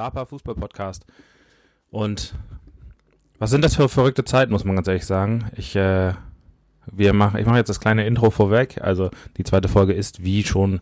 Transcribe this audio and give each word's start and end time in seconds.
DAPA 0.00 0.24
Fußball 0.24 0.54
Podcast. 0.54 1.04
Und 1.90 2.34
was 3.38 3.50
sind 3.50 3.62
das 3.62 3.76
für 3.76 3.90
verrückte 3.90 4.24
Zeiten, 4.24 4.50
muss 4.50 4.64
man 4.64 4.74
ganz 4.74 4.88
ehrlich 4.88 5.04
sagen. 5.04 5.50
Ich, 5.56 5.76
äh, 5.76 6.14
wir 6.90 7.10
ich 7.10 7.46
mache 7.46 7.56
jetzt 7.56 7.68
das 7.68 7.80
kleine 7.80 8.06
Intro 8.06 8.30
vorweg. 8.30 8.80
Also 8.80 9.10
die 9.36 9.44
zweite 9.44 9.68
Folge 9.68 9.92
ist 9.92 10.24
wie 10.24 10.42
schon 10.42 10.80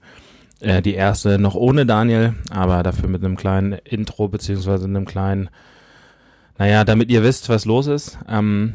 äh, 0.61 0.83
die 0.83 0.95
erste 0.95 1.41
noch 1.41 1.57
ohne 1.57 1.85
Daniel, 1.85 2.35
aber 2.51 2.85
dafür 2.85 3.09
mit 3.09 3.25
einem 3.25 3.37
kleinen 3.37 3.73
Intro 3.73 4.29
beziehungsweise 4.29 4.85
einem 4.85 5.05
kleinen, 5.05 5.51
naja, 6.57 6.85
damit 6.85 7.11
ihr 7.11 7.25
wisst, 7.25 7.49
was 7.49 7.65
los 7.65 7.89
ist. 7.89 8.19
Ähm, 8.29 8.75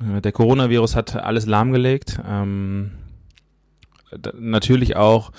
der 0.00 0.30
Coronavirus 0.30 0.94
hat 0.94 1.16
alles 1.16 1.46
lahmgelegt. 1.46 2.20
Ähm, 2.24 2.92
natürlich 4.38 4.94
auch 4.94 5.32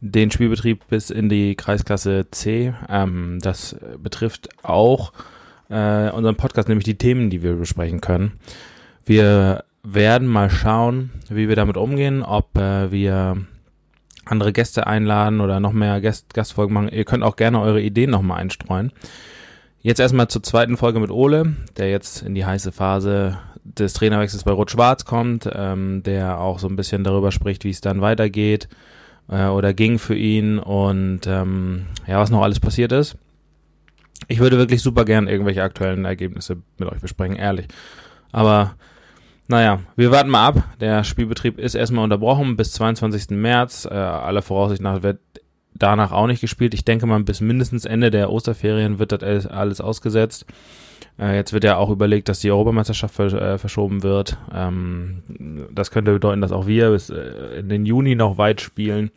den 0.00 0.30
Spielbetrieb 0.30 0.86
bis 0.88 1.10
in 1.10 1.28
die 1.28 1.54
Kreisklasse 1.54 2.26
C. 2.30 2.74
Ähm, 2.88 3.38
das 3.40 3.76
betrifft 3.98 4.48
auch 4.62 5.12
äh, 5.68 6.10
unseren 6.10 6.36
Podcast, 6.36 6.68
nämlich 6.68 6.84
die 6.84 6.98
Themen, 6.98 7.30
die 7.30 7.42
wir 7.42 7.54
besprechen 7.54 8.00
können. 8.00 8.32
Wir 9.04 9.64
werden 9.82 10.28
mal 10.28 10.50
schauen, 10.50 11.10
wie 11.28 11.48
wir 11.48 11.56
damit 11.56 11.76
umgehen, 11.76 12.22
ob 12.22 12.56
äh, 12.58 12.90
wir 12.90 13.36
andere 14.24 14.52
Gäste 14.52 14.86
einladen 14.86 15.40
oder 15.40 15.60
noch 15.60 15.72
mehr 15.72 16.00
Gast 16.00 16.34
Gastfolgen 16.34 16.74
machen. 16.74 16.88
Ihr 16.88 17.04
könnt 17.04 17.22
auch 17.22 17.36
gerne 17.36 17.60
eure 17.60 17.80
Ideen 17.80 18.10
nochmal 18.10 18.40
einstreuen. 18.40 18.92
Jetzt 19.80 20.00
erstmal 20.00 20.26
zur 20.26 20.42
zweiten 20.42 20.76
Folge 20.76 20.98
mit 20.98 21.10
Ole, 21.10 21.54
der 21.76 21.90
jetzt 21.90 22.22
in 22.22 22.34
die 22.34 22.44
heiße 22.44 22.72
Phase 22.72 23.38
des 23.62 23.92
Trainerwechsels 23.92 24.42
bei 24.42 24.50
Rot-Schwarz 24.50 25.04
kommt, 25.04 25.48
ähm, 25.52 26.02
der 26.02 26.40
auch 26.40 26.58
so 26.58 26.66
ein 26.68 26.76
bisschen 26.76 27.04
darüber 27.04 27.30
spricht, 27.30 27.64
wie 27.64 27.70
es 27.70 27.80
dann 27.80 28.00
weitergeht 28.00 28.68
äh, 29.28 29.46
oder 29.46 29.74
ging 29.74 29.98
für 29.98 30.16
ihn 30.16 30.58
und 30.58 31.26
ähm, 31.26 31.86
ja, 32.06 32.18
was 32.18 32.30
noch 32.30 32.42
alles 32.42 32.60
passiert 32.60 32.92
ist. 32.92 33.16
Ich 34.28 34.38
würde 34.40 34.58
wirklich 34.58 34.82
super 34.82 35.04
gern 35.04 35.28
irgendwelche 35.28 35.62
aktuellen 35.62 36.04
Ergebnisse 36.04 36.56
mit 36.78 36.90
euch 36.90 37.00
besprechen, 37.00 37.36
ehrlich. 37.36 37.66
Aber 38.32 38.74
naja, 39.48 39.80
wir 39.94 40.10
warten 40.10 40.30
mal 40.30 40.46
ab. 40.46 40.64
Der 40.80 41.04
Spielbetrieb 41.04 41.58
ist 41.58 41.74
erstmal 41.74 42.04
unterbrochen 42.04 42.56
bis 42.56 42.72
22. 42.72 43.30
März. 43.30 43.86
Äh, 43.88 43.94
aller 43.94 44.42
Voraussicht 44.42 44.82
nach 44.82 45.02
wird 45.02 45.20
danach 45.74 46.12
auch 46.12 46.26
nicht 46.26 46.40
gespielt. 46.40 46.74
Ich 46.74 46.84
denke 46.84 47.06
mal, 47.06 47.22
bis 47.22 47.40
mindestens 47.40 47.84
Ende 47.84 48.10
der 48.10 48.30
Osterferien 48.30 48.98
wird 48.98 49.12
das 49.12 49.46
alles 49.46 49.80
ausgesetzt. 49.80 50.46
Äh, 51.18 51.36
jetzt 51.36 51.52
wird 51.52 51.64
ja 51.64 51.76
auch 51.76 51.90
überlegt, 51.90 52.28
dass 52.28 52.40
die 52.40 52.50
Europameisterschaft 52.50 53.14
ver 53.14 53.32
äh, 53.32 53.58
verschoben 53.58 54.02
wird. 54.02 54.36
Ähm, 54.54 55.22
das 55.72 55.90
könnte 55.90 56.12
bedeuten, 56.12 56.40
dass 56.40 56.52
auch 56.52 56.66
wir 56.66 56.90
bis 56.90 57.10
äh, 57.10 57.58
in 57.58 57.68
den 57.68 57.86
Juni 57.86 58.14
noch 58.14 58.38
weit 58.38 58.60
spielen. 58.60 59.10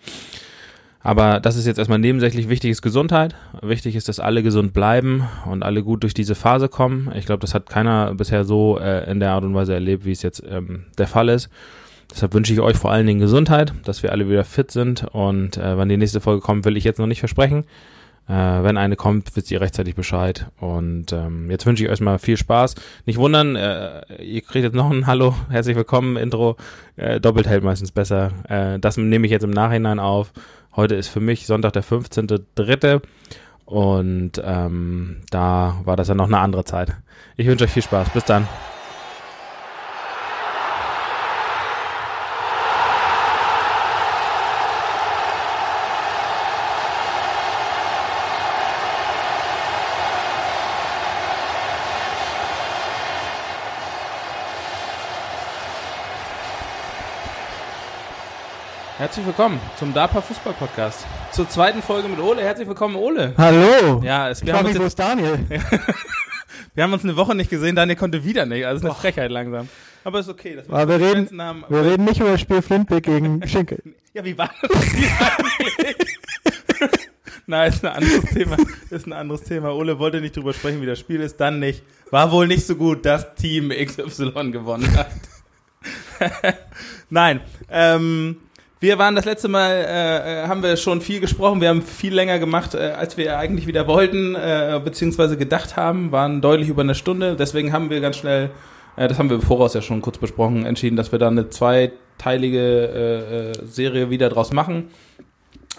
Aber 1.02 1.40
das 1.40 1.56
ist 1.56 1.66
jetzt 1.66 1.78
erstmal 1.78 2.00
nebensächlich. 2.00 2.50
Wichtig 2.50 2.72
ist 2.72 2.82
Gesundheit. 2.82 3.34
Wichtig 3.62 3.96
ist, 3.96 4.10
dass 4.10 4.20
alle 4.20 4.44
gesund 4.44 4.74
bleiben 4.74 5.24
und 5.50 5.64
alle 5.64 5.82
gut 5.82 6.04
durch 6.04 6.14
diese 6.14 6.36
Phase 6.36 6.68
kommen. 6.68 7.10
Ich 7.16 7.26
glaube, 7.26 7.40
das 7.40 7.54
hat 7.54 7.70
keiner 7.70 8.14
bisher 8.16 8.44
so 8.44 8.78
äh, 8.80 9.10
in 9.10 9.20
der 9.20 9.32
Art 9.32 9.46
und 9.46 9.56
Weise 9.56 9.74
erlebt, 9.74 10.04
wie 10.06 10.12
es 10.12 10.22
jetzt 10.22 10.44
ähm, 10.50 10.86
der 10.98 11.08
Fall 11.08 11.30
ist. 11.30 11.50
Deshalb 12.12 12.34
wünsche 12.34 12.52
ich 12.52 12.60
euch 12.60 12.76
vor 12.76 12.92
allen 12.92 13.08
Dingen 13.08 13.20
Gesundheit, 13.20 13.74
dass 13.86 14.04
wir 14.04 14.12
alle 14.12 14.28
wieder 14.28 14.44
fit 14.44 14.72
sind. 14.72 15.06
Und 15.12 15.58
äh, 15.58 15.78
wann 15.78 15.90
die 15.90 15.98
nächste 15.98 16.20
Folge 16.20 16.42
kommt, 16.42 16.66
will 16.66 16.76
ich 16.76 16.84
jetzt 16.84 17.00
noch 17.00 17.08
nicht 17.08 17.20
versprechen. 17.20 17.66
Äh, 18.30 18.64
wenn 18.64 18.78
eine 18.78 18.96
kommt, 18.96 19.36
wisst 19.36 19.50
ihr 19.50 19.60
rechtzeitig 19.60 19.96
Bescheid. 19.96 20.46
Und 20.60 21.12
ähm, 21.12 21.50
jetzt 21.50 21.66
wünsche 21.66 21.84
ich 21.84 21.90
euch 21.90 22.00
mal 22.00 22.20
viel 22.20 22.38
Spaß. 22.38 22.76
Nicht 23.08 23.18
wundern, 23.18 23.56
äh, 23.56 24.22
ihr 24.22 24.42
kriegt 24.42 24.64
jetzt 24.64 24.76
noch 24.76 24.92
ein 24.92 25.08
Hallo, 25.08 25.34
herzlich 25.50 25.76
willkommen, 25.76 26.16
Intro. 26.16 26.56
Äh, 26.96 27.20
doppelt 27.20 27.48
hält 27.48 27.64
meistens 27.64 27.92
besser. 27.92 28.32
Äh, 28.48 28.78
das 28.78 28.98
nehme 28.98 29.26
ich 29.26 29.32
jetzt 29.32 29.44
im 29.44 29.50
Nachhinein 29.50 30.00
auf. 30.00 30.32
Heute 30.76 30.94
ist 30.94 31.08
für 31.08 31.20
mich 31.20 31.48
Sonntag 31.48 31.74
der 31.74 31.84
15.3. 31.84 33.02
Und 33.66 34.42
ähm, 34.44 35.22
da 35.32 35.82
war 35.84 35.96
das 35.96 36.08
ja 36.08 36.16
noch 36.16 36.28
eine 36.28 36.40
andere 36.40 36.66
Zeit. 36.66 36.96
Ich 37.36 37.48
wünsche 37.48 37.66
euch 37.66 37.72
viel 37.72 37.84
Spaß. 37.84 38.12
Bis 38.12 38.26
dann. 38.26 38.48
Herzlich 59.00 59.26
willkommen 59.26 59.60
zum 59.78 59.94
DAPA 59.94 60.20
Fußball 60.20 60.52
Podcast. 60.52 61.06
Zur 61.32 61.48
zweiten 61.48 61.82
Folge 61.82 62.10
mit 62.10 62.20
Ole. 62.20 62.42
Herzlich 62.42 62.68
willkommen, 62.68 62.98
Ole. 62.98 63.34
Hallo. 63.38 64.02
Ja, 64.04 64.30
es, 64.30 64.42
wir, 64.42 64.50
Ich 64.50 64.54
haben 64.60 64.68
uns 64.68 64.78
wo 64.78 64.84
ist 64.84 65.00
Daniel? 65.00 65.40
wir 66.76 66.84
haben 66.84 66.92
uns 66.92 67.06
eine 67.06 67.16
Woche 67.16 67.34
nicht 67.34 67.50
gesehen. 67.50 67.78
Daniel 67.78 67.96
konnte 67.96 68.26
wieder 68.26 68.46
nicht. 68.46 68.66
Also 68.66 68.76
es 68.76 68.84
ist 68.84 68.90
eine 68.90 69.00
Frechheit 69.00 69.32
langsam. 69.32 69.70
Aber 70.04 70.20
ist 70.20 70.28
okay. 70.28 70.58
Dass 70.58 70.70
Aber 70.70 71.00
wir 71.00 71.02
reden, 71.16 71.42
haben. 71.42 71.64
wir 71.70 71.86
reden 71.86 72.04
nicht 72.04 72.20
über 72.20 72.32
das 72.32 72.42
Spiel 72.42 72.62
Flintbeck 72.62 73.06
gegen 73.06 73.42
Schinkel. 73.48 73.82
Ja, 74.14 74.26
wie 74.26 74.38
war 74.38 74.50
das? 74.62 74.70
Nein, 77.48 77.70
ist 77.70 77.86
ein 77.86 77.94
anderes 77.94 78.26
Thema. 78.34 78.58
Ist 78.90 79.08
ein 79.08 79.14
anderes 79.14 79.44
Thema. 79.44 79.74
Ole 79.76 79.98
wollte 79.98 80.20
nicht 80.20 80.36
drüber 80.36 80.52
sprechen, 80.52 80.82
wie 80.82 80.88
das 80.88 81.00
Spiel 81.00 81.22
ist. 81.22 81.38
Dann 81.38 81.60
nicht. 81.60 81.84
War 82.12 82.34
wohl 82.34 82.48
nicht 82.48 82.68
so 82.68 82.76
gut, 82.76 83.06
dass 83.06 83.34
Team 83.36 83.70
XY 83.70 84.52
gewonnen 84.52 84.94
hat. 84.98 85.10
Nein. 87.10 87.40
Ähm, 87.72 88.36
wir 88.80 88.98
waren 88.98 89.16
das 89.16 89.26
letzte 89.26 89.50
Mal, 89.50 89.72
äh, 89.72 90.44
äh, 90.44 90.48
haben 90.48 90.64
wir 90.64 90.78
schon 90.78 91.02
viel 91.02 91.20
gesprochen. 91.20 91.60
Wir 91.60 91.70
haben 91.70 91.82
viel 91.82 92.14
länger 92.14 92.40
gemacht, 92.40 92.76
äh, 92.76 92.92
als 92.98 93.18
wir 93.18 93.38
eigentlich 93.38 93.68
wieder 93.68 93.88
wollten, 93.88 94.36
äh, 94.36 94.80
beziehungsweise 94.84 95.38
gedacht 95.38 95.76
haben. 95.76 96.12
Waren 96.14 96.42
deutlich 96.42 96.70
über 96.70 96.82
eine 96.82 96.96
Stunde. 96.96 97.36
Deswegen 97.36 97.74
haben 97.74 97.90
wir 97.90 98.00
ganz 98.00 98.18
schnell, 98.18 98.52
äh, 98.96 99.10
das 99.10 99.20
haben 99.20 99.30
wir 99.30 99.36
im 99.36 99.42
Voraus 99.42 99.74
ja 99.74 99.82
schon 99.82 100.02
kurz 100.02 100.18
besprochen, 100.18 100.66
entschieden, 100.66 100.96
dass 100.96 101.12
wir 101.12 101.20
da 101.20 101.28
eine 101.28 101.50
zweiteilige 101.50 102.60
äh, 102.60 103.50
äh, 103.50 103.66
Serie 103.66 104.10
wieder 104.10 104.30
draus 104.30 104.54
machen. 104.54 104.90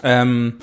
Ähm, 0.03 0.57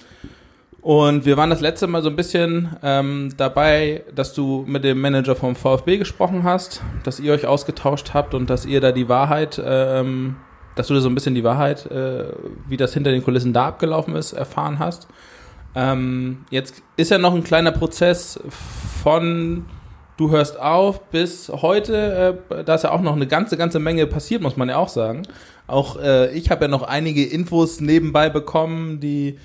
und 0.81 1.27
wir 1.27 1.37
waren 1.37 1.51
das 1.51 1.61
letzte 1.61 1.89
Mal 1.89 2.03
so 2.03 2.09
ein 2.09 2.17
bisschen 2.17 2.77
ähm, 2.85 3.31
dabei, 3.37 4.05
dass 4.15 4.33
du 4.33 4.65
mit 4.67 4.85
dem 4.85 5.01
Manager 5.01 5.35
vom 5.35 5.57
VfB 5.57 5.99
gesprochen 5.99 6.45
hast, 6.45 6.83
dass 7.03 7.19
ihr 7.19 7.33
euch 7.33 7.47
ausgetauscht 7.47 8.15
habt 8.15 8.33
und 8.33 8.49
dass 8.49 8.65
ihr 8.65 8.81
da 8.81 8.93
die 8.93 9.09
Wahrheit, 9.09 9.61
ähm, 9.63 10.37
dass 10.79 10.87
du 10.87 10.95
da 10.95 11.01
so 11.01 11.09
ein 11.09 11.15
bisschen 11.15 11.35
die 11.35 11.45
Wahrheit, 11.45 11.87
äh, 11.87 12.27
wie 12.69 12.77
das 12.77 12.95
hinter 12.95 13.11
den 13.11 13.25
Kulissen 13.25 13.53
da 13.53 13.67
abgelaufen 13.69 14.15
ist, 14.15 14.33
erfahren 14.33 14.79
hast. 14.79 15.09
Ähm, 15.75 16.45
jetzt 16.51 16.83
ist 16.97 17.11
ja 17.11 17.19
noch 17.19 17.35
ein 17.35 17.43
kleiner 17.45 17.73
Prozess 17.73 18.41
von 19.03 19.65
du 20.17 20.31
hörst 20.31 20.59
auf 20.59 21.11
bis 21.11 21.49
heute. 21.49 22.37
Äh, 22.51 22.65
da 22.65 22.75
ist 22.75 22.85
ja 22.85 22.91
auch 22.91 23.01
noch 23.01 23.17
eine 23.17 23.27
ganze, 23.27 23.57
ganze 23.57 23.79
Menge 23.79 24.07
passiert, 24.07 24.41
muss 24.43 24.57
man 24.57 24.69
ja 24.69 24.77
auch 24.77 24.89
sagen. 24.89 25.23
Auch 25.67 26.01
äh, 26.01 26.33
ich 26.33 26.51
habe 26.51 26.67
ja 26.67 26.69
noch 26.69 26.83
einige 26.83 27.25
Infos 27.25 27.81
nebenbei 27.81 28.31
bekommen, 28.31 29.01
die 29.01 29.39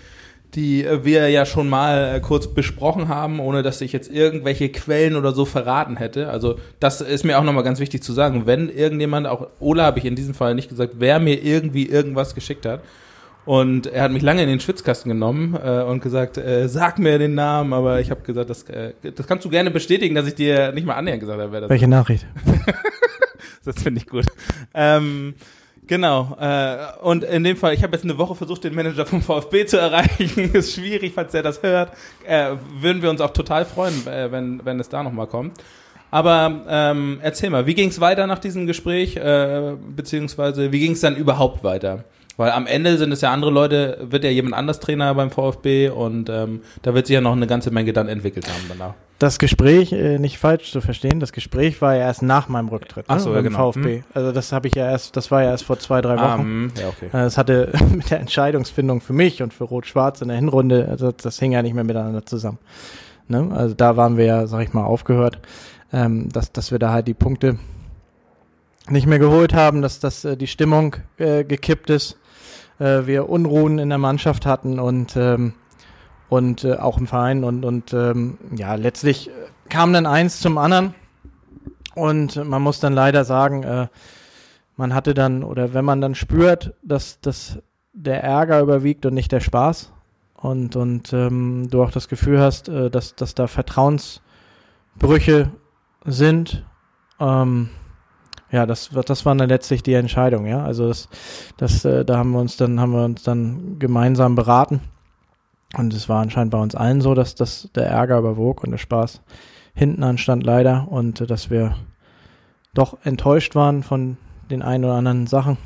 die 0.55 0.87
wir 1.03 1.29
ja 1.29 1.45
schon 1.45 1.69
mal 1.69 2.15
äh, 2.15 2.19
kurz 2.19 2.47
besprochen 2.47 3.07
haben, 3.07 3.39
ohne 3.39 3.63
dass 3.63 3.81
ich 3.81 3.91
jetzt 3.91 4.11
irgendwelche 4.11 4.69
Quellen 4.69 5.15
oder 5.15 5.31
so 5.31 5.45
verraten 5.45 5.97
hätte. 5.97 6.29
Also 6.29 6.59
das 6.79 7.01
ist 7.01 7.23
mir 7.23 7.39
auch 7.39 7.43
nochmal 7.43 7.63
ganz 7.63 7.79
wichtig 7.79 8.03
zu 8.03 8.13
sagen. 8.13 8.45
Wenn 8.45 8.69
irgendjemand, 8.69 9.27
auch 9.27 9.47
Ola 9.59 9.83
habe 9.83 9.99
ich 9.99 10.05
in 10.05 10.15
diesem 10.15 10.33
Fall 10.33 10.55
nicht 10.55 10.69
gesagt, 10.69 10.95
wer 10.99 11.19
mir 11.19 11.43
irgendwie 11.43 11.87
irgendwas 11.87 12.35
geschickt 12.35 12.65
hat. 12.65 12.81
Und 13.45 13.87
er 13.87 14.03
hat 14.03 14.11
mich 14.11 14.21
lange 14.21 14.41
in 14.41 14.47
den 14.47 14.61
Schwitzkasten 14.61 15.09
genommen 15.09 15.57
äh, 15.61 15.81
und 15.81 16.01
gesagt, 16.01 16.37
äh, 16.37 16.69
sag 16.69 16.97
mir 16.97 17.19
den 17.19 17.35
Namen, 17.35 17.73
aber 17.73 17.99
ich 17.99 18.09
habe 18.09 18.21
gesagt, 18.21 18.49
das, 18.49 18.63
äh, 18.63 18.93
das 19.01 19.27
kannst 19.27 19.43
du 19.43 19.49
gerne 19.49 19.69
bestätigen, 19.69 20.15
dass 20.15 20.27
ich 20.27 20.35
dir 20.35 20.71
nicht 20.71 20.87
mal 20.87 20.93
annähernd 20.93 21.19
gesagt 21.19 21.41
habe, 21.41 21.51
wer 21.51 21.61
das 21.61 21.69
Welche 21.69 21.89
Nachricht? 21.89 22.25
das 23.65 23.81
finde 23.81 23.99
ich 23.99 24.07
gut. 24.07 24.25
Ähm, 24.73 25.33
genau. 25.87 26.37
Äh, 26.39 26.77
und 27.01 27.23
in 27.23 27.43
dem 27.43 27.57
Fall, 27.57 27.73
ich 27.73 27.83
habe 27.83 27.93
jetzt 27.93 28.03
eine 28.03 28.17
Woche 28.17 28.35
versucht, 28.35 28.63
den 28.63 28.75
Manager 28.75 29.05
vom 29.05 29.21
VfB 29.21 29.65
zu 29.65 29.77
erreichen. 29.77 30.51
ist 30.53 30.73
schwierig, 30.73 31.13
falls 31.13 31.33
er 31.33 31.43
das 31.43 31.61
hört. 31.63 31.91
Äh, 32.25 32.55
würden 32.79 33.01
wir 33.01 33.09
uns 33.09 33.21
auch 33.21 33.31
total 33.31 33.65
freuen, 33.65 34.07
äh, 34.07 34.31
wenn, 34.31 34.63
wenn 34.65 34.79
es 34.79 34.89
da 34.89 35.03
nochmal 35.03 35.27
kommt. 35.27 35.57
Aber 36.11 36.63
ähm, 36.67 37.19
erzähl 37.23 37.49
mal, 37.49 37.65
wie 37.65 37.73
ging 37.73 37.89
es 37.89 37.99
weiter 37.99 38.27
nach 38.27 38.37
diesem 38.37 38.67
Gespräch? 38.67 39.15
Äh, 39.15 39.73
beziehungsweise, 39.95 40.71
wie 40.71 40.79
ging 40.79 40.91
es 40.91 41.01
dann 41.01 41.15
überhaupt 41.15 41.63
weiter? 41.63 42.03
Weil 42.35 42.51
am 42.51 42.65
Ende 42.65 42.97
sind 42.97 43.11
es 43.11 43.21
ja 43.21 43.31
andere 43.31 43.51
Leute, 43.51 43.99
wird 44.09 44.23
ja 44.23 44.29
jemand 44.31 44.55
anders 44.55 44.79
Trainer 44.79 45.13
beim 45.13 45.29
VfB 45.29 45.89
und 45.89 46.29
ähm, 46.29 46.61
da 46.81 46.95
wird 46.95 47.05
sich 47.05 47.13
ja 47.13 47.21
noch 47.21 47.33
eine 47.33 47.45
ganze 47.45 47.69
Menge 47.69 47.93
dann 47.93 48.07
entwickelt 48.07 48.47
haben 48.47 48.63
danach. 48.67 48.95
Das 49.19 49.37
Gespräch, 49.37 49.93
äh, 49.93 50.17
nicht 50.17 50.39
falsch 50.39 50.71
zu 50.71 50.81
verstehen, 50.81 51.19
das 51.19 51.31
Gespräch 51.31 51.79
war 51.81 51.95
ja 51.95 52.01
erst 52.01 52.23
nach 52.23 52.49
meinem 52.49 52.69
Rücktritt 52.69 53.05
Ach 53.07 53.19
so, 53.19 53.29
ne, 53.29 53.35
ja, 53.35 53.41
beim 53.41 53.51
genau. 53.51 53.71
VfB. 53.71 54.03
Also 54.13 54.31
das 54.31 54.51
habe 54.51 54.67
ich 54.67 54.73
ja 54.73 54.89
erst, 54.89 55.15
das 55.15 55.29
war 55.29 55.43
ja 55.43 55.51
erst 55.51 55.65
vor 55.65 55.77
zwei, 55.77 56.01
drei 56.01 56.17
Wochen. 56.17 56.41
Ähm, 56.41 56.71
ja, 56.79 56.87
okay. 56.89 57.09
Äh, 57.13 57.25
Es 57.25 57.37
hatte 57.37 57.71
mit 57.95 58.09
der 58.09 58.19
Entscheidungsfindung 58.19 59.01
für 59.01 59.13
mich 59.13 59.43
und 59.43 59.53
für 59.53 59.65
Rot-Schwarz 59.65 60.21
in 60.21 60.29
der 60.29 60.37
Hinrunde, 60.37 60.87
also 60.89 61.11
das 61.11 61.39
hing 61.39 61.51
ja 61.51 61.61
nicht 61.61 61.75
mehr 61.75 61.83
miteinander 61.83 62.25
zusammen. 62.25 62.57
Ne? 63.27 63.49
Also 63.53 63.75
da 63.75 63.95
waren 63.95 64.17
wir 64.17 64.25
ja, 64.25 64.47
sag 64.47 64.63
ich 64.63 64.73
mal, 64.73 64.83
aufgehört, 64.83 65.39
ähm, 65.93 66.29
dass, 66.29 66.51
dass 66.51 66.71
wir 66.71 66.79
da 66.79 66.91
halt 66.91 67.07
die 67.07 67.13
Punkte 67.13 67.59
nicht 68.89 69.07
mehr 69.07 69.19
geholt 69.19 69.53
haben, 69.53 69.81
dass, 69.81 69.99
dass 69.99 70.25
äh, 70.25 70.35
die 70.35 70.47
Stimmung 70.47 70.95
äh, 71.17 71.43
gekippt 71.43 71.89
ist, 71.89 72.17
äh, 72.83 73.07
wir 73.07 73.29
Unruhen 73.29 73.79
in 73.79 73.89
der 73.89 73.97
Mannschaft 73.97 74.45
hatten 74.45 74.79
und 74.79 75.15
ähm, 75.15 75.53
und 76.29 76.63
äh, 76.63 76.77
auch 76.77 76.97
im 76.97 77.07
Verein 77.07 77.43
und, 77.43 77.63
und 77.63 77.93
ähm, 77.93 78.39
ja, 78.55 78.73
letztlich 78.73 79.29
kam 79.69 79.93
dann 79.93 80.07
eins 80.07 80.39
zum 80.39 80.57
anderen 80.57 80.95
und 81.93 82.43
man 82.43 82.61
muss 82.61 82.79
dann 82.79 82.93
leider 82.93 83.23
sagen, 83.23 83.63
äh, 83.63 83.87
man 84.75 84.95
hatte 84.95 85.13
dann, 85.13 85.43
oder 85.43 85.75
wenn 85.75 85.85
man 85.85 86.01
dann 86.01 86.15
spürt, 86.15 86.73
dass, 86.81 87.21
dass 87.21 87.59
der 87.93 88.23
Ärger 88.23 88.61
überwiegt 88.61 89.05
und 89.05 89.13
nicht 89.13 89.31
der 89.31 89.41
Spaß 89.41 89.93
und, 90.33 90.75
und 90.75 91.13
ähm, 91.13 91.67
du 91.69 91.83
auch 91.83 91.91
das 91.91 92.07
Gefühl 92.07 92.39
hast, 92.39 92.67
äh, 92.67 92.89
dass, 92.89 93.15
dass 93.15 93.35
da 93.35 93.45
Vertrauensbrüche 93.45 95.51
sind, 96.05 96.65
ähm, 97.19 97.69
ja, 98.53 98.67
das, 98.67 98.91
das 99.07 99.25
war 99.25 99.33
dann 99.33 99.49
letztlich 99.49 99.81
die 99.81 99.95
Entscheidung, 99.95 100.45
ja. 100.45 100.63
Also 100.63 100.87
das, 100.87 101.09
das, 101.57 101.83
äh, 101.85 102.05
da 102.05 102.17
haben 102.17 102.31
wir 102.31 102.39
uns 102.39 102.55
dann, 102.55 102.79
haben 102.79 102.91
wir 102.91 103.03
uns 103.03 103.23
dann 103.23 103.79
gemeinsam 103.79 104.35
beraten. 104.35 104.79
Und 105.75 105.91
es 105.91 106.07
war 106.07 106.21
anscheinend 106.21 106.51
bei 106.51 106.59
uns 106.59 106.75
allen 106.75 107.01
so, 107.01 107.15
dass, 107.15 107.33
dass 107.33 107.71
der 107.73 107.87
Ärger 107.87 108.19
überwog 108.19 108.63
und 108.63 108.69
der 108.69 108.77
Spaß 108.77 109.21
hinten 109.73 110.03
anstand 110.03 110.43
leider 110.43 110.87
und 110.87 111.19
äh, 111.19 111.25
dass 111.25 111.49
wir 111.49 111.75
doch 112.75 112.99
enttäuscht 113.03 113.55
waren 113.55 113.81
von 113.81 114.17
den 114.51 114.61
ein 114.61 114.85
oder 114.85 114.93
anderen 114.93 115.25
Sachen, 115.25 115.57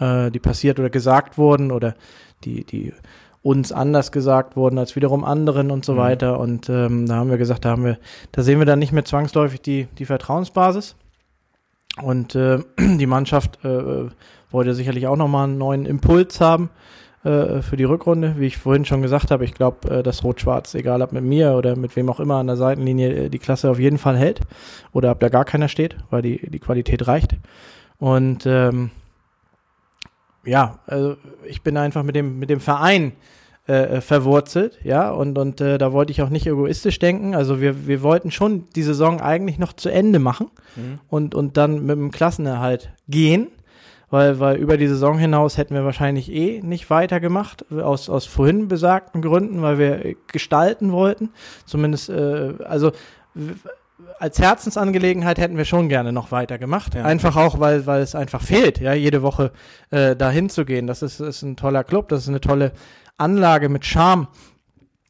äh, 0.00 0.30
die 0.30 0.40
passiert 0.40 0.80
oder 0.80 0.88
gesagt 0.88 1.36
wurden 1.36 1.70
oder 1.70 1.94
die, 2.44 2.64
die 2.64 2.94
uns 3.42 3.72
anders 3.72 4.10
gesagt 4.10 4.56
wurden 4.56 4.78
als 4.78 4.96
wiederum 4.96 5.22
anderen 5.22 5.70
und 5.70 5.84
so 5.84 5.92
mhm. 5.92 5.98
weiter. 5.98 6.40
Und 6.40 6.70
ähm, 6.70 7.04
da 7.04 7.16
haben 7.16 7.28
wir 7.28 7.36
gesagt, 7.36 7.66
da 7.66 7.72
haben 7.72 7.84
wir, 7.84 7.98
da 8.30 8.42
sehen 8.42 8.58
wir 8.58 8.64
dann 8.64 8.78
nicht 8.78 8.92
mehr 8.92 9.04
zwangsläufig 9.04 9.60
die, 9.60 9.86
die 9.98 10.06
Vertrauensbasis. 10.06 10.96
Und 12.00 12.34
äh, 12.34 12.58
die 12.78 13.06
Mannschaft 13.06 13.64
äh, 13.64 14.08
wollte 14.50 14.74
sicherlich 14.74 15.06
auch 15.06 15.16
nochmal 15.16 15.44
einen 15.44 15.58
neuen 15.58 15.86
Impuls 15.86 16.40
haben 16.40 16.70
äh, 17.24 17.62
für 17.62 17.76
die 17.76 17.84
Rückrunde. 17.84 18.34
Wie 18.38 18.46
ich 18.46 18.56
vorhin 18.56 18.84
schon 18.84 19.02
gesagt 19.02 19.30
habe, 19.30 19.44
ich 19.44 19.54
glaube, 19.54 19.90
äh, 19.90 20.02
dass 20.02 20.24
Rot-Schwarz, 20.24 20.74
egal 20.74 21.02
ob 21.02 21.12
mit 21.12 21.24
mir 21.24 21.52
oder 21.52 21.76
mit 21.76 21.94
wem 21.96 22.08
auch 22.08 22.20
immer 22.20 22.36
an 22.36 22.46
der 22.46 22.56
Seitenlinie, 22.56 23.24
äh, 23.24 23.28
die 23.28 23.38
Klasse 23.38 23.70
auf 23.70 23.78
jeden 23.78 23.98
Fall 23.98 24.16
hält. 24.16 24.40
Oder 24.92 25.10
ob 25.10 25.20
da 25.20 25.28
gar 25.28 25.44
keiner 25.44 25.68
steht, 25.68 25.96
weil 26.10 26.22
die, 26.22 26.50
die 26.50 26.60
Qualität 26.60 27.06
reicht. 27.06 27.36
Und 27.98 28.46
ähm, 28.46 28.90
ja, 30.44 30.78
also 30.86 31.16
ich 31.44 31.62
bin 31.62 31.76
einfach 31.76 32.02
mit 32.02 32.16
dem, 32.16 32.38
mit 32.38 32.50
dem 32.50 32.60
Verein 32.60 33.12
äh, 33.66 34.00
verwurzelt, 34.00 34.78
ja, 34.82 35.10
und, 35.10 35.38
und 35.38 35.60
äh, 35.60 35.78
da 35.78 35.92
wollte 35.92 36.10
ich 36.10 36.22
auch 36.22 36.30
nicht 36.30 36.46
egoistisch 36.46 36.98
denken. 36.98 37.34
Also 37.34 37.60
wir, 37.60 37.86
wir 37.86 38.02
wollten 38.02 38.30
schon 38.30 38.66
die 38.74 38.82
Saison 38.82 39.20
eigentlich 39.20 39.58
noch 39.58 39.72
zu 39.72 39.88
Ende 39.88 40.18
machen 40.18 40.50
mhm. 40.74 40.98
und, 41.08 41.34
und 41.34 41.56
dann 41.56 41.86
mit 41.86 41.96
dem 41.96 42.10
Klassenerhalt 42.10 42.92
gehen, 43.08 43.48
weil, 44.10 44.40
weil 44.40 44.56
über 44.56 44.76
die 44.76 44.88
Saison 44.88 45.16
hinaus 45.16 45.58
hätten 45.58 45.74
wir 45.74 45.84
wahrscheinlich 45.84 46.30
eh 46.32 46.60
nicht 46.60 46.90
weitergemacht, 46.90 47.70
aus, 47.72 48.10
aus 48.10 48.26
vorhin 48.26 48.66
besagten 48.66 49.22
Gründen, 49.22 49.62
weil 49.62 49.78
wir 49.78 50.16
gestalten 50.26 50.90
wollten. 50.90 51.30
Zumindest, 51.64 52.08
äh, 52.10 52.54
also 52.64 52.90
als 54.18 54.38
Herzensangelegenheit 54.38 55.38
hätten 55.38 55.56
wir 55.56 55.64
schon 55.64 55.88
gerne 55.88 56.12
noch 56.12 56.32
weiter 56.32 56.58
gemacht. 56.58 56.94
Ja. 56.94 57.04
Einfach 57.04 57.36
auch, 57.36 57.60
weil, 57.60 57.86
weil 57.86 58.02
es 58.02 58.14
einfach 58.14 58.42
fehlt, 58.42 58.80
ja, 58.80 58.92
jede 58.92 59.22
Woche 59.22 59.52
äh, 59.90 60.16
dahin 60.16 60.48
zu 60.48 60.64
gehen. 60.64 60.86
Das 60.86 61.02
ist, 61.02 61.20
ist 61.20 61.42
ein 61.42 61.56
toller 61.56 61.84
Club, 61.84 62.08
das 62.08 62.22
ist 62.22 62.28
eine 62.28 62.40
tolle 62.40 62.72
Anlage 63.16 63.68
mit 63.68 63.84
Charme. 63.84 64.28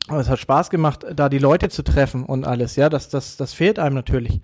Aber 0.08 0.20
es 0.20 0.28
hat 0.28 0.40
Spaß 0.40 0.70
gemacht, 0.70 1.06
da 1.14 1.28
die 1.28 1.38
Leute 1.38 1.68
zu 1.68 1.82
treffen 1.82 2.24
und 2.24 2.44
alles, 2.44 2.74
ja, 2.76 2.88
das, 2.88 3.08
das, 3.08 3.36
das 3.36 3.52
fehlt 3.52 3.78
einem 3.78 3.94
natürlich. 3.94 4.40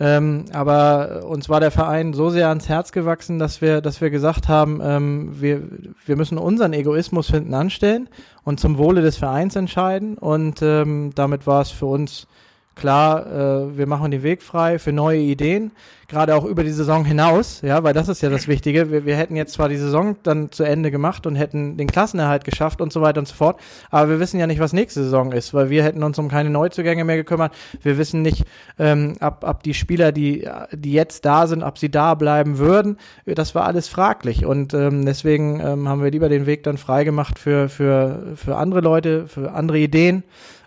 Ähm, 0.00 0.46
aber 0.52 1.24
uns 1.24 1.48
war 1.48 1.60
der 1.60 1.70
Verein 1.70 2.14
so 2.14 2.30
sehr 2.30 2.48
ans 2.48 2.68
Herz 2.68 2.90
gewachsen, 2.90 3.38
dass 3.38 3.60
wir, 3.60 3.80
dass 3.80 4.00
wir 4.00 4.10
gesagt 4.10 4.48
haben, 4.48 4.80
ähm, 4.82 5.40
wir, 5.40 5.62
wir 6.04 6.16
müssen 6.16 6.36
unseren 6.36 6.72
Egoismus 6.72 7.28
hinten 7.28 7.54
anstellen 7.54 8.08
und 8.42 8.58
zum 8.58 8.76
Wohle 8.76 9.02
des 9.02 9.16
Vereins 9.16 9.54
entscheiden. 9.54 10.18
Und 10.18 10.62
ähm, 10.62 11.12
damit 11.14 11.46
war 11.46 11.60
es 11.62 11.70
für 11.70 11.86
uns 11.86 12.26
Klar, 12.74 13.26
äh, 13.26 13.78
wir 13.78 13.86
machen 13.86 14.10
den 14.10 14.24
Weg 14.24 14.42
frei 14.42 14.80
für 14.80 14.92
neue 14.92 15.20
Ideen, 15.20 15.70
gerade 16.08 16.34
auch 16.34 16.44
über 16.44 16.64
die 16.64 16.72
Saison 16.72 17.04
hinaus, 17.04 17.60
ja, 17.62 17.84
weil 17.84 17.94
das 17.94 18.08
ist 18.08 18.20
ja 18.20 18.30
das 18.30 18.48
Wichtige. 18.48 18.90
Wir, 18.90 19.04
wir 19.04 19.16
hätten 19.16 19.36
jetzt 19.36 19.52
zwar 19.52 19.68
die 19.68 19.76
Saison 19.76 20.16
dann 20.24 20.50
zu 20.50 20.64
Ende 20.64 20.90
gemacht 20.90 21.24
und 21.26 21.36
hätten 21.36 21.76
den 21.76 21.86
Klassenerhalt 21.86 22.44
geschafft 22.44 22.80
und 22.80 22.92
so 22.92 23.00
weiter 23.00 23.20
und 23.20 23.28
so 23.28 23.34
fort, 23.34 23.60
aber 23.90 24.10
wir 24.10 24.20
wissen 24.20 24.40
ja 24.40 24.48
nicht, 24.48 24.58
was 24.58 24.72
nächste 24.72 25.04
Saison 25.04 25.30
ist, 25.30 25.54
weil 25.54 25.70
wir 25.70 25.84
hätten 25.84 26.02
uns 26.02 26.18
um 26.18 26.28
keine 26.28 26.50
Neuzugänge 26.50 27.04
mehr 27.04 27.16
gekümmert. 27.16 27.54
Wir 27.80 27.96
wissen 27.96 28.22
nicht, 28.22 28.44
ähm, 28.78 29.14
ab, 29.20 29.44
ab 29.44 29.62
die 29.62 29.74
Spieler, 29.74 30.10
die, 30.10 30.48
die 30.72 30.92
jetzt 30.92 31.24
da 31.24 31.46
sind, 31.46 31.62
ob 31.62 31.78
sie 31.78 31.90
da 31.90 32.14
bleiben 32.14 32.58
würden. 32.58 32.98
Das 33.24 33.54
war 33.54 33.66
alles 33.66 33.86
fraglich 33.86 34.44
und 34.44 34.74
ähm, 34.74 35.06
deswegen 35.06 35.60
ähm, 35.60 35.88
haben 35.88 36.02
wir 36.02 36.10
lieber 36.10 36.28
den 36.28 36.46
Weg 36.46 36.64
dann 36.64 36.76
frei 36.76 37.04
gemacht 37.04 37.38
für, 37.38 37.68
für, 37.68 38.34
für 38.34 38.56
andere 38.56 38.80
Leute, 38.80 39.28
für 39.28 39.52
andere 39.52 39.78
Ideen 39.78 40.24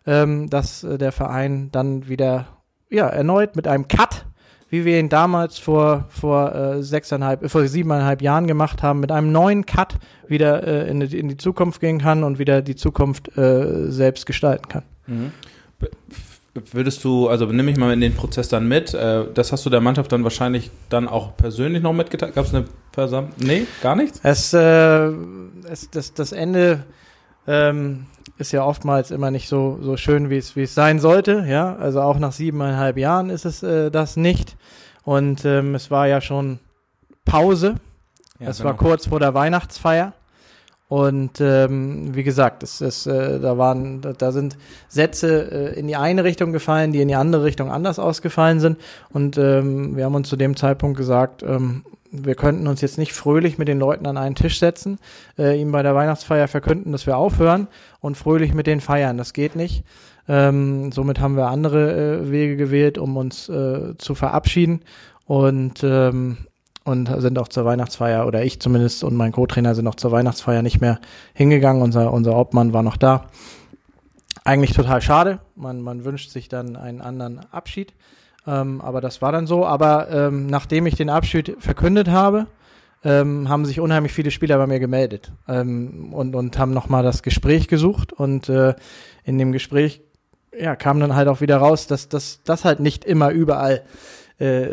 ähm, 0.08 0.50
dass 0.50 0.84
äh, 0.84 0.98
der 0.98 1.12
Verein 1.12 1.70
dann 1.72 2.08
wieder 2.08 2.48
ja 2.90 3.08
erneut 3.08 3.56
mit 3.56 3.68
einem 3.68 3.88
Cut, 3.88 4.26
wie 4.70 4.86
wir 4.86 5.00
ihn 5.00 5.10
damals 5.10 5.60
vor 5.60 6.06
vor 6.10 6.56
äh, 6.56 6.82
sechseinhalb, 6.82 7.44
äh, 7.44 7.50
vor 7.50 7.68
siebeneinhalb 7.68 8.22
Jahren 8.22 8.48
gemacht 8.48 8.82
haben, 8.82 9.02
mit 9.02 9.12
einem 9.12 9.32
neuen 9.32 9.66
Cut 9.66 9.98
wieder 10.28 10.66
äh, 10.66 10.90
in, 10.90 11.02
die, 11.02 11.20
in 11.20 11.28
die 11.28 11.38
Zukunft 11.38 11.82
gehen 11.82 12.00
kann 12.00 12.24
und 12.24 12.40
wieder 12.40 12.62
die 12.62 12.76
Zukunft 12.76 13.38
äh, 13.38 13.92
selbst 13.92 14.26
gestalten 14.26 14.70
kann. 14.70 14.84
Mhm. 15.06 15.32
Würdest 16.72 17.04
du, 17.04 17.28
also 17.28 17.46
nimm 17.46 17.66
mich 17.66 17.78
mal 17.78 17.94
in 17.94 18.02
den 18.02 18.16
Prozess 18.16 18.50
dann 18.50 18.68
mit, 18.68 18.92
das 18.92 19.52
hast 19.52 19.64
du 19.64 19.70
der 19.70 19.80
Mannschaft 19.80 20.12
dann 20.12 20.24
wahrscheinlich 20.24 20.72
dann 20.90 21.08
auch 21.08 21.38
persönlich 21.38 21.84
noch 21.84 21.94
mitgeteilt? 21.94 22.34
Gab 22.34 22.46
es 22.46 22.56
eine 22.56 22.66
Versammlung? 22.94 23.32
Nee, 23.38 23.68
gar 23.84 23.96
nichts? 23.96 24.20
Es, 24.24 24.54
es 24.54 25.92
das, 25.92 26.16
das 26.16 26.32
Ende 26.32 26.84
ähm, 27.46 28.08
ist 28.38 28.52
ja 28.52 28.64
oftmals 28.64 29.12
immer 29.12 29.32
nicht 29.32 29.48
so, 29.48 29.80
so 29.82 29.98
schön, 29.98 30.30
wie 30.30 30.38
es, 30.38 30.56
wie 30.56 30.64
es 30.64 30.76
sein 30.76 31.00
sollte. 31.00 31.46
Ja, 31.48 31.76
also 31.76 32.02
auch 32.02 32.20
nach 32.20 32.32
siebeneinhalb 32.32 32.98
Jahren 32.98 33.30
ist 33.30 33.46
es 33.46 33.64
äh, 33.64 33.90
das 33.90 34.18
nicht. 34.18 34.56
Und 35.04 35.46
ähm, 35.46 35.76
es 35.76 35.90
war 35.90 36.08
ja 36.08 36.22
schon 36.22 36.60
Pause. 37.26 37.76
Ja, 38.40 38.50
es 38.50 38.58
genau. 38.58 38.70
war 38.70 38.78
kurz 38.78 39.08
vor 39.08 39.20
der 39.20 39.34
Weihnachtsfeier. 39.34 40.14
Und 40.90 41.42
ähm, 41.42 42.16
wie 42.16 42.24
gesagt, 42.24 42.64
es 42.64 42.80
ist, 42.80 43.08
äh, 43.08 43.40
da 43.40 43.58
waren, 43.58 44.00
da, 44.00 44.14
da 44.14 44.32
sind 44.32 44.58
Sätze 44.88 45.52
äh, 45.52 45.80
in 45.80 45.88
die 45.88 45.98
eine 45.98 46.24
Richtung 46.24 46.54
gefallen, 46.54 46.94
die 46.94 47.02
in 47.02 47.10
die 47.10 47.16
andere 47.16 47.44
Richtung 47.44 47.70
anders 47.70 48.00
ausgefallen 48.00 48.62
sind. 48.62 48.78
Und 49.10 49.38
ähm, 49.38 49.98
wir 49.98 50.06
haben 50.06 50.16
uns 50.16 50.30
zu 50.30 50.38
dem 50.38 50.56
Zeitpunkt 50.56 50.98
gesagt, 50.98 51.44
ähm, 51.44 51.84
wir 52.12 52.36
könnten 52.36 52.68
uns 52.68 52.80
jetzt 52.80 52.98
nicht 52.98 53.12
fröhlich 53.12 53.58
mit 53.58 53.68
den 53.68 53.80
Leuten 53.80 54.06
an 54.06 54.18
einen 54.18 54.36
Tisch 54.36 54.60
setzen, 54.60 54.98
äh, 55.38 55.60
ihm 55.60 55.74
bei 55.74 55.84
der 55.84 55.94
Weihnachtsfeier 55.94 56.48
verkünden, 56.48 56.94
dass 56.94 57.06
wir 57.06 57.18
aufhören 57.18 57.68
und 58.00 58.18
fröhlich 58.18 58.54
mit 58.54 58.68
denen 58.68 58.82
feiern. 58.82 59.18
Das 59.18 59.34
geht 59.34 59.56
nicht. 59.56 59.84
Ähm, 60.28 60.92
somit 60.92 61.20
haben 61.20 61.38
wir 61.38 61.48
andere 61.48 62.22
äh, 62.22 62.32
Wege 62.32 62.58
gewählt, 62.58 62.98
um 62.98 63.16
uns 63.18 63.48
äh, 63.50 63.98
zu 63.98 64.16
verabschieden 64.16 64.82
und 65.26 65.84
ähm, 65.84 66.38
und 66.84 67.10
sind 67.22 67.38
auch 67.38 67.50
zur 67.50 67.66
Weihnachtsfeier 67.66 68.26
oder 68.26 68.46
ich 68.46 68.62
zumindest 68.62 69.04
und 69.04 69.14
mein 69.14 69.34
Co-Trainer 69.34 69.76
sind 69.76 69.88
auch 69.88 69.96
zur 69.96 70.14
Weihnachtsfeier 70.14 70.62
nicht 70.62 70.80
mehr 70.80 71.00
hingegangen. 71.34 71.82
Unser 71.82 72.14
unser 72.14 72.38
Obmann 72.38 72.72
war 72.72 72.84
noch 72.84 72.96
da. 72.96 73.26
Eigentlich 74.46 74.72
total 74.72 75.02
schade. 75.02 75.40
Man 75.56 75.82
man 75.82 76.06
wünscht 76.06 76.32
sich 76.32 76.48
dann 76.48 76.78
einen 76.78 77.02
anderen 77.02 77.42
Abschied. 77.52 77.94
Ähm, 78.48 78.80
aber 78.82 79.02
das 79.02 79.22
war 79.22 79.34
dann 79.34 79.48
so. 79.48 79.66
Aber 79.66 80.10
ähm, 80.10 80.48
nachdem 80.48 80.86
ich 80.86 80.96
den 80.96 81.10
Abschied 81.10 81.58
verkündet 81.60 82.10
habe, 82.10 82.48
ähm, 83.04 83.50
haben 83.50 83.66
sich 83.66 83.80
unheimlich 83.80 84.14
viele 84.14 84.32
Spieler 84.32 84.58
bei 84.58 84.68
mir 84.68 84.80
gemeldet 84.80 85.32
ähm, 85.48 86.14
und, 86.14 86.36
und 86.36 86.58
haben 86.58 86.74
nochmal 86.74 87.04
das 87.04 87.24
Gespräch 87.24 87.68
gesucht. 87.68 88.14
Und 88.14 88.50
äh, 88.50 88.76
in 89.24 89.38
dem 89.38 89.52
Gespräch 89.52 90.02
ja, 90.58 90.76
kam 90.76 91.00
dann 91.00 91.16
halt 91.16 91.28
auch 91.28 91.42
wieder 91.42 91.58
raus, 91.58 91.88
dass 91.88 92.10
das 92.10 92.66
halt 92.66 92.80
nicht 92.80 93.06
immer 93.06 93.30
überall 93.30 93.84
äh, 94.40 94.68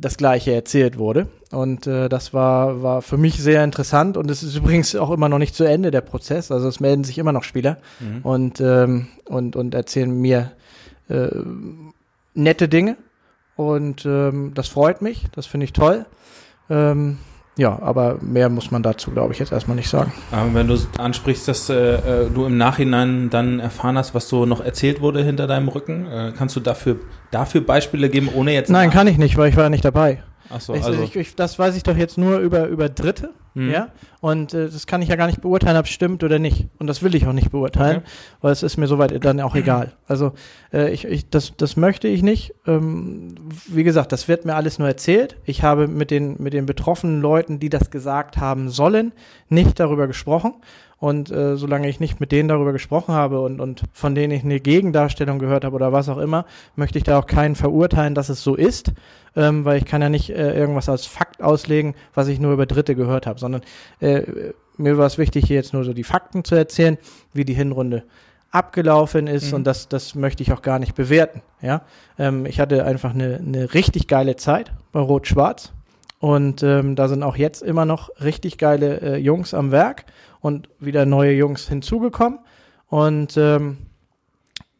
das 0.00 0.16
Gleiche 0.16 0.52
erzählt 0.52 0.98
wurde. 0.98 1.28
Und 1.50 1.86
äh, 1.86 2.08
das 2.08 2.32
war, 2.34 2.82
war 2.82 3.02
für 3.02 3.16
mich 3.16 3.40
sehr 3.40 3.62
interessant. 3.62 4.16
Und 4.16 4.30
es 4.30 4.42
ist 4.42 4.56
übrigens 4.56 4.96
auch 4.96 5.10
immer 5.10 5.28
noch 5.28 5.38
nicht 5.38 5.54
zu 5.54 5.64
Ende, 5.64 5.90
der 5.90 6.00
Prozess. 6.00 6.50
Also 6.50 6.68
es 6.68 6.80
melden 6.80 7.04
sich 7.04 7.18
immer 7.18 7.32
noch 7.32 7.44
Spieler 7.44 7.78
mhm. 8.00 8.22
und, 8.22 8.60
ähm, 8.60 9.08
und, 9.24 9.56
und 9.56 9.74
erzählen 9.74 10.10
mir 10.10 10.52
äh, 11.08 11.28
nette 12.34 12.68
Dinge 12.68 12.96
und 13.56 14.06
ähm, 14.06 14.52
das 14.54 14.68
freut 14.68 15.02
mich, 15.02 15.26
das 15.32 15.46
finde 15.46 15.64
ich 15.64 15.72
toll. 15.72 16.06
Ähm, 16.70 17.18
ja, 17.56 17.78
aber 17.82 18.16
mehr 18.22 18.48
muss 18.48 18.70
man 18.70 18.82
dazu, 18.82 19.10
glaube 19.10 19.34
ich, 19.34 19.38
jetzt 19.38 19.52
erstmal 19.52 19.76
nicht 19.76 19.90
sagen. 19.90 20.12
Aber 20.30 20.54
wenn 20.54 20.68
du 20.68 20.78
ansprichst, 20.98 21.46
dass 21.48 21.68
äh, 21.68 21.74
äh, 22.24 22.30
du 22.30 22.46
im 22.46 22.56
Nachhinein 22.56 23.28
dann 23.28 23.60
erfahren 23.60 23.98
hast, 23.98 24.14
was 24.14 24.28
so 24.28 24.46
noch 24.46 24.64
erzählt 24.64 25.02
wurde 25.02 25.22
hinter 25.22 25.46
deinem 25.46 25.68
Rücken, 25.68 26.06
äh, 26.06 26.32
kannst 26.36 26.56
du 26.56 26.60
dafür, 26.60 26.96
dafür 27.30 27.60
Beispiele 27.60 28.08
geben, 28.08 28.30
ohne 28.34 28.54
jetzt. 28.54 28.70
Nein, 28.70 28.90
kann 28.90 29.06
ich 29.06 29.18
nicht, 29.18 29.36
weil 29.36 29.50
ich 29.50 29.56
war 29.56 29.64
ja 29.64 29.70
nicht 29.70 29.84
dabei. 29.84 30.22
Ach 30.48 30.60
so, 30.60 30.74
ich, 30.74 30.82
also. 30.82 31.02
Ich, 31.02 31.14
ich, 31.14 31.36
das 31.36 31.58
weiß 31.58 31.76
ich 31.76 31.82
doch 31.82 31.96
jetzt 31.96 32.16
nur 32.16 32.38
über, 32.38 32.68
über 32.68 32.88
Dritte, 32.88 33.30
mhm. 33.54 33.70
ja. 33.70 33.88
Und 34.20 34.54
äh, 34.54 34.68
das 34.68 34.86
kann 34.86 35.02
ich 35.02 35.08
ja 35.08 35.16
gar 35.16 35.26
nicht 35.26 35.40
beurteilen, 35.40 35.76
ob 35.76 35.86
es 35.86 35.90
stimmt 35.90 36.22
oder 36.24 36.38
nicht. 36.38 36.68
Und 36.78 36.86
das 36.86 37.02
will 37.02 37.14
ich 37.14 37.26
auch 37.26 37.32
nicht 37.32 37.50
beurteilen, 37.50 37.98
okay. 37.98 38.06
weil 38.40 38.52
es 38.52 38.62
ist 38.62 38.76
mir 38.76 38.86
soweit 38.86 39.24
dann 39.24 39.40
auch 39.40 39.54
egal. 39.54 39.92
Also 40.06 40.32
äh, 40.72 40.92
ich, 40.92 41.04
ich, 41.04 41.28
das, 41.30 41.56
das 41.56 41.76
möchte 41.76 42.08
ich 42.08 42.22
nicht. 42.22 42.54
Ähm, 42.66 43.34
wie 43.66 43.84
gesagt, 43.84 44.12
das 44.12 44.28
wird 44.28 44.44
mir 44.44 44.54
alles 44.54 44.78
nur 44.78 44.88
erzählt. 44.88 45.36
Ich 45.44 45.62
habe 45.62 45.88
mit 45.88 46.10
den, 46.10 46.36
mit 46.42 46.52
den 46.52 46.66
betroffenen 46.66 47.20
Leuten, 47.20 47.58
die 47.58 47.68
das 47.68 47.90
gesagt 47.90 48.36
haben 48.36 48.68
sollen, 48.68 49.12
nicht 49.48 49.80
darüber 49.80 50.06
gesprochen. 50.06 50.54
Und 51.02 51.32
äh, 51.32 51.56
solange 51.56 51.88
ich 51.88 51.98
nicht 51.98 52.20
mit 52.20 52.30
denen 52.30 52.48
darüber 52.48 52.70
gesprochen 52.70 53.12
habe 53.12 53.40
und, 53.40 53.60
und 53.60 53.82
von 53.92 54.14
denen 54.14 54.32
ich 54.32 54.44
eine 54.44 54.60
Gegendarstellung 54.60 55.40
gehört 55.40 55.64
habe 55.64 55.74
oder 55.74 55.92
was 55.92 56.08
auch 56.08 56.18
immer, 56.18 56.46
möchte 56.76 56.96
ich 56.96 57.02
da 57.02 57.18
auch 57.18 57.26
keinen 57.26 57.56
verurteilen, 57.56 58.14
dass 58.14 58.28
es 58.28 58.44
so 58.44 58.54
ist, 58.54 58.92
ähm, 59.36 59.64
weil 59.64 59.78
ich 59.78 59.84
kann 59.84 60.02
ja 60.02 60.08
nicht 60.08 60.30
äh, 60.30 60.54
irgendwas 60.56 60.88
als 60.88 61.06
Fakt 61.06 61.42
auslegen, 61.42 61.94
was 62.14 62.28
ich 62.28 62.40
nur 62.40 62.52
über 62.52 62.66
Dritte 62.66 62.94
gehört 62.94 63.26
habe, 63.26 63.38
sondern 63.38 63.62
äh, 64.00 64.22
mir 64.76 64.98
war 64.98 65.06
es 65.06 65.18
wichtig, 65.18 65.46
hier 65.46 65.56
jetzt 65.56 65.72
nur 65.72 65.84
so 65.84 65.92
die 65.92 66.04
Fakten 66.04 66.44
zu 66.44 66.54
erzählen, 66.54 66.98
wie 67.32 67.44
die 67.44 67.54
Hinrunde 67.54 68.04
abgelaufen 68.50 69.26
ist 69.26 69.48
mhm. 69.48 69.56
und 69.56 69.64
das, 69.64 69.88
das 69.88 70.14
möchte 70.14 70.42
ich 70.42 70.52
auch 70.52 70.62
gar 70.62 70.78
nicht 70.78 70.94
bewerten. 70.94 71.42
Ja, 71.60 71.82
ähm, 72.18 72.46
ich 72.46 72.60
hatte 72.60 72.84
einfach 72.84 73.14
eine, 73.14 73.36
eine 73.36 73.74
richtig 73.74 74.08
geile 74.08 74.36
Zeit 74.36 74.72
bei 74.92 75.00
Rot-Schwarz 75.00 75.72
und 76.20 76.62
ähm, 76.62 76.94
da 76.94 77.08
sind 77.08 77.22
auch 77.22 77.36
jetzt 77.36 77.62
immer 77.62 77.86
noch 77.86 78.10
richtig 78.20 78.58
geile 78.58 79.00
äh, 79.00 79.16
Jungs 79.16 79.54
am 79.54 79.72
Werk 79.72 80.04
und 80.40 80.68
wieder 80.78 81.06
neue 81.06 81.32
Jungs 81.32 81.68
hinzugekommen 81.68 82.40
und 82.88 83.36
ähm, 83.38 83.78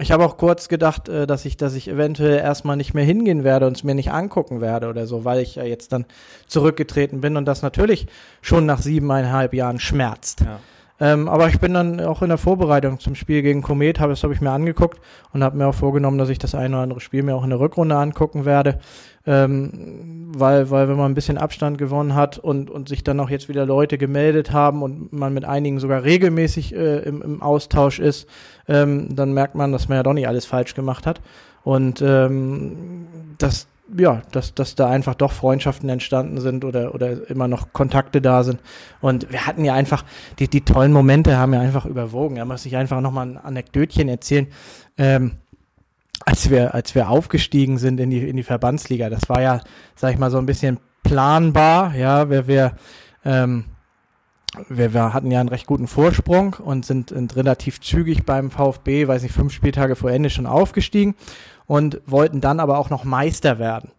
ich 0.02 0.12
habe 0.12 0.24
auch 0.24 0.36
kurz 0.36 0.68
gedacht, 0.68 1.08
äh, 1.08 1.26
dass 1.26 1.44
ich, 1.44 1.56
dass 1.56 1.74
ich 1.74 1.88
eventuell 1.88 2.38
erstmal 2.38 2.76
nicht 2.76 2.92
mehr 2.92 3.04
hingehen 3.04 3.44
werde 3.44 3.66
und 3.66 3.76
es 3.76 3.84
mir 3.84 3.94
nicht 3.94 4.12
angucken 4.12 4.60
werde 4.60 4.88
oder 4.88 5.06
so, 5.06 5.24
weil 5.24 5.40
ich 5.40 5.54
ja 5.54 5.64
jetzt 5.64 5.92
dann 5.92 6.04
zurückgetreten 6.46 7.20
bin 7.20 7.36
und 7.36 7.46
das 7.46 7.62
natürlich 7.62 8.06
schon 8.42 8.66
nach 8.66 8.80
siebeneinhalb 8.80 9.54
Jahren 9.54 9.80
schmerzt. 9.80 10.40
Ja. 10.40 10.60
Ähm, 11.00 11.28
aber 11.28 11.48
ich 11.48 11.58
bin 11.58 11.74
dann 11.74 12.00
auch 12.00 12.22
in 12.22 12.28
der 12.28 12.38
Vorbereitung 12.38 13.00
zum 13.00 13.16
Spiel 13.16 13.42
gegen 13.42 13.62
Komet, 13.62 13.98
hab, 13.98 14.10
das 14.10 14.22
habe 14.22 14.34
ich 14.34 14.40
mir 14.40 14.50
angeguckt 14.50 15.00
und 15.32 15.42
habe 15.42 15.56
mir 15.56 15.66
auch 15.66 15.74
vorgenommen, 15.74 16.18
dass 16.18 16.28
ich 16.28 16.38
das 16.38 16.54
eine 16.54 16.76
oder 16.76 16.82
andere 16.84 17.00
Spiel 17.00 17.24
mir 17.24 17.34
auch 17.34 17.42
in 17.42 17.50
der 17.50 17.58
Rückrunde 17.58 17.96
angucken 17.96 18.44
werde. 18.44 18.78
Ähm, 19.24 20.32
weil, 20.34 20.70
weil 20.70 20.88
wenn 20.88 20.96
man 20.96 21.12
ein 21.12 21.14
bisschen 21.14 21.38
Abstand 21.38 21.78
gewonnen 21.78 22.14
hat 22.14 22.38
und, 22.38 22.70
und 22.70 22.88
sich 22.88 23.04
dann 23.04 23.20
auch 23.20 23.30
jetzt 23.30 23.48
wieder 23.48 23.66
Leute 23.66 23.98
gemeldet 23.98 24.52
haben 24.52 24.82
und 24.82 25.12
man 25.12 25.32
mit 25.32 25.44
einigen 25.44 25.78
sogar 25.78 26.02
regelmäßig 26.02 26.74
äh, 26.74 26.98
im, 27.00 27.22
im 27.22 27.42
Austausch 27.42 27.98
ist, 27.98 28.28
ähm, 28.68 29.14
dann 29.14 29.32
merkt 29.32 29.54
man, 29.54 29.72
dass 29.72 29.88
man 29.88 29.96
ja 29.96 30.02
doch 30.02 30.14
nicht 30.14 30.26
alles 30.26 30.46
falsch 30.46 30.74
gemacht 30.74 31.06
hat. 31.06 31.20
Und 31.64 32.02
ähm, 32.02 33.06
das, 33.38 33.68
ja, 33.96 34.22
dass, 34.32 34.54
dass 34.54 34.74
da 34.74 34.88
einfach 34.88 35.14
doch 35.14 35.32
Freundschaften 35.32 35.88
entstanden 35.88 36.40
sind 36.40 36.64
oder, 36.64 36.94
oder 36.94 37.28
immer 37.30 37.46
noch 37.46 37.72
Kontakte 37.72 38.20
da 38.20 38.42
sind. 38.42 38.60
Und 39.00 39.30
wir 39.30 39.46
hatten 39.46 39.64
ja 39.64 39.74
einfach, 39.74 40.04
die, 40.38 40.48
die 40.48 40.62
tollen 40.62 40.92
Momente 40.92 41.36
haben 41.36 41.54
ja 41.54 41.60
einfach 41.60 41.86
überwogen. 41.86 42.36
Da 42.36 42.44
muss 42.44 42.66
ich 42.66 42.76
einfach 42.76 43.00
nochmal 43.00 43.28
ein 43.28 43.36
Anekdötchen 43.36 44.08
erzählen. 44.08 44.48
Ähm, 44.98 45.32
als 46.26 46.50
wir, 46.50 46.74
als 46.74 46.94
wir 46.94 47.08
aufgestiegen 47.08 47.78
sind 47.78 48.00
in 48.00 48.10
die, 48.10 48.28
in 48.28 48.36
die 48.36 48.42
Verbandsliga, 48.42 49.10
das 49.10 49.28
war 49.28 49.40
ja, 49.40 49.60
sag 49.94 50.12
ich 50.12 50.18
mal, 50.18 50.30
so 50.30 50.38
ein 50.38 50.46
bisschen 50.46 50.78
planbar, 51.02 51.94
ja, 51.94 52.30
wir, 52.30 52.46
wir, 52.46 52.72
ähm, 53.24 53.64
wir, 54.68 54.92
wir 54.92 55.14
hatten 55.14 55.30
ja 55.30 55.40
einen 55.40 55.48
recht 55.48 55.66
guten 55.66 55.86
Vorsprung 55.86 56.54
und 56.54 56.84
sind, 56.84 57.10
sind 57.10 57.36
relativ 57.36 57.80
zügig 57.80 58.24
beim 58.24 58.50
VfB, 58.50 59.08
weiß 59.08 59.22
nicht, 59.22 59.34
fünf 59.34 59.52
Spieltage 59.52 59.96
vor 59.96 60.10
Ende 60.10 60.30
schon 60.30 60.46
aufgestiegen 60.46 61.14
und 61.66 62.00
wollten 62.06 62.40
dann 62.40 62.60
aber 62.60 62.78
auch 62.78 62.90
noch 62.90 63.04
Meister 63.04 63.58
werden, 63.58 63.90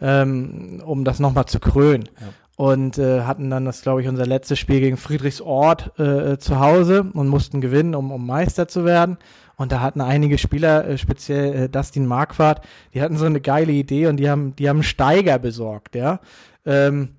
ähm, 0.00 0.82
um 0.84 1.04
das 1.04 1.18
nochmal 1.18 1.46
zu 1.46 1.60
krönen. 1.60 2.08
Ja. 2.20 2.26
Und 2.56 2.96
äh, 2.96 3.22
hatten 3.22 3.50
dann 3.50 3.66
das, 3.66 3.82
glaube 3.82 4.00
ich, 4.00 4.08
unser 4.08 4.24
letztes 4.24 4.58
Spiel 4.58 4.80
gegen 4.80 4.96
Friedrichsort 4.96 5.98
äh, 6.00 6.38
zu 6.38 6.58
Hause 6.58 7.04
und 7.12 7.28
mussten 7.28 7.60
gewinnen, 7.60 7.94
um, 7.94 8.10
um 8.10 8.26
Meister 8.26 8.66
zu 8.66 8.86
werden. 8.86 9.18
Und 9.56 9.72
da 9.72 9.80
hatten 9.80 10.00
einige 10.00 10.38
Spieler, 10.38 10.86
äh, 10.86 10.98
speziell 10.98 11.64
äh, 11.64 11.68
Dustin 11.68 12.06
Marquardt, 12.06 12.60
die 12.92 13.00
hatten 13.00 13.16
so 13.16 13.24
eine 13.24 13.40
geile 13.40 13.72
Idee 13.72 14.06
und 14.06 14.18
die 14.18 14.28
haben, 14.28 14.54
die 14.56 14.68
haben 14.68 14.82
Steiger 14.82 15.38
besorgt, 15.38 15.94
ja. 15.94 16.20
Ähm, 16.64 17.16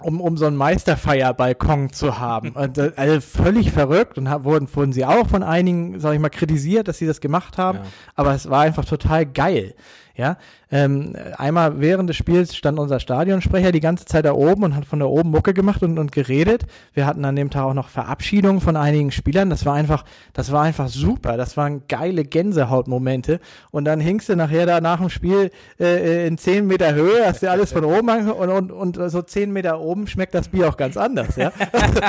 um, 0.00 0.20
um 0.20 0.36
so 0.36 0.46
einen 0.46 0.56
Meisterfeierbalkon 0.56 1.92
zu 1.92 2.18
haben. 2.18 2.50
Und, 2.56 2.78
äh, 2.78 2.92
also 2.96 3.20
völlig 3.20 3.70
verrückt 3.70 4.18
und 4.18 4.28
hab, 4.28 4.44
wurden, 4.44 4.68
wurden 4.74 4.92
sie 4.92 5.04
auch 5.04 5.28
von 5.28 5.44
einigen, 5.44 6.00
sag 6.00 6.14
ich 6.14 6.20
mal, 6.20 6.30
kritisiert, 6.30 6.88
dass 6.88 6.98
sie 6.98 7.06
das 7.06 7.20
gemacht 7.20 7.58
haben. 7.58 7.78
Ja. 7.78 7.84
Aber 8.16 8.34
es 8.34 8.50
war 8.50 8.62
einfach 8.62 8.84
total 8.84 9.24
geil. 9.24 9.74
Ja, 10.16 10.36
ähm, 10.70 11.14
einmal 11.38 11.80
während 11.80 12.08
des 12.08 12.16
Spiels 12.16 12.56
stand 12.56 12.78
unser 12.78 13.00
Stadionsprecher 13.00 13.72
die 13.72 13.80
ganze 13.80 14.04
Zeit 14.04 14.24
da 14.24 14.32
oben 14.32 14.62
und 14.62 14.76
hat 14.76 14.84
von 14.84 15.00
da 15.00 15.06
oben 15.06 15.30
Mucke 15.30 15.54
gemacht 15.54 15.82
und, 15.82 15.98
und 15.98 16.12
geredet. 16.12 16.66
Wir 16.92 17.04
hatten 17.04 17.24
an 17.24 17.34
dem 17.34 17.50
Tag 17.50 17.64
auch 17.64 17.74
noch 17.74 17.88
Verabschiedungen 17.88 18.60
von 18.60 18.76
einigen 18.76 19.10
Spielern. 19.10 19.50
Das 19.50 19.66
war 19.66 19.74
einfach, 19.74 20.04
das 20.32 20.52
war 20.52 20.62
einfach 20.62 20.88
super. 20.88 21.36
Das 21.36 21.56
waren 21.56 21.82
geile 21.88 22.24
Gänsehautmomente. 22.24 23.40
Und 23.72 23.86
dann 23.86 23.98
hingst 23.98 24.28
du 24.28 24.36
nachher 24.36 24.66
da 24.66 24.80
nach 24.80 25.00
dem 25.00 25.10
Spiel 25.10 25.50
äh, 25.80 26.28
in 26.28 26.38
zehn 26.38 26.66
Meter 26.66 26.94
Höhe, 26.94 27.26
hast 27.26 27.42
du 27.42 27.50
alles 27.50 27.72
von 27.72 27.84
oben 27.84 28.08
und, 28.30 28.50
und, 28.50 28.96
und 28.98 29.10
so 29.10 29.22
zehn 29.22 29.52
Meter 29.52 29.80
oben 29.80 30.06
schmeckt 30.06 30.34
das 30.34 30.48
Bier 30.48 30.68
auch 30.68 30.76
ganz 30.76 30.96
anders. 30.96 31.34
Ja? 31.34 31.52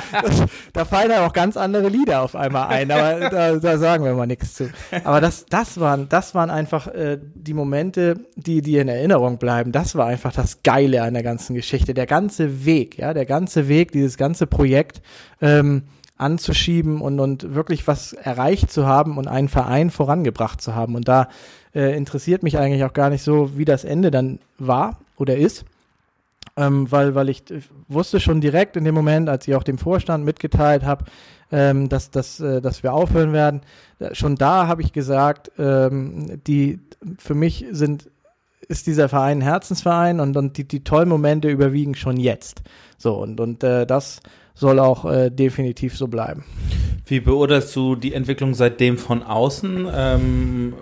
da 0.74 0.86
fallen 0.86 1.10
dann 1.10 1.24
auch 1.24 1.34
ganz 1.34 1.58
andere 1.58 1.90
Lieder 1.90 2.22
auf 2.22 2.36
einmal 2.36 2.68
ein. 2.68 2.92
Aber 2.92 3.30
da, 3.30 3.56
da 3.56 3.78
sagen 3.80 4.04
wir 4.06 4.14
mal 4.14 4.28
nichts 4.28 4.54
zu. 4.54 4.70
Aber 5.04 5.22
das, 5.22 5.46
das 5.48 5.80
waren, 5.80 6.08
das 6.10 6.36
waren 6.36 6.52
einfach 6.52 6.88
äh, 6.88 7.20
die 7.34 7.54
Momente 7.54 7.95
Momente, 7.96 8.26
die 8.36 8.62
dir 8.62 8.82
in 8.82 8.88
Erinnerung 8.88 9.38
bleiben, 9.38 9.72
das 9.72 9.96
war 9.96 10.08
einfach 10.08 10.34
das 10.34 10.64
Geile 10.64 11.04
an 11.04 11.14
der 11.14 11.24
ganzen 11.24 11.56
Geschichte. 11.56 11.94
Der 11.94 12.06
ganze 12.06 12.66
Weg, 12.66 12.98
ja, 12.98 13.14
der 13.14 13.26
ganze 13.26 13.68
Weg, 13.68 13.92
dieses 13.92 14.18
ganze 14.18 14.48
Projekt 14.48 15.02
ähm, 15.42 15.84
anzuschieben 16.18 17.02
und, 17.02 17.20
und 17.20 17.56
wirklich 17.56 17.88
was 17.88 18.14
erreicht 18.14 18.72
zu 18.72 18.86
haben 18.86 19.18
und 19.18 19.28
einen 19.28 19.50
Verein 19.50 19.90
vorangebracht 19.90 20.62
zu 20.62 20.76
haben. 20.76 20.96
Und 20.96 21.08
da 21.08 21.30
äh, 21.74 21.96
interessiert 21.96 22.44
mich 22.44 22.58
eigentlich 22.58 22.84
auch 22.84 22.94
gar 22.94 23.10
nicht 23.10 23.24
so, 23.24 23.58
wie 23.58 23.66
das 23.66 23.84
Ende 23.84 24.12
dann 24.12 24.40
war 24.58 25.00
oder 25.18 25.36
ist. 25.38 25.66
Ähm, 26.58 26.90
weil, 26.90 27.16
weil 27.16 27.28
ich 27.28 27.44
wusste 27.90 28.20
schon 28.22 28.40
direkt 28.40 28.78
in 28.78 28.86
dem 28.86 28.96
Moment, 28.96 29.28
als 29.28 29.48
ich 29.48 29.56
auch 29.56 29.64
dem 29.64 29.78
Vorstand 29.78 30.24
mitgeteilt 30.24 30.84
habe, 30.84 31.06
ähm, 31.52 31.90
dass, 31.90 32.12
dass, 32.12 32.40
äh, 32.40 32.62
dass 32.62 32.84
wir 32.84 32.94
aufhören 32.94 33.34
werden, 33.34 33.62
schon 34.12 34.36
da 34.36 34.68
habe 34.68 34.82
ich 34.82 34.94
gesagt, 34.94 35.52
ähm, 35.58 36.42
die, 36.48 36.80
für 37.18 37.36
mich 37.36 37.66
sind, 37.72 38.10
ist 38.68 38.88
dieser 38.88 39.10
Verein 39.10 39.40
ein 39.40 39.42
Herzensverein 39.42 40.20
und, 40.20 40.36
und 40.38 40.58
die, 40.58 40.68
die 40.68 40.84
tollen 40.84 41.10
Momente 41.10 41.50
überwiegen 41.50 41.96
schon 41.96 42.18
jetzt. 42.18 42.62
So, 42.98 43.16
und, 43.16 43.40
und 43.40 43.64
äh, 43.64 43.86
das 43.86 44.22
soll 44.56 44.80
auch 44.80 45.06
äh, 45.06 45.30
definitiv 45.30 45.98
so 45.98 46.08
bleiben. 46.08 46.44
Wie 47.06 47.20
beurteilst 47.20 47.76
du 47.76 47.96
die 47.96 48.14
Entwicklung 48.14 48.56
seitdem 48.56 48.98
von 48.98 49.22
außen? 49.22 49.88
Ähm, 49.94 50.74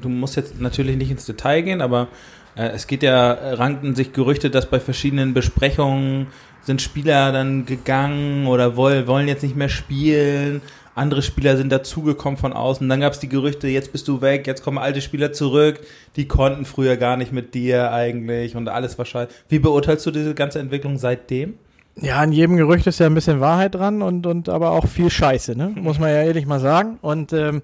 du 0.00 0.08
musst 0.08 0.34
jetzt 0.34 0.60
natürlich 0.60 0.96
nicht 0.96 1.10
ins 1.10 1.26
Detail 1.26 1.62
gehen, 1.62 1.80
aber 1.80 2.02
äh, 2.02 2.06
es 2.54 2.86
geht 2.86 3.02
ja, 3.02 3.32
ranken 3.54 3.94
sich 3.94 4.12
Gerüchte, 4.12 4.50
dass 4.50 4.66
bei 4.66 4.80
verschiedenen 4.80 5.34
Besprechungen 5.34 6.28
sind 6.62 6.80
Spieler 6.80 7.32
dann 7.32 7.66
gegangen 7.66 8.46
oder 8.46 8.76
wollen, 8.76 9.06
wollen 9.06 9.28
jetzt 9.28 9.42
nicht 9.42 9.56
mehr 9.56 9.68
spielen 9.68 10.62
andere 10.94 11.22
Spieler 11.22 11.56
sind 11.56 11.70
dazugekommen 11.70 12.36
von 12.36 12.52
außen. 12.52 12.88
Dann 12.88 13.00
gab 13.00 13.12
es 13.12 13.18
die 13.18 13.28
Gerüchte, 13.28 13.68
jetzt 13.68 13.92
bist 13.92 14.08
du 14.08 14.20
weg, 14.20 14.46
jetzt 14.46 14.62
kommen 14.62 14.78
alte 14.78 15.00
Spieler 15.00 15.32
zurück, 15.32 15.80
die 16.16 16.28
konnten 16.28 16.64
früher 16.64 16.96
gar 16.96 17.16
nicht 17.16 17.32
mit 17.32 17.54
dir 17.54 17.92
eigentlich 17.92 18.56
und 18.56 18.68
alles 18.68 18.98
wahrscheinlich. 18.98 19.34
Wie 19.48 19.58
beurteilst 19.58 20.04
du 20.06 20.10
diese 20.10 20.34
ganze 20.34 20.58
Entwicklung 20.58 20.98
seitdem? 20.98 21.54
Ja, 21.96 22.16
an 22.16 22.32
jedem 22.32 22.56
Gerücht 22.56 22.86
ist 22.86 23.00
ja 23.00 23.06
ein 23.06 23.14
bisschen 23.14 23.40
Wahrheit 23.40 23.74
dran 23.74 24.00
und, 24.00 24.26
und 24.26 24.48
aber 24.48 24.70
auch 24.70 24.86
viel 24.86 25.10
Scheiße, 25.10 25.56
ne? 25.56 25.68
Muss 25.76 25.98
man 25.98 26.08
ja 26.08 26.22
ehrlich 26.22 26.46
mal 26.46 26.60
sagen. 26.60 26.98
Und 27.02 27.32
ähm, 27.34 27.62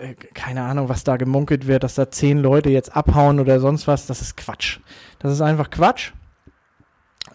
äh, 0.00 0.14
keine 0.34 0.62
Ahnung, 0.62 0.88
was 0.88 1.04
da 1.04 1.16
gemunkelt 1.16 1.66
wird, 1.66 1.84
dass 1.84 1.94
da 1.94 2.10
zehn 2.10 2.38
Leute 2.38 2.70
jetzt 2.70 2.94
abhauen 2.96 3.40
oder 3.40 3.60
sonst 3.60 3.86
was, 3.86 4.06
das 4.06 4.20
ist 4.20 4.36
Quatsch. 4.36 4.80
Das 5.18 5.32
ist 5.32 5.40
einfach 5.40 5.70
Quatsch. 5.70 6.12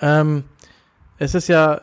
Ähm, 0.01 0.43
es 1.17 1.35
ist 1.35 1.47
ja 1.47 1.81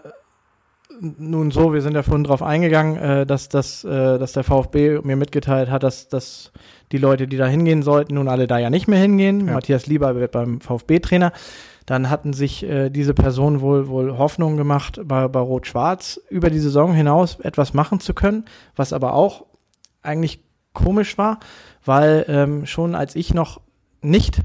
nun 1.00 1.50
so, 1.50 1.72
wir 1.72 1.80
sind 1.80 1.94
ja 1.94 2.02
vorhin 2.02 2.24
drauf 2.24 2.42
eingegangen, 2.42 2.96
äh, 2.96 3.26
dass, 3.26 3.48
dass, 3.48 3.84
äh, 3.84 4.18
dass 4.18 4.32
der 4.32 4.44
VfB 4.44 5.00
mir 5.02 5.16
mitgeteilt 5.16 5.70
hat, 5.70 5.82
dass, 5.82 6.08
dass 6.08 6.52
die 6.92 6.98
Leute, 6.98 7.26
die 7.26 7.36
da 7.36 7.46
hingehen 7.46 7.82
sollten, 7.82 8.14
nun 8.14 8.28
alle 8.28 8.46
da 8.46 8.58
ja 8.58 8.70
nicht 8.70 8.88
mehr 8.88 8.98
hingehen. 8.98 9.46
Ja. 9.46 9.54
Matthias 9.54 9.86
Lieber 9.86 10.14
wird 10.16 10.32
beim 10.32 10.60
VfB-Trainer. 10.60 11.32
Dann 11.86 12.10
hatten 12.10 12.32
sich 12.32 12.62
äh, 12.62 12.90
diese 12.90 13.14
Personen 13.14 13.60
wohl, 13.60 13.88
wohl 13.88 14.18
Hoffnung 14.18 14.56
gemacht, 14.56 15.00
bei, 15.04 15.26
bei 15.28 15.40
Rot-Schwarz 15.40 16.20
über 16.28 16.50
die 16.50 16.58
Saison 16.58 16.92
hinaus 16.92 17.40
etwas 17.40 17.72
machen 17.72 18.00
zu 18.00 18.14
können, 18.14 18.44
was 18.76 18.92
aber 18.92 19.14
auch 19.14 19.46
eigentlich 20.02 20.40
komisch 20.72 21.18
war, 21.18 21.40
weil 21.84 22.24
ähm, 22.28 22.66
schon 22.66 22.94
als 22.94 23.16
ich 23.16 23.34
noch 23.34 23.60
nicht 24.02 24.42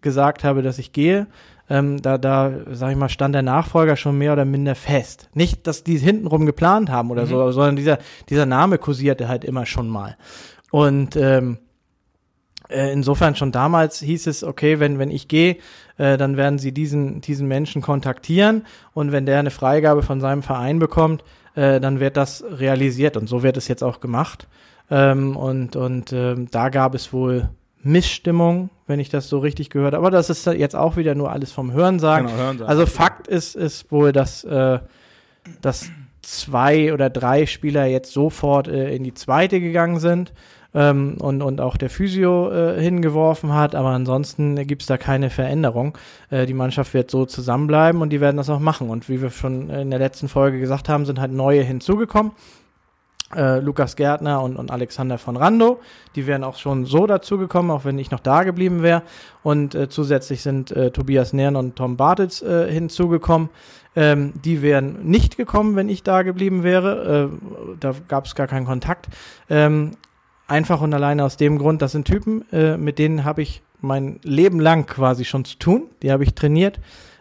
gesagt 0.00 0.44
habe, 0.44 0.62
dass 0.62 0.78
ich 0.78 0.92
gehe, 0.92 1.26
ähm, 1.70 2.02
da, 2.02 2.18
da, 2.18 2.52
sag 2.70 2.90
ich 2.90 2.96
mal, 2.96 3.08
stand 3.08 3.34
der 3.34 3.42
Nachfolger 3.42 3.96
schon 3.96 4.18
mehr 4.18 4.32
oder 4.32 4.44
minder 4.44 4.74
fest. 4.74 5.28
Nicht, 5.32 5.66
dass 5.66 5.84
die 5.84 5.96
hintenrum 5.96 6.44
geplant 6.44 6.90
haben 6.90 7.10
oder 7.10 7.24
mhm. 7.24 7.28
so, 7.28 7.52
sondern 7.52 7.76
dieser, 7.76 7.98
dieser 8.28 8.46
Name 8.46 8.78
kursierte 8.78 9.28
halt 9.28 9.44
immer 9.44 9.64
schon 9.64 9.88
mal. 9.88 10.16
Und 10.70 11.16
ähm, 11.16 11.58
äh, 12.68 12.92
insofern 12.92 13.36
schon 13.36 13.52
damals 13.52 14.00
hieß 14.00 14.26
es, 14.26 14.44
okay, 14.44 14.80
wenn, 14.80 14.98
wenn 14.98 15.10
ich 15.10 15.28
gehe, 15.28 15.58
äh, 15.98 16.16
dann 16.16 16.36
werden 16.36 16.58
sie 16.58 16.72
diesen, 16.72 17.20
diesen 17.20 17.46
Menschen 17.46 17.82
kontaktieren 17.82 18.64
und 18.92 19.12
wenn 19.12 19.26
der 19.26 19.38
eine 19.38 19.50
Freigabe 19.50 20.02
von 20.02 20.20
seinem 20.20 20.42
Verein 20.42 20.78
bekommt, 20.78 21.22
äh, 21.54 21.80
dann 21.80 22.00
wird 22.00 22.16
das 22.16 22.42
realisiert 22.42 23.16
und 23.16 23.28
so 23.28 23.42
wird 23.42 23.56
es 23.56 23.68
jetzt 23.68 23.84
auch 23.84 24.00
gemacht. 24.00 24.48
Ähm, 24.92 25.36
und 25.36 25.74
und 25.74 26.12
ähm, 26.12 26.48
da 26.50 26.68
gab 26.68 26.94
es 26.94 27.14
wohl 27.14 27.48
Missstimmung, 27.82 28.68
wenn 28.86 29.00
ich 29.00 29.08
das 29.08 29.26
so 29.30 29.38
richtig 29.38 29.70
gehört 29.70 29.94
habe. 29.94 30.06
Aber 30.06 30.10
das 30.10 30.28
ist 30.28 30.44
jetzt 30.46 30.76
auch 30.76 30.98
wieder 30.98 31.14
nur 31.14 31.32
alles 31.32 31.50
vom 31.50 31.72
Hörensagen. 31.72 32.26
Genau, 32.26 32.38
Hörensagen. 32.38 32.68
Also 32.68 32.84
Fakt 32.84 33.26
ist, 33.26 33.56
ist 33.56 33.90
wohl, 33.90 34.12
dass, 34.12 34.44
äh, 34.44 34.80
dass 35.62 35.88
zwei 36.20 36.92
oder 36.92 37.08
drei 37.08 37.46
Spieler 37.46 37.86
jetzt 37.86 38.12
sofort 38.12 38.68
äh, 38.68 38.94
in 38.94 39.02
die 39.02 39.14
zweite 39.14 39.60
gegangen 39.60 39.98
sind 39.98 40.34
ähm, 40.74 41.16
und, 41.18 41.40
und 41.40 41.62
auch 41.62 41.78
der 41.78 41.88
Physio 41.88 42.50
äh, 42.50 42.80
hingeworfen 42.80 43.54
hat, 43.54 43.74
aber 43.74 43.88
ansonsten 43.88 44.56
gibt 44.66 44.82
es 44.82 44.88
da 44.88 44.98
keine 44.98 45.30
Veränderung. 45.30 45.96
Äh, 46.28 46.44
die 46.44 46.54
Mannschaft 46.54 46.92
wird 46.92 47.10
so 47.10 47.24
zusammenbleiben 47.24 48.02
und 48.02 48.10
die 48.10 48.20
werden 48.20 48.36
das 48.36 48.50
auch 48.50 48.60
machen. 48.60 48.90
Und 48.90 49.08
wie 49.08 49.22
wir 49.22 49.30
schon 49.30 49.70
in 49.70 49.88
der 49.88 49.98
letzten 49.98 50.28
Folge 50.28 50.60
gesagt 50.60 50.90
haben, 50.90 51.06
sind 51.06 51.18
halt 51.18 51.32
neue 51.32 51.62
hinzugekommen. 51.62 52.32
Äh, 53.34 53.60
Lukas 53.60 53.96
Gärtner 53.96 54.42
und, 54.42 54.56
und 54.56 54.70
Alexander 54.70 55.16
von 55.16 55.36
Rando. 55.36 55.80
Die 56.14 56.26
wären 56.26 56.44
auch 56.44 56.56
schon 56.56 56.84
so 56.84 57.06
dazugekommen, 57.06 57.70
auch 57.70 57.84
wenn 57.84 57.98
ich 57.98 58.10
noch 58.10 58.20
da 58.20 58.44
geblieben 58.44 58.82
wäre. 58.82 59.02
Und 59.42 59.74
äh, 59.74 59.88
zusätzlich 59.88 60.42
sind 60.42 60.70
äh, 60.70 60.90
Tobias 60.90 61.32
Nern 61.32 61.56
und 61.56 61.76
Tom 61.76 61.96
Bartels 61.96 62.42
äh, 62.42 62.70
hinzugekommen. 62.70 63.48
Ähm, 63.96 64.34
die 64.44 64.60
wären 64.62 65.04
nicht 65.04 65.36
gekommen, 65.36 65.76
wenn 65.76 65.88
ich 65.88 66.02
da 66.02 66.22
geblieben 66.22 66.62
wäre. 66.62 67.30
Äh, 67.30 67.76
da 67.80 67.94
gab 68.08 68.26
es 68.26 68.34
gar 68.34 68.46
keinen 68.46 68.66
Kontakt. 68.66 69.08
Ähm, 69.48 69.92
einfach 70.46 70.80
und 70.82 70.92
alleine 70.92 71.24
aus 71.24 71.36
dem 71.38 71.58
Grund, 71.58 71.80
das 71.80 71.92
sind 71.92 72.06
Typen, 72.06 72.44
äh, 72.52 72.76
mit 72.76 72.98
denen 72.98 73.24
habe 73.24 73.42
ich 73.42 73.62
mein 73.80 74.20
Leben 74.22 74.60
lang 74.60 74.86
quasi 74.86 75.24
schon 75.24 75.44
zu 75.44 75.58
tun. 75.58 75.84
Die 76.02 76.12
habe 76.12 76.24
ich 76.24 76.34
trainiert 76.34 76.80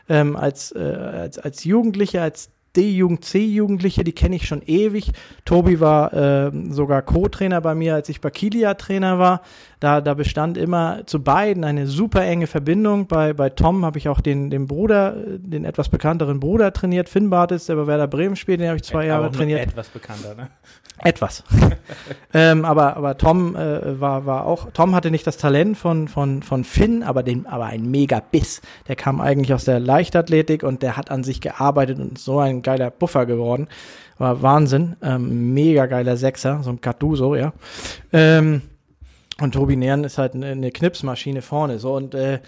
ähm, 0.10 0.36
als, 0.36 0.74
als, 0.74 1.39
als 1.39 1.63
Jugendliche, 1.63 2.22
als 2.22 2.51
D-Jugend, 2.75 3.25
C-Jugendliche, 3.25 4.04
die 4.04 4.13
kenne 4.13 4.36
ich 4.36 4.48
schon 4.48 4.62
ewig. 4.62 5.12
Tobi 5.46 5.80
war 5.80 6.13
äh, 6.13 6.51
sogar 6.70 7.01
Co-Trainer 7.01 7.62
bei 7.62 7.75
mir, 7.75 7.96
als 7.96 8.10
ich 8.10 8.22
bei 8.22 8.30
Kilia 8.30 8.75
Trainer 8.75 9.20
war. 9.20 9.42
Da, 9.80 10.00
da 10.00 10.13
bestand 10.13 10.58
immer 10.58 11.01
zu 11.08 11.24
beiden 11.24 11.63
eine 11.63 11.88
super 11.88 12.24
enge 12.24 12.48
Verbindung. 12.48 13.08
Bei, 13.08 13.34
bei 13.34 13.50
Tom 13.50 13.84
habe 13.84 13.98
ich 13.98 14.08
auch 14.10 14.22
den, 14.22 14.50
den 14.50 14.68
Bruder, 14.68 15.16
den 15.38 15.66
etwas 15.66 15.90
bekannteren 15.90 16.40
Bruder 16.40 16.72
trainiert. 16.72 17.10
Finn 17.10 17.30
Bartels, 17.30 17.66
der 17.66 17.75
bei 17.75 17.88
Werder 17.88 18.08
Bremen 18.08 18.36
spielt, 18.36 18.60
den 18.60 18.68
habe 18.68 18.78
ich 18.78 18.84
zwei 18.84 19.08
Jahre 19.08 19.32
trainiert. 19.32 19.62
Etwas 19.62 19.90
bekannter, 19.90 20.36
ne? 20.36 20.50
Etwas. 21.04 21.44
ähm, 22.34 22.63
aber, 22.63 22.96
aber 22.96 23.18
Tom 23.18 23.56
äh, 23.56 24.00
war, 24.00 24.28
war 24.28 24.46
auch, 24.46 24.70
Tom 24.72 24.94
hatte 24.94 25.10
nicht 25.10 25.25
das 25.25 25.38
Talent 25.38 25.78
von, 25.78 26.08
von, 26.08 26.44
von 26.44 26.63
Finn, 26.63 27.01
aber, 27.01 27.24
den, 27.24 27.48
aber 27.48 27.66
ein 27.66 27.90
mega 27.90 28.20
Biss. 28.20 28.62
Der 28.88 28.96
kam 28.96 29.20
eigentlich 29.20 29.51
aus 29.54 29.66
der 29.66 29.80
Leichtathletik 29.80 30.62
und 30.62 30.84
der 30.84 30.98
hat 30.98 31.10
an 31.10 31.24
sich 31.24 31.42
gearbeitet 31.42 32.00
und 32.00 32.20
so 32.20 32.38
ein 32.38 32.61
geiler 32.62 32.91
Buffer 32.91 33.25
geworden. 33.25 33.68
War 34.18 34.41
Wahnsinn. 34.41 34.96
Ähm, 35.01 35.53
mega 35.53 35.86
geiler 35.86 36.18
Sechser, 36.18 36.62
so 36.63 36.70
ein 36.70 36.82
Gattuso, 36.82 37.36
ja. 37.36 37.53
Ähm, 38.13 38.62
und 39.39 39.53
Tobi 39.53 39.75
Nern 39.75 40.03
ist 40.03 40.18
halt 40.18 40.36
eine, 40.36 40.48
eine 40.48 40.72
Knipsmaschine 40.72 41.41
vorne. 41.41 41.80
So 41.80 41.96
und 41.96 42.13
äh, 42.13 42.39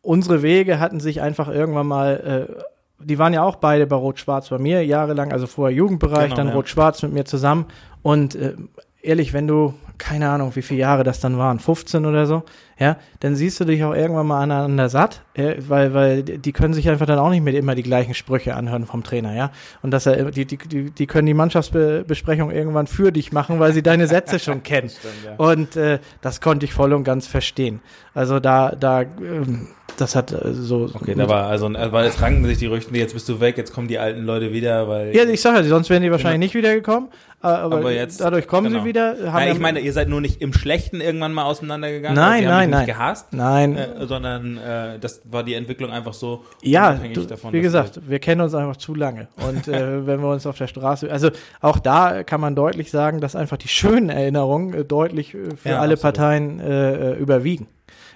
unsere 0.00 0.42
Wege 0.42 0.80
hatten 0.80 0.98
sich 0.98 1.20
einfach 1.20 1.48
irgendwann 1.48 1.86
mal 1.86 2.48
äh, 2.48 2.62
die 3.04 3.18
waren 3.18 3.32
ja 3.32 3.42
auch 3.42 3.56
beide 3.56 3.86
bei 3.86 3.96
Rot-Schwarz 3.96 4.48
bei 4.48 4.58
mir, 4.58 4.84
jahrelang, 4.84 5.32
also 5.32 5.46
vorher 5.46 5.76
Jugendbereich, 5.76 6.24
genau, 6.24 6.36
dann 6.36 6.48
ja. 6.48 6.54
Rot-Schwarz 6.54 7.02
mit 7.02 7.12
mir 7.12 7.24
zusammen. 7.24 7.66
Und 8.02 8.34
äh, 8.34 8.54
ehrlich, 9.02 9.32
wenn 9.32 9.46
du, 9.46 9.74
keine 9.98 10.28
Ahnung, 10.28 10.54
wie 10.54 10.62
viele 10.62 10.80
Jahre 10.80 11.04
das 11.04 11.20
dann 11.20 11.38
waren, 11.38 11.58
15 11.58 12.06
oder 12.06 12.26
so, 12.26 12.42
ja, 12.82 12.96
dann 13.20 13.36
siehst 13.36 13.60
du 13.60 13.64
dich 13.64 13.84
auch 13.84 13.94
irgendwann 13.94 14.26
mal 14.26 14.42
aneinander 14.42 14.88
satt, 14.88 15.22
äh, 15.34 15.54
weil, 15.58 15.94
weil 15.94 16.22
die 16.24 16.52
können 16.52 16.74
sich 16.74 16.88
einfach 16.88 17.06
dann 17.06 17.20
auch 17.20 17.30
nicht 17.30 17.44
mehr 17.44 17.54
immer 17.54 17.76
die 17.76 17.84
gleichen 17.84 18.12
Sprüche 18.12 18.56
anhören 18.56 18.86
vom 18.86 19.04
Trainer, 19.04 19.36
ja. 19.36 19.52
Und 19.82 19.92
dass 19.92 20.06
er, 20.06 20.32
die, 20.32 20.46
die, 20.46 20.90
die 20.90 21.06
können 21.06 21.26
die 21.26 21.34
Mannschaftsbesprechung 21.34 22.50
irgendwann 22.50 22.88
für 22.88 23.12
dich 23.12 23.30
machen, 23.30 23.60
weil 23.60 23.72
sie 23.72 23.84
deine 23.84 24.08
Sätze 24.08 24.40
schon 24.40 24.62
kennen. 24.64 24.90
Stimmt, 24.90 25.14
ja. 25.24 25.34
Und 25.36 25.76
äh, 25.76 26.00
das 26.22 26.40
konnte 26.40 26.66
ich 26.66 26.72
voll 26.72 26.92
und 26.92 27.04
ganz 27.04 27.28
verstehen. 27.28 27.80
Also 28.14 28.40
da, 28.40 28.72
da, 28.72 29.02
ähm, 29.02 29.68
das 29.96 30.16
hat 30.16 30.32
äh, 30.32 30.52
so. 30.52 30.90
Okay, 30.92 31.14
da 31.14 31.28
war 31.28 31.46
also, 31.46 31.72
weil 31.72 32.06
es 32.06 32.20
ranken 32.20 32.44
sich 32.46 32.58
die 32.58 32.66
Rüchten, 32.66 32.94
jetzt 32.96 33.14
bist 33.14 33.28
du 33.28 33.38
weg, 33.38 33.58
jetzt 33.58 33.72
kommen 33.72 33.86
die 33.86 33.98
alten 33.98 34.24
Leute 34.24 34.52
wieder, 34.52 34.88
weil. 34.88 35.14
Ja, 35.14 35.24
ich 35.24 35.40
sag 35.40 35.54
ja, 35.54 35.62
sonst 35.62 35.88
wären 35.88 36.02
die 36.02 36.10
wahrscheinlich 36.10 36.52
genau. 36.52 36.60
nicht 36.60 36.72
wiedergekommen. 36.72 37.10
Äh, 37.42 37.46
aber, 37.46 37.78
aber 37.78 37.92
jetzt, 37.92 38.20
dadurch 38.20 38.46
kommen 38.46 38.68
genau. 38.68 38.82
sie 38.82 38.88
wieder. 38.88 39.16
Ja, 39.24 39.52
ich 39.52 39.58
meine, 39.58 39.80
ihr 39.80 39.92
seid 39.92 40.08
nur 40.08 40.20
nicht 40.20 40.40
im 40.40 40.52
Schlechten 40.52 41.00
irgendwann 41.00 41.32
mal 41.32 41.44
auseinandergegangen. 41.44 42.14
Nein, 42.14 42.44
nein, 42.44 42.70
nein. 42.70 42.86
Nicht 42.86 42.94
gehasst, 42.94 43.32
nein. 43.32 43.76
Äh, 43.76 44.06
sondern 44.06 44.58
äh, 44.58 44.98
das 45.00 45.22
war 45.24 45.42
die 45.42 45.54
Entwicklung 45.54 45.90
einfach 45.90 46.14
so 46.14 46.44
ja, 46.62 46.94
du, 46.94 47.22
davon. 47.22 47.52
Wie 47.52 47.60
gesagt, 47.60 48.00
wir 48.08 48.20
kennen 48.20 48.40
uns 48.42 48.54
einfach 48.54 48.76
zu 48.76 48.94
lange. 48.94 49.26
Und 49.48 49.66
äh, 49.66 50.06
wenn 50.06 50.20
wir 50.20 50.28
uns 50.28 50.46
auf 50.46 50.56
der 50.56 50.68
Straße, 50.68 51.10
also 51.10 51.30
auch 51.60 51.80
da 51.80 52.22
kann 52.22 52.40
man 52.40 52.54
deutlich 52.54 52.90
sagen, 52.90 53.20
dass 53.20 53.34
einfach 53.34 53.56
die 53.56 53.68
schönen 53.68 54.08
Erinnerungen 54.08 54.74
äh, 54.74 54.84
deutlich 54.84 55.34
äh, 55.34 55.56
für 55.56 55.70
ja, 55.70 55.80
alle 55.80 55.94
absolut. 55.94 56.14
Parteien 56.14 56.60
äh, 56.60 57.14
überwiegen. 57.14 57.66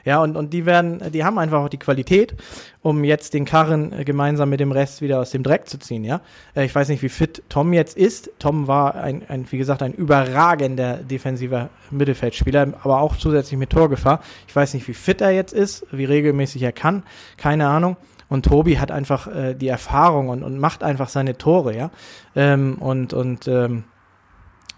Ja, 0.07 0.23
und, 0.23 0.37
und 0.37 0.53
die 0.53 0.66
werden, 0.66 1.03
die 1.12 1.25
haben 1.25 1.37
einfach 1.37 1.64
auch 1.64 1.69
die 1.69 1.81
Qualität, 1.81 2.37
um 2.81 3.03
jetzt 3.03 3.35
den 3.35 3.45
Karren 3.45 3.92
äh, 3.92 4.05
gemeinsam 4.05 4.49
mit 4.49 4.61
dem 4.61 4.71
Rest 4.71 5.03
wieder 5.03 5.19
aus 5.19 5.31
dem 5.31 5.42
Dreck 5.42 5.69
zu 5.69 5.79
ziehen, 5.79 6.05
ja. 6.05 6.21
Äh, 6.55 6.64
ich 6.64 6.73
weiß 6.73 6.88
nicht, 6.90 7.03
wie 7.03 7.09
fit 7.09 7.42
Tom 7.49 7.73
jetzt 7.73 7.97
ist. 7.97 8.31
Tom 8.38 8.69
war 8.69 8.95
ein, 8.95 9.25
ein 9.29 9.51
wie 9.51 9.59
gesagt, 9.59 9.83
ein 9.83 9.92
überragender 9.92 10.99
defensiver 10.99 11.71
Mittelfeldspieler, 11.90 12.75
aber 12.85 13.01
auch 13.01 13.16
zusätzlich 13.16 13.59
mit 13.59 13.71
Torgefahr. 13.71 14.21
Ich 14.47 14.55
weiß 14.55 14.75
nicht, 14.75 14.87
wie 14.87 14.95
fit 14.95 15.21
er 15.21 15.33
jetzt 15.33 15.53
ist, 15.53 15.85
wie 15.90 16.05
regelmäßig 16.05 16.62
er 16.62 16.73
kann, 16.73 17.03
keine 17.37 17.66
Ahnung. 17.66 17.97
Und 18.29 18.45
Tobi 18.45 18.79
hat 18.79 18.92
einfach 18.92 19.27
äh, 19.27 19.55
die 19.55 19.69
Erfahrung 19.69 20.29
und, 20.29 20.45
und 20.45 20.61
macht 20.61 20.85
einfach 20.85 21.09
seine 21.09 21.37
Tore, 21.37 21.77
ja. 21.77 21.90
Ähm, 22.37 22.77
und 22.79 23.12
und 23.12 23.49
ähm, 23.49 23.83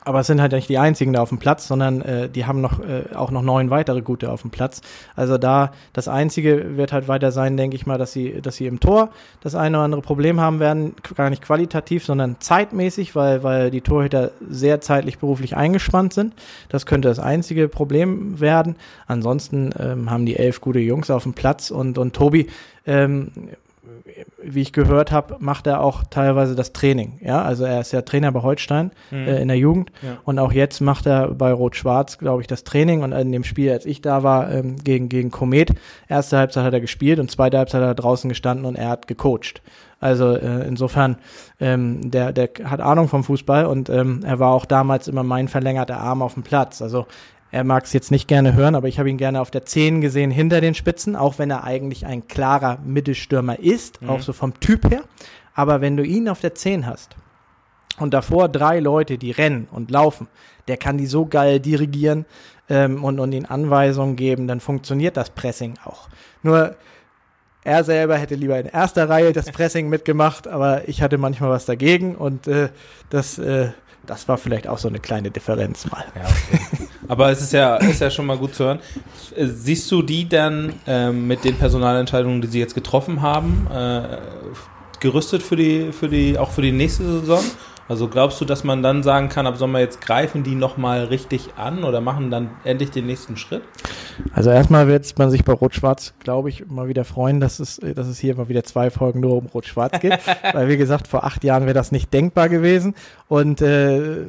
aber 0.09 0.21
es 0.21 0.27
sind 0.27 0.40
halt 0.40 0.53
nicht 0.53 0.71
die 0.71 0.79
einzigen 0.79 1.12
da 1.12 1.21
auf 1.21 1.29
dem 1.29 1.38
Platz, 1.38 1.68
sondern 1.68 2.01
äh, 2.01 2.31
die 2.31 2.47
haben 2.47 2.62
noch 2.62 2.81
äh, 2.81 3.14
auch 3.14 3.31
noch 3.31 3.42
neun 3.42 3.68
weitere 3.68 4.01
gute 4.01 4.33
auf 4.33 4.40
dem 4.40 4.51
Platz. 4.51 4.81
Also 5.14 5.37
da 5.37 5.73
das 5.92 6.09
einzige 6.09 6.79
wird 6.79 6.94
halt 6.94 7.09
weiter 7.09 7.31
sein, 7.31 7.59
denke 7.59 7.77
ich 7.77 7.85
mal, 7.85 7.99
dass 7.99 8.12
sie, 8.12 8.40
dass 8.40 8.57
sie 8.57 8.66
im 8.66 8.81
Tor 8.81 9.11
das 9.42 9.55
eine 9.55 9.77
oder 9.77 9.85
andere 9.85 10.01
Problem 10.01 10.40
haben 10.40 10.61
werden, 10.61 10.94
gar 11.14 11.29
nicht 11.29 11.42
qualitativ, 11.42 12.07
sondern 12.07 12.37
zeitmäßig, 12.40 13.14
weil 13.14 13.42
weil 13.42 13.71
die 13.71 13.83
Torhüter 13.83 14.31
sehr 14.49 14.81
zeitlich 14.81 15.18
beruflich 15.18 15.57
eingespannt 15.57 16.14
sind. 16.14 16.33
Das 16.71 16.87
könnte 16.87 17.09
das 17.09 17.18
einzige 17.18 17.68
Problem 17.68 18.40
werden. 18.40 18.77
Ansonsten 19.07 19.75
ähm, 19.79 20.11
haben 20.11 20.25
die 20.25 20.37
elf 20.37 20.62
gute 20.62 20.81
Jungs 20.81 21.11
auf 21.11 21.25
dem 21.25 21.35
Platz 21.35 21.71
und 21.71 21.99
und 21.99 22.14
Tobi 22.14 22.47
ähm, 22.87 23.31
wie 24.42 24.62
ich 24.62 24.72
gehört 24.72 25.12
habe, 25.12 25.37
macht 25.38 25.66
er 25.66 25.81
auch 25.81 26.05
teilweise 26.11 26.55
das 26.55 26.72
Training. 26.72 27.18
Ja, 27.22 27.42
also 27.42 27.64
er 27.64 27.81
ist 27.81 27.92
ja 27.92 28.03
Trainer 28.03 28.33
bei 28.33 28.42
Holstein 28.42 28.92
mhm. 29.11 29.29
äh, 29.29 29.40
in 29.40 29.48
der 29.48 29.59
Jugend 29.59 29.90
ja. 30.03 30.18
und 30.24 30.38
auch 30.38 30.53
jetzt 30.53 30.81
macht 30.81 31.07
er 31.07 31.29
bei 31.29 31.53
Rot-Schwarz, 31.53 32.18
glaube 32.18 32.42
ich, 32.42 32.46
das 32.46 32.64
Training 32.64 33.03
und 33.03 33.12
in 33.12 33.33
dem 33.33 33.44
Spiel, 33.44 33.70
als 33.70 33.87
ich 33.87 34.01
da 34.01 34.22
war, 34.22 34.51
ähm, 34.51 34.77
gegen, 34.83 35.09
gegen 35.09 35.31
Komet, 35.31 35.74
erste 36.09 36.38
Halbzeit 36.38 36.64
hat 36.64 36.72
er 36.72 36.81
gespielt 36.81 37.18
und 37.18 37.31
zweite 37.31 37.59
Halbzeit 37.59 37.83
hat 37.83 37.88
er 37.88 37.94
draußen 37.94 38.29
gestanden 38.29 38.64
und 38.64 38.77
er 38.77 38.88
hat 38.88 39.07
gecoacht. 39.07 39.62
Also 40.01 40.37
äh, 40.37 40.66
insofern, 40.66 41.16
ähm, 41.59 42.11
der, 42.11 42.33
der 42.33 42.51
hat 42.64 42.81
Ahnung 42.81 43.09
vom 43.09 43.24
Fußball 43.24 43.66
und 43.66 43.90
ähm, 43.90 44.20
er 44.24 44.38
war 44.38 44.53
auch 44.53 44.64
damals 44.64 45.09
immer 45.09 45.24
mein 45.24 45.48
verlängerter 45.48 45.98
Arm 45.98 46.22
auf 46.22 46.35
dem 46.35 46.44
Platz. 46.44 46.81
Also 46.81 47.07
er 47.51 47.65
mag 47.65 47.85
es 47.85 47.93
jetzt 47.93 48.11
nicht 48.11 48.29
gerne 48.29 48.55
hören, 48.55 48.75
aber 48.75 48.89
ich 48.89 48.99
habe 48.99 49.09
ihn 49.09 49.17
gerne 49.17 49.41
auf 49.41 49.51
der 49.51 49.65
10 49.65 50.01
gesehen 50.01 50.31
hinter 50.31 50.61
den 50.61 50.75
Spitzen, 50.75 51.17
auch 51.17 51.39
wenn 51.39 51.51
er 51.51 51.65
eigentlich 51.65 52.05
ein 52.05 52.29
klarer 52.29 52.79
Mittelstürmer 52.85 53.59
ist, 53.59 54.03
mhm. 54.03 54.11
auch 54.11 54.21
so 54.21 54.33
vom 54.33 54.59
Typ 54.61 54.91
her. 54.91 55.03
Aber 55.55 55.81
wenn 55.81 55.97
du 55.97 56.05
ihn 56.05 56.29
auf 56.29 56.41
der 56.41 56.55
10 56.55 56.87
hast 56.87 57.17
und 57.99 58.13
davor 58.13 58.49
drei 58.49 58.81
Leute, 58.81 59.19
die 59.19 59.31
rennen 59.31 59.67
und 59.71 59.91
laufen, 59.91 60.29
der 60.69 60.77
kann 60.77 60.99
die 60.99 61.07
so 61.07 61.25
geil 61.27 61.59
dirigieren 61.59 62.27
ähm, 62.69 63.03
und, 63.03 63.19
und 63.19 63.33
ihnen 63.33 63.47
Anweisungen 63.47 64.17
geben, 64.17 64.47
dann 64.47 64.61
funktioniert 64.61 65.17
das 65.17 65.31
Pressing 65.31 65.75
auch. 65.85 66.09
Nur 66.43 66.77
er 67.65 67.83
selber 67.83 68.17
hätte 68.17 68.35
lieber 68.35 68.59
in 68.59 68.67
erster 68.67 69.09
Reihe 69.09 69.33
das 69.33 69.51
Pressing 69.51 69.89
mitgemacht, 69.91 70.47
aber 70.47 70.87
ich 70.87 71.01
hatte 71.01 71.17
manchmal 71.17 71.51
was 71.51 71.65
dagegen 71.65 72.15
und 72.15 72.47
äh, 72.47 72.69
das 73.11 73.39
äh, 73.39 73.71
das 74.09 74.27
war 74.27 74.39
vielleicht 74.39 74.67
auch 74.67 74.79
so 74.79 74.89
eine 74.89 75.01
kleine 75.01 75.31
Differenz 75.31 75.91
mal. 75.91 76.05
Ja, 76.15 76.23
okay. 76.23 76.88
Aber 77.09 77.31
es 77.31 77.40
ist 77.40 77.53
ja, 77.53 77.77
ist 77.77 78.01
ja 78.01 78.11
schon 78.11 78.27
mal 78.27 78.37
gut 78.37 78.55
zu 78.55 78.64
hören. 78.64 78.79
Siehst 79.37 79.90
du 79.90 80.03
die 80.03 80.29
dann 80.29 80.75
ähm, 80.87 81.27
mit 81.27 81.44
den 81.44 81.57
Personalentscheidungen, 81.57 82.40
die 82.42 82.49
sie 82.49 82.59
jetzt 82.61 82.75
getroffen 82.75 83.23
haben, 83.23 83.66
äh, 83.75 84.18
gerüstet 85.01 85.42
für 85.42 85.57
die, 85.57 85.90
für 85.92 86.09
die, 86.09 86.38
auch 86.38 86.51
für 86.51 86.62
die 86.62 86.73
nächste 86.73 87.05
Saison? 87.21 87.42
Also 87.88 88.07
glaubst 88.09 88.38
du, 88.40 88.44
dass 88.44 88.64
man 88.64 88.83
dann 88.83 89.03
sagen 89.03 89.31
kann, 89.31 89.47
ab 89.47 89.57
Sommer 89.57 89.81
jetzt 89.81 90.03
greifen 90.03 90.42
die 90.42 90.55
nochmal 90.55 91.05
richtig 91.05 91.55
an 91.57 91.85
oder 91.85 92.03
machen 92.03 92.31
dann 92.31 92.51
endlich 92.64 92.90
den 92.90 93.07
nächsten 93.07 93.38
Schritt? 93.38 93.62
Also 94.35 94.51
erstmal 94.51 94.88
wird 94.88 95.18
man 95.18 95.31
sich 95.31 95.42
bei 95.42 95.55
Rot-Schwarz, 95.55 96.12
glaube 96.18 96.51
ich, 96.51 96.66
mal 96.66 96.88
wieder 96.88 97.07
freuen, 97.07 97.40
dass 97.40 97.61
es, 97.61 97.81
dass 97.81 98.07
es 98.07 98.18
hier 98.18 98.37
mal 98.37 98.51
wieder 98.51 98.62
zwei 98.64 98.90
Folgen 98.90 99.21
nur 99.21 99.37
um 99.38 99.47
Rot-Schwarz 99.47 100.01
geht. 100.01 100.18
Weil 100.53 100.68
wie 100.68 100.77
gesagt, 100.77 101.09
vor 101.09 101.25
acht 101.25 101.44
Jahren 101.44 101.64
wäre 101.64 101.75
das 101.75 101.90
nicht 101.90 102.12
denkbar 102.12 102.51
gewesen. 102.51 102.94
Und 103.27 103.62
äh, 103.62 104.25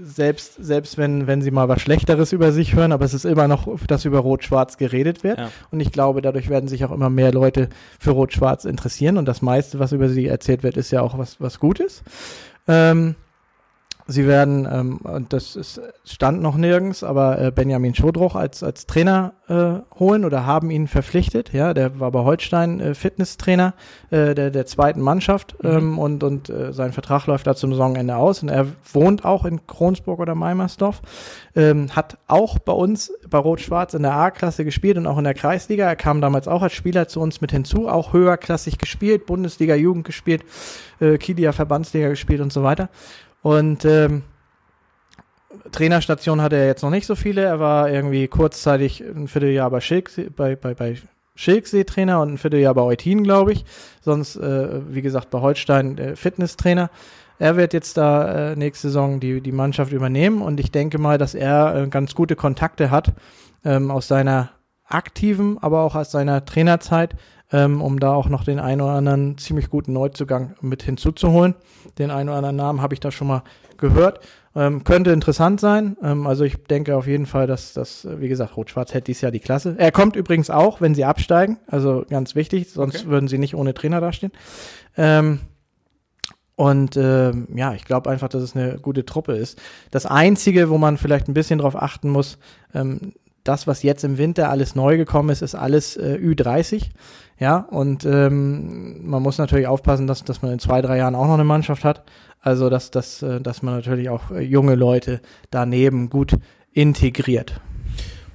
selbst, 0.00 0.54
selbst 0.58 0.98
wenn, 0.98 1.26
wenn 1.26 1.42
sie 1.42 1.50
mal 1.50 1.68
was 1.68 1.80
Schlechteres 1.80 2.32
über 2.32 2.52
sich 2.52 2.74
hören, 2.74 2.92
aber 2.92 3.04
es 3.04 3.14
ist 3.14 3.24
immer 3.24 3.48
noch, 3.48 3.68
dass 3.86 4.04
über 4.04 4.18
Rot-Schwarz 4.18 4.76
geredet 4.76 5.24
wird. 5.24 5.38
Ja. 5.38 5.50
Und 5.70 5.80
ich 5.80 5.92
glaube, 5.92 6.22
dadurch 6.22 6.48
werden 6.48 6.68
sich 6.68 6.84
auch 6.84 6.92
immer 6.92 7.10
mehr 7.10 7.32
Leute 7.32 7.68
für 7.98 8.10
Rot-Schwarz 8.10 8.64
interessieren. 8.64 9.16
Und 9.18 9.26
das 9.26 9.42
meiste, 9.42 9.78
was 9.78 9.92
über 9.92 10.08
sie 10.08 10.26
erzählt 10.26 10.62
wird, 10.62 10.76
ist 10.76 10.90
ja 10.90 11.02
auch 11.02 11.18
was, 11.18 11.40
was 11.40 11.58
Gutes. 11.58 12.02
Ähm, 12.66 13.14
Sie 14.06 14.26
werden, 14.26 14.68
ähm, 14.70 14.98
und 14.98 15.32
das 15.32 15.56
ist, 15.56 15.80
stand 16.04 16.42
noch 16.42 16.56
nirgends, 16.56 17.02
aber 17.02 17.40
äh, 17.40 17.50
Benjamin 17.50 17.94
Schodroch 17.94 18.34
als, 18.34 18.62
als 18.62 18.84
Trainer 18.86 19.32
äh, 19.48 19.76
holen 19.98 20.26
oder 20.26 20.44
haben 20.44 20.70
ihn 20.70 20.88
verpflichtet. 20.88 21.54
Ja, 21.54 21.72
der 21.72 21.98
war 22.00 22.10
bei 22.10 22.20
Holstein 22.20 22.80
äh, 22.80 22.94
Fitnesstrainer 22.94 23.72
äh, 24.10 24.34
der, 24.34 24.50
der 24.50 24.66
zweiten 24.66 25.00
Mannschaft 25.00 25.56
mhm. 25.62 25.70
ähm, 25.70 25.98
und, 25.98 26.22
und 26.22 26.50
äh, 26.50 26.74
sein 26.74 26.92
Vertrag 26.92 27.26
läuft 27.26 27.46
da 27.46 27.54
zum 27.54 27.72
Saisonende 27.72 28.16
aus. 28.16 28.42
Und 28.42 28.50
er 28.50 28.66
wohnt 28.92 29.24
auch 29.24 29.46
in 29.46 29.66
Kronsburg 29.66 30.20
oder 30.20 30.34
Meimersdorf, 30.34 31.00
ähm, 31.56 31.88
hat 31.96 32.18
auch 32.26 32.58
bei 32.58 32.72
uns 32.72 33.10
bei 33.30 33.38
Rot-Schwarz 33.38 33.94
in 33.94 34.02
der 34.02 34.14
A-Klasse 34.14 34.66
gespielt 34.66 34.98
und 34.98 35.06
auch 35.06 35.16
in 35.16 35.24
der 35.24 35.34
Kreisliga. 35.34 35.86
Er 35.86 35.96
kam 35.96 36.20
damals 36.20 36.46
auch 36.46 36.60
als 36.60 36.74
Spieler 36.74 37.08
zu 37.08 37.20
uns 37.20 37.40
mit 37.40 37.52
hinzu, 37.52 37.88
auch 37.88 38.12
höherklassig 38.12 38.76
gespielt, 38.76 39.24
Bundesliga-Jugend 39.24 40.04
gespielt, 40.04 40.44
äh, 41.00 41.16
Kilia 41.16 41.52
Verbandsliga 41.52 42.08
gespielt 42.10 42.42
und 42.42 42.52
so 42.52 42.62
weiter. 42.62 42.90
Und 43.44 43.84
ähm, 43.84 44.22
Trainerstation 45.70 46.40
hatte 46.40 46.56
er 46.56 46.66
jetzt 46.66 46.82
noch 46.82 46.88
nicht 46.88 47.04
so 47.04 47.14
viele. 47.14 47.42
Er 47.42 47.60
war 47.60 47.90
irgendwie 47.90 48.26
kurzzeitig 48.26 49.02
ein 49.02 49.28
Vierteljahr 49.28 49.70
bei 49.70 49.82
Schilksee, 49.82 50.30
bei, 50.34 50.56
bei, 50.56 50.72
bei 50.72 50.96
Schilksee 51.34 51.84
Trainer 51.84 52.22
und 52.22 52.32
ein 52.32 52.38
Vierteljahr 52.38 52.72
bei 52.72 52.80
Eutin, 52.80 53.22
glaube 53.22 53.52
ich. 53.52 53.66
Sonst, 54.00 54.36
äh, 54.36 54.80
wie 54.88 55.02
gesagt, 55.02 55.28
bei 55.28 55.42
Holstein 55.42 55.98
äh, 55.98 56.16
Fitnesstrainer. 56.16 56.88
Er 57.38 57.56
wird 57.58 57.74
jetzt 57.74 57.98
da 57.98 58.52
äh, 58.52 58.56
nächste 58.56 58.88
Saison 58.88 59.20
die, 59.20 59.42
die 59.42 59.52
Mannschaft 59.52 59.92
übernehmen 59.92 60.40
und 60.40 60.58
ich 60.58 60.72
denke 60.72 60.96
mal, 60.96 61.18
dass 61.18 61.34
er 61.34 61.76
äh, 61.76 61.86
ganz 61.88 62.14
gute 62.14 62.36
Kontakte 62.36 62.90
hat 62.90 63.12
ähm, 63.62 63.90
aus 63.90 64.08
seiner 64.08 64.52
aktiven, 64.86 65.58
aber 65.60 65.82
auch 65.82 65.96
aus 65.96 66.10
seiner 66.10 66.46
Trainerzeit 66.46 67.14
ähm, 67.52 67.80
um 67.82 68.00
da 68.00 68.14
auch 68.14 68.28
noch 68.28 68.44
den 68.44 68.58
einen 68.58 68.80
oder 68.80 68.92
anderen 68.92 69.38
ziemlich 69.38 69.70
guten 69.70 69.92
Neuzugang 69.92 70.54
mit 70.60 70.82
hinzuzuholen. 70.82 71.54
Den 71.98 72.10
einen 72.10 72.28
oder 72.28 72.38
anderen 72.38 72.56
Namen 72.56 72.80
habe 72.82 72.94
ich 72.94 73.00
da 73.00 73.10
schon 73.10 73.28
mal 73.28 73.42
gehört. 73.76 74.20
Ähm, 74.56 74.84
könnte 74.84 75.10
interessant 75.10 75.60
sein. 75.60 75.96
Ähm, 76.02 76.26
also 76.26 76.44
ich 76.44 76.64
denke 76.64 76.96
auf 76.96 77.06
jeden 77.06 77.26
Fall, 77.26 77.46
dass 77.46 77.72
das, 77.72 78.06
wie 78.18 78.28
gesagt, 78.28 78.56
Rot-Schwarz 78.56 78.94
hätte 78.94 79.06
dieses 79.06 79.22
Jahr 79.22 79.32
die 79.32 79.40
Klasse. 79.40 79.74
Er 79.78 79.90
kommt 79.90 80.16
übrigens 80.16 80.48
auch, 80.48 80.80
wenn 80.80 80.94
sie 80.94 81.04
absteigen. 81.04 81.58
Also 81.66 82.04
ganz 82.08 82.34
wichtig, 82.34 82.70
sonst 82.70 83.00
okay. 83.00 83.08
würden 83.08 83.28
sie 83.28 83.38
nicht 83.38 83.56
ohne 83.56 83.74
Trainer 83.74 84.00
dastehen. 84.00 84.32
Ähm, 84.96 85.40
und 86.56 86.96
äh, 86.96 87.32
ja, 87.54 87.74
ich 87.74 87.84
glaube 87.84 88.10
einfach, 88.10 88.28
dass 88.28 88.42
es 88.42 88.54
eine 88.54 88.78
gute 88.78 89.04
Truppe 89.04 89.32
ist. 89.32 89.60
Das 89.90 90.06
Einzige, 90.06 90.70
wo 90.70 90.78
man 90.78 90.98
vielleicht 90.98 91.28
ein 91.28 91.34
bisschen 91.34 91.58
drauf 91.58 91.74
achten 91.74 92.08
muss, 92.10 92.38
ähm, 92.74 93.12
das, 93.42 93.66
was 93.66 93.82
jetzt 93.82 94.04
im 94.04 94.18
Winter 94.18 94.50
alles 94.50 94.74
neu 94.74 94.96
gekommen 94.96 95.30
ist, 95.30 95.42
ist 95.42 95.54
alles 95.54 95.96
äh, 95.96 96.16
Ü30. 96.16 96.90
Ja, 97.38 97.58
und 97.58 98.04
ähm, 98.04 99.08
man 99.08 99.22
muss 99.22 99.38
natürlich 99.38 99.66
aufpassen, 99.66 100.06
dass, 100.06 100.22
dass 100.22 100.42
man 100.42 100.52
in 100.52 100.58
zwei, 100.60 100.80
drei 100.82 100.98
Jahren 100.98 101.14
auch 101.14 101.26
noch 101.26 101.34
eine 101.34 101.44
Mannschaft 101.44 101.84
hat. 101.84 102.04
Also, 102.40 102.70
dass, 102.70 102.90
dass, 102.90 103.22
äh, 103.22 103.40
dass 103.40 103.62
man 103.62 103.74
natürlich 103.74 104.08
auch 104.08 104.30
äh, 104.30 104.40
junge 104.40 104.74
Leute 104.74 105.20
daneben 105.50 106.10
gut 106.10 106.34
integriert. 106.72 107.60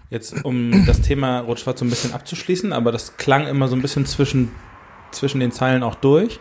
Jetzt, 0.09 0.43
um 0.43 0.85
das 0.87 1.01
Thema 1.01 1.41
Rot-Schwarz 1.41 1.79
so 1.79 1.85
ein 1.85 1.89
bisschen 1.89 2.13
abzuschließen, 2.13 2.73
aber 2.73 2.91
das 2.91 3.17
klang 3.17 3.45
immer 3.45 3.67
so 3.67 3.75
ein 3.75 3.81
bisschen 3.81 4.07
zwischen, 4.07 4.51
zwischen 5.11 5.39
den 5.39 5.51
Zeilen 5.51 5.83
auch 5.83 5.95
durch. 5.95 6.39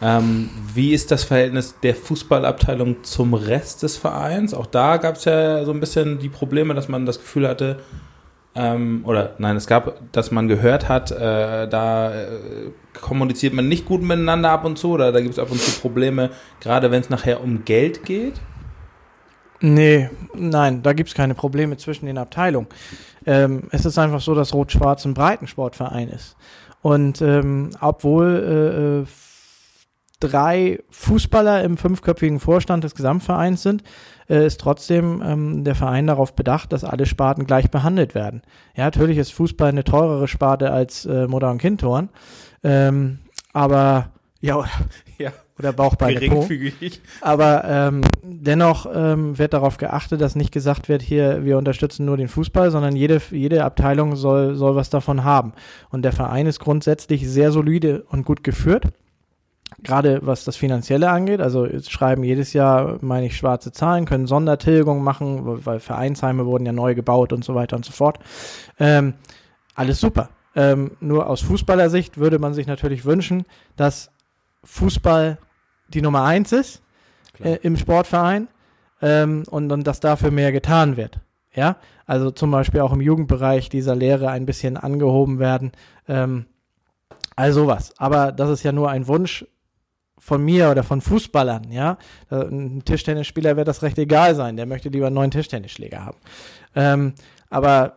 Ähm, 0.00 0.48
wie 0.72 0.94
ist 0.94 1.10
das 1.10 1.24
Verhältnis 1.24 1.74
der 1.82 1.94
Fußballabteilung 1.94 3.02
zum 3.02 3.34
Rest 3.34 3.82
des 3.82 3.96
Vereins? 3.96 4.54
Auch 4.54 4.66
da 4.66 4.96
gab 4.96 5.16
es 5.16 5.24
ja 5.24 5.64
so 5.64 5.72
ein 5.72 5.80
bisschen 5.80 6.20
die 6.20 6.28
Probleme, 6.28 6.74
dass 6.74 6.88
man 6.88 7.04
das 7.04 7.18
Gefühl 7.18 7.48
hatte, 7.48 7.80
ähm, 8.54 9.02
oder 9.04 9.34
nein, 9.38 9.56
es 9.56 9.66
gab, 9.66 10.00
dass 10.12 10.30
man 10.30 10.48
gehört 10.48 10.88
hat, 10.88 11.12
äh, 11.12 11.68
da 11.68 12.12
äh, 12.12 12.26
kommuniziert 13.00 13.54
man 13.54 13.68
nicht 13.68 13.86
gut 13.86 14.02
miteinander 14.02 14.50
ab 14.50 14.64
und 14.64 14.76
zu 14.76 14.92
oder 14.92 15.12
da 15.12 15.20
gibt 15.20 15.34
es 15.34 15.38
ab 15.38 15.50
und 15.50 15.60
zu 15.60 15.80
Probleme, 15.80 16.30
gerade 16.60 16.90
wenn 16.90 17.00
es 17.00 17.10
nachher 17.10 17.42
um 17.42 17.64
Geld 17.64 18.04
geht? 18.04 18.40
Nee, 19.60 20.08
nein, 20.34 20.82
da 20.82 20.94
gibt 20.94 21.10
es 21.10 21.14
keine 21.14 21.34
Probleme 21.34 21.76
zwischen 21.76 22.06
den 22.06 22.18
Abteilungen. 22.18 22.68
Ähm, 23.26 23.64
es 23.70 23.84
ist 23.84 23.98
einfach 23.98 24.20
so, 24.20 24.34
dass 24.34 24.54
Rot-Schwarz 24.54 25.04
ein 25.04 25.14
Breitensportverein 25.14 26.08
ist. 26.08 26.36
Und 26.82 27.20
ähm, 27.20 27.70
obwohl 27.80 29.02
äh, 29.02 29.02
äh 29.02 29.06
drei 30.20 30.80
Fußballer 30.90 31.64
im 31.64 31.76
fünfköpfigen 31.76 32.40
Vorstand 32.40 32.84
des 32.84 32.94
Gesamtvereins 32.94 33.62
sind, 33.62 33.82
äh, 34.28 34.46
ist 34.46 34.60
trotzdem 34.60 35.22
ähm, 35.24 35.64
der 35.64 35.74
Verein 35.74 36.06
darauf 36.06 36.34
bedacht, 36.34 36.72
dass 36.72 36.84
alle 36.84 37.06
Sparten 37.06 37.46
gleich 37.46 37.70
behandelt 37.70 38.14
werden. 38.14 38.42
Ja, 38.76 38.84
natürlich 38.84 39.18
ist 39.18 39.32
Fußball 39.32 39.70
eine 39.70 39.84
teurere 39.84 40.28
Sparte 40.28 40.70
als 40.70 41.06
äh, 41.06 41.26
Mutter- 41.26 41.50
und 41.50 41.58
Kindtoren, 41.58 42.10
ähm, 42.62 43.18
aber 43.52 44.10
ja, 44.40 44.56
oder, 44.56 44.70
ja, 45.18 45.32
oder 45.58 45.72
Bauchbeine 45.72 46.20
Geringfügig. 46.20 47.00
Aber 47.20 47.64
ähm, 47.64 48.02
dennoch 48.22 48.86
ähm, 48.94 49.38
wird 49.38 49.52
darauf 49.52 49.76
geachtet, 49.76 50.20
dass 50.20 50.36
nicht 50.36 50.52
gesagt 50.52 50.88
wird, 50.88 51.02
hier, 51.02 51.44
wir 51.44 51.58
unterstützen 51.58 52.06
nur 52.06 52.16
den 52.16 52.28
Fußball, 52.28 52.70
sondern 52.70 52.96
jede, 52.96 53.20
jede 53.30 53.64
Abteilung 53.64 54.16
soll, 54.16 54.54
soll 54.54 54.76
was 54.76 54.90
davon 54.90 55.24
haben. 55.24 55.52
Und 55.90 56.02
der 56.02 56.12
Verein 56.12 56.46
ist 56.46 56.60
grundsätzlich 56.60 57.28
sehr 57.28 57.52
solide 57.52 58.04
und 58.08 58.24
gut 58.24 58.44
geführt 58.44 58.86
gerade 59.82 60.20
was 60.22 60.44
das 60.44 60.56
Finanzielle 60.56 61.10
angeht, 61.10 61.40
also 61.40 61.66
schreiben 61.82 62.22
jedes 62.24 62.52
Jahr, 62.52 62.98
meine 63.00 63.26
ich, 63.26 63.36
schwarze 63.36 63.72
Zahlen, 63.72 64.04
können 64.04 64.26
Sondertilgung 64.26 65.02
machen, 65.02 65.64
weil 65.64 65.80
Vereinsheime 65.80 66.46
wurden 66.46 66.66
ja 66.66 66.72
neu 66.72 66.94
gebaut 66.94 67.32
und 67.32 67.44
so 67.44 67.54
weiter 67.54 67.76
und 67.76 67.84
so 67.84 67.92
fort. 67.92 68.18
Ähm, 68.78 69.14
alles 69.74 70.00
super. 70.00 70.30
Ähm, 70.54 70.92
nur 71.00 71.28
aus 71.28 71.42
Fußballersicht 71.42 72.18
würde 72.18 72.38
man 72.38 72.54
sich 72.54 72.66
natürlich 72.66 73.04
wünschen, 73.04 73.44
dass 73.76 74.10
Fußball 74.64 75.38
die 75.88 76.02
Nummer 76.02 76.24
eins 76.24 76.52
ist 76.52 76.82
äh, 77.42 77.58
im 77.62 77.76
Sportverein 77.76 78.48
ähm, 79.00 79.44
und, 79.48 79.70
und 79.70 79.86
dass 79.86 80.00
dafür 80.00 80.30
mehr 80.30 80.52
getan 80.52 80.96
wird. 80.96 81.20
Ja, 81.52 81.76
also 82.06 82.30
zum 82.30 82.50
Beispiel 82.50 82.80
auch 82.80 82.92
im 82.92 83.00
Jugendbereich 83.00 83.68
dieser 83.68 83.96
Lehre 83.96 84.30
ein 84.30 84.46
bisschen 84.46 84.76
angehoben 84.76 85.38
werden. 85.38 85.72
Ähm, 86.08 86.46
all 87.36 87.52
sowas. 87.52 87.94
Aber 87.98 88.32
das 88.32 88.50
ist 88.50 88.62
ja 88.62 88.72
nur 88.72 88.90
ein 88.90 89.08
Wunsch 89.08 89.46
von 90.20 90.44
mir 90.44 90.70
oder 90.70 90.82
von 90.82 91.00
Fußballern, 91.00 91.72
ja. 91.72 91.98
Äh, 92.30 92.36
ein 92.36 92.84
Tischtennisspieler 92.84 93.56
wird 93.56 93.66
das 93.66 93.82
recht 93.82 93.98
egal 93.98 94.34
sein, 94.34 94.56
der 94.56 94.66
möchte 94.66 94.90
lieber 94.90 95.06
einen 95.06 95.16
neuen 95.16 95.30
Tischtennisschläger 95.30 96.04
haben. 96.04 96.18
Ähm, 96.76 97.14
aber 97.48 97.96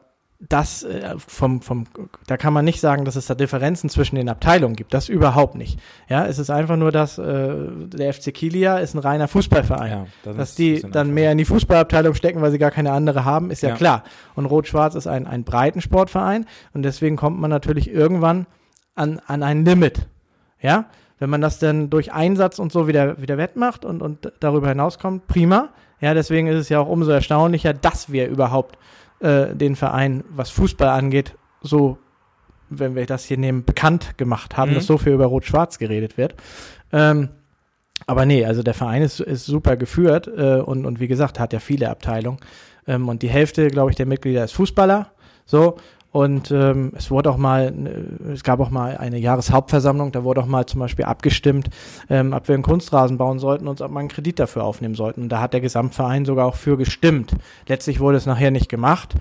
das 0.50 0.84
äh, 0.84 1.16
vom, 1.18 1.62
vom, 1.62 1.86
da 2.28 2.38
kann 2.38 2.54
man 2.54 2.66
nicht 2.66 2.80
sagen, 2.80 3.06
dass 3.06 3.16
es 3.16 3.28
da 3.28 3.36
Differenzen 3.36 3.90
zwischen 3.90 4.16
den 4.16 4.30
Abteilungen 4.30 4.76
gibt. 4.76 4.94
Das 4.94 5.10
überhaupt 5.10 5.56
nicht. 5.56 5.80
Ja, 6.10 6.26
es 6.26 6.40
ist 6.40 6.50
einfach 6.50 6.76
nur, 6.76 6.92
dass 6.92 7.18
äh, 7.18 7.56
der 7.70 8.14
FC 8.14 8.34
Kilia 8.34 8.78
ist 8.78 8.94
ein 8.94 9.00
reiner 9.00 9.28
Fußballverein. 9.28 9.92
Ja, 9.92 10.06
das 10.24 10.36
dass 10.36 10.56
die 10.56 10.82
dann 10.82 11.14
mehr 11.14 11.32
in 11.32 11.38
die 11.38 11.46
Fußballabteilung 11.46 12.14
stecken, 12.14 12.42
weil 12.42 12.52
sie 12.52 12.58
gar 12.58 12.72
keine 12.72 12.92
andere 12.92 13.26
haben, 13.26 13.52
ist 13.52 13.62
ja, 13.62 13.70
ja. 13.70 13.76
klar. 13.76 14.04
Und 14.36 14.46
Rot-Schwarz 14.46 14.96
ist 14.96 15.08
ein, 15.08 15.28
ein 15.28 15.44
Breitensportverein 15.44 16.46
und 16.74 16.84
deswegen 16.84 17.16
kommt 17.16 17.40
man 17.40 17.50
natürlich 17.50 17.90
irgendwann 17.90 18.46
an, 18.96 19.22
an 19.26 19.44
ein 19.44 19.64
Limit. 19.66 20.08
Ja, 20.62 20.86
wenn 21.24 21.30
man 21.30 21.40
das 21.40 21.58
dann 21.58 21.90
durch 21.90 22.12
Einsatz 22.12 22.60
und 22.60 22.74
so 22.74 22.86
wieder, 22.86 23.22
wieder 23.22 23.38
wettmacht 23.38 23.86
und, 23.86 24.02
und 24.02 24.34
darüber 24.42 24.68
hinauskommt, 24.68 25.26
prima. 25.26 25.70
Ja, 26.02 26.14
deswegen 26.14 26.48
ist 26.48 26.58
es 26.58 26.68
ja 26.68 26.82
auch 26.82 26.90
umso 26.90 27.12
erstaunlicher, 27.12 27.74
dass 27.74 28.12
wir 28.12 28.28
überhaupt 28.28 28.78
äh, 29.22 29.56
den 29.56 29.78
Verein, 29.78 30.26
was 30.28 30.50
Fußball 30.50 30.90
angeht, 30.90 31.36
so, 31.62 31.98
wenn 32.70 32.96
wir 32.96 33.06
das 33.06 33.24
hier 33.24 33.38
nehmen, 33.38 33.64
bekannt 33.64 34.18
gemacht 34.18 34.58
haben, 34.58 34.72
mhm. 34.72 34.76
dass 34.76 34.86
so 34.86 34.98
viel 34.98 35.14
über 35.14 35.28
Rot-Schwarz 35.28 35.80
geredet 35.80 36.18
wird. 36.18 36.36
Ähm, 36.92 37.30
aber 38.06 38.26
nee, 38.26 38.44
also 38.44 38.62
der 38.62 38.74
Verein 38.74 39.02
ist, 39.02 39.22
ist 39.22 39.46
super 39.46 39.78
geführt 39.78 40.28
äh, 40.28 40.58
und, 40.58 40.86
und 40.86 41.00
wie 41.00 41.08
gesagt, 41.08 41.40
hat 41.40 41.54
ja 41.54 41.60
viele 41.60 41.90
Abteilungen. 41.90 42.40
Ähm, 42.86 43.08
und 43.08 43.22
die 43.22 43.30
Hälfte, 43.30 43.70
glaube 43.70 43.92
ich, 43.92 43.96
der 43.96 44.08
Mitglieder 44.08 44.44
ist 44.44 44.52
Fußballer. 44.52 45.14
So, 45.46 45.78
und 46.13 46.52
ähm, 46.52 46.91
es 46.95 47.10
wurde 47.10 47.32
auch 47.32 47.38
mal, 47.38 47.73
es 48.32 48.43
gab 48.43 48.60
auch 48.60 48.69
mal 48.69 48.97
eine 48.97 49.17
Jahreshauptversammlung, 49.17 50.12
da 50.12 50.23
wurde 50.23 50.41
auch 50.41 50.45
mal 50.45 50.67
zum 50.67 50.80
Beispiel 50.80 51.06
abgestimmt, 51.06 51.71
ähm, 52.08 52.34
ob 52.34 52.47
wir 52.47 52.54
einen 52.54 52.62
Kunstrasen 52.62 53.17
bauen 53.17 53.39
sollten 53.39 53.67
und 53.67 53.82
ob 53.82 53.89
wir 53.89 53.99
einen 53.99 54.10
Kredit 54.10 54.38
dafür 54.38 54.63
aufnehmen 54.63 54.93
sollten. 54.93 55.23
Und 55.23 55.30
da 55.30 55.41
hat 55.41 55.54
der 55.54 55.62
Gesamtverein 55.62 56.26
sogar 56.26 56.45
auch 56.45 56.56
für 56.56 56.78
gestimmt. 56.78 57.32
Letztlich 57.67 57.99
wurde 57.99 58.17
es 58.17 58.28
nachher 58.28 58.52
nicht 58.52 58.69
gemacht. 58.69 59.15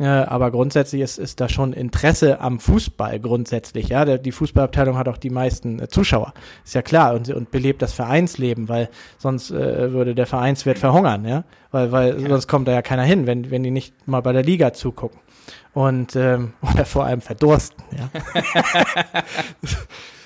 Äh, 0.00 0.06
aber 0.06 0.50
grundsätzlich 0.50 1.02
ist, 1.02 1.18
ist 1.18 1.38
da 1.38 1.50
schon 1.50 1.74
Interesse 1.74 2.40
am 2.40 2.60
Fußball 2.60 3.20
grundsätzlich. 3.20 3.90
Ja, 3.90 4.06
die 4.16 4.32
Fußballabteilung 4.32 4.96
hat 4.96 5.08
auch 5.08 5.18
die 5.18 5.28
meisten 5.28 5.80
äh, 5.80 5.88
Zuschauer, 5.88 6.32
ist 6.64 6.74
ja 6.74 6.80
klar 6.82 7.14
und, 7.14 7.28
und 7.28 7.50
belebt 7.50 7.82
das 7.82 7.92
Vereinsleben, 7.92 8.70
weil 8.70 8.88
sonst 9.18 9.50
äh, 9.50 9.92
würde 9.92 10.14
der 10.14 10.26
Vereinswert 10.26 10.78
verhungern, 10.78 11.26
ja, 11.26 11.44
weil 11.72 11.90
weil 11.90 12.22
ja. 12.22 12.28
sonst 12.28 12.46
kommt 12.46 12.68
da 12.68 12.72
ja 12.72 12.80
keiner 12.82 13.02
hin, 13.02 13.26
wenn 13.26 13.50
wenn 13.50 13.64
die 13.64 13.72
nicht 13.72 13.92
mal 14.06 14.20
bei 14.20 14.32
der 14.32 14.44
Liga 14.44 14.72
zugucken 14.72 15.18
und 15.78 16.16
ähm, 16.16 16.54
oder 16.62 16.84
vor 16.84 17.04
allem 17.04 17.20
verdursten. 17.20 17.84
Ja. 17.96 18.10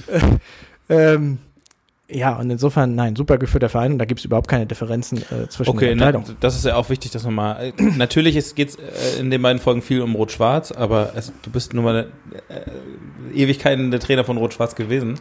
ähm, 0.88 1.38
ja, 2.08 2.36
und 2.36 2.50
insofern, 2.50 2.94
nein, 2.94 3.16
super 3.16 3.36
geführter 3.38 3.68
Verein 3.68 3.92
und 3.92 3.98
da 3.98 4.06
gibt 4.06 4.20
es 4.20 4.24
überhaupt 4.24 4.48
keine 4.48 4.66
Differenzen 4.66 5.18
äh, 5.18 5.48
zwischen 5.48 5.70
okay, 5.70 5.88
den 5.88 6.00
Abteilungen. 6.00 6.26
Okay, 6.26 6.36
das 6.40 6.56
ist 6.56 6.64
ja 6.64 6.76
auch 6.76 6.88
wichtig, 6.88 7.10
dass 7.10 7.24
man 7.24 7.34
mal. 7.34 7.62
Äh, 7.62 7.72
natürlich 7.96 8.34
geht 8.54 8.70
es 8.70 8.76
äh, 8.76 9.20
in 9.20 9.30
den 9.30 9.42
beiden 9.42 9.60
Folgen 9.60 9.82
viel 9.82 10.00
um 10.00 10.14
Rot-Schwarz, 10.14 10.72
aber 10.72 11.12
es, 11.16 11.32
du 11.42 11.50
bist 11.50 11.74
nun 11.74 11.84
mal 11.84 12.08
äh, 12.48 13.42
Ewigkeiten 13.42 13.90
der 13.90 14.00
Trainer 14.00 14.24
von 14.24 14.38
Rot-Schwarz 14.38 14.74
gewesen. 14.74 15.20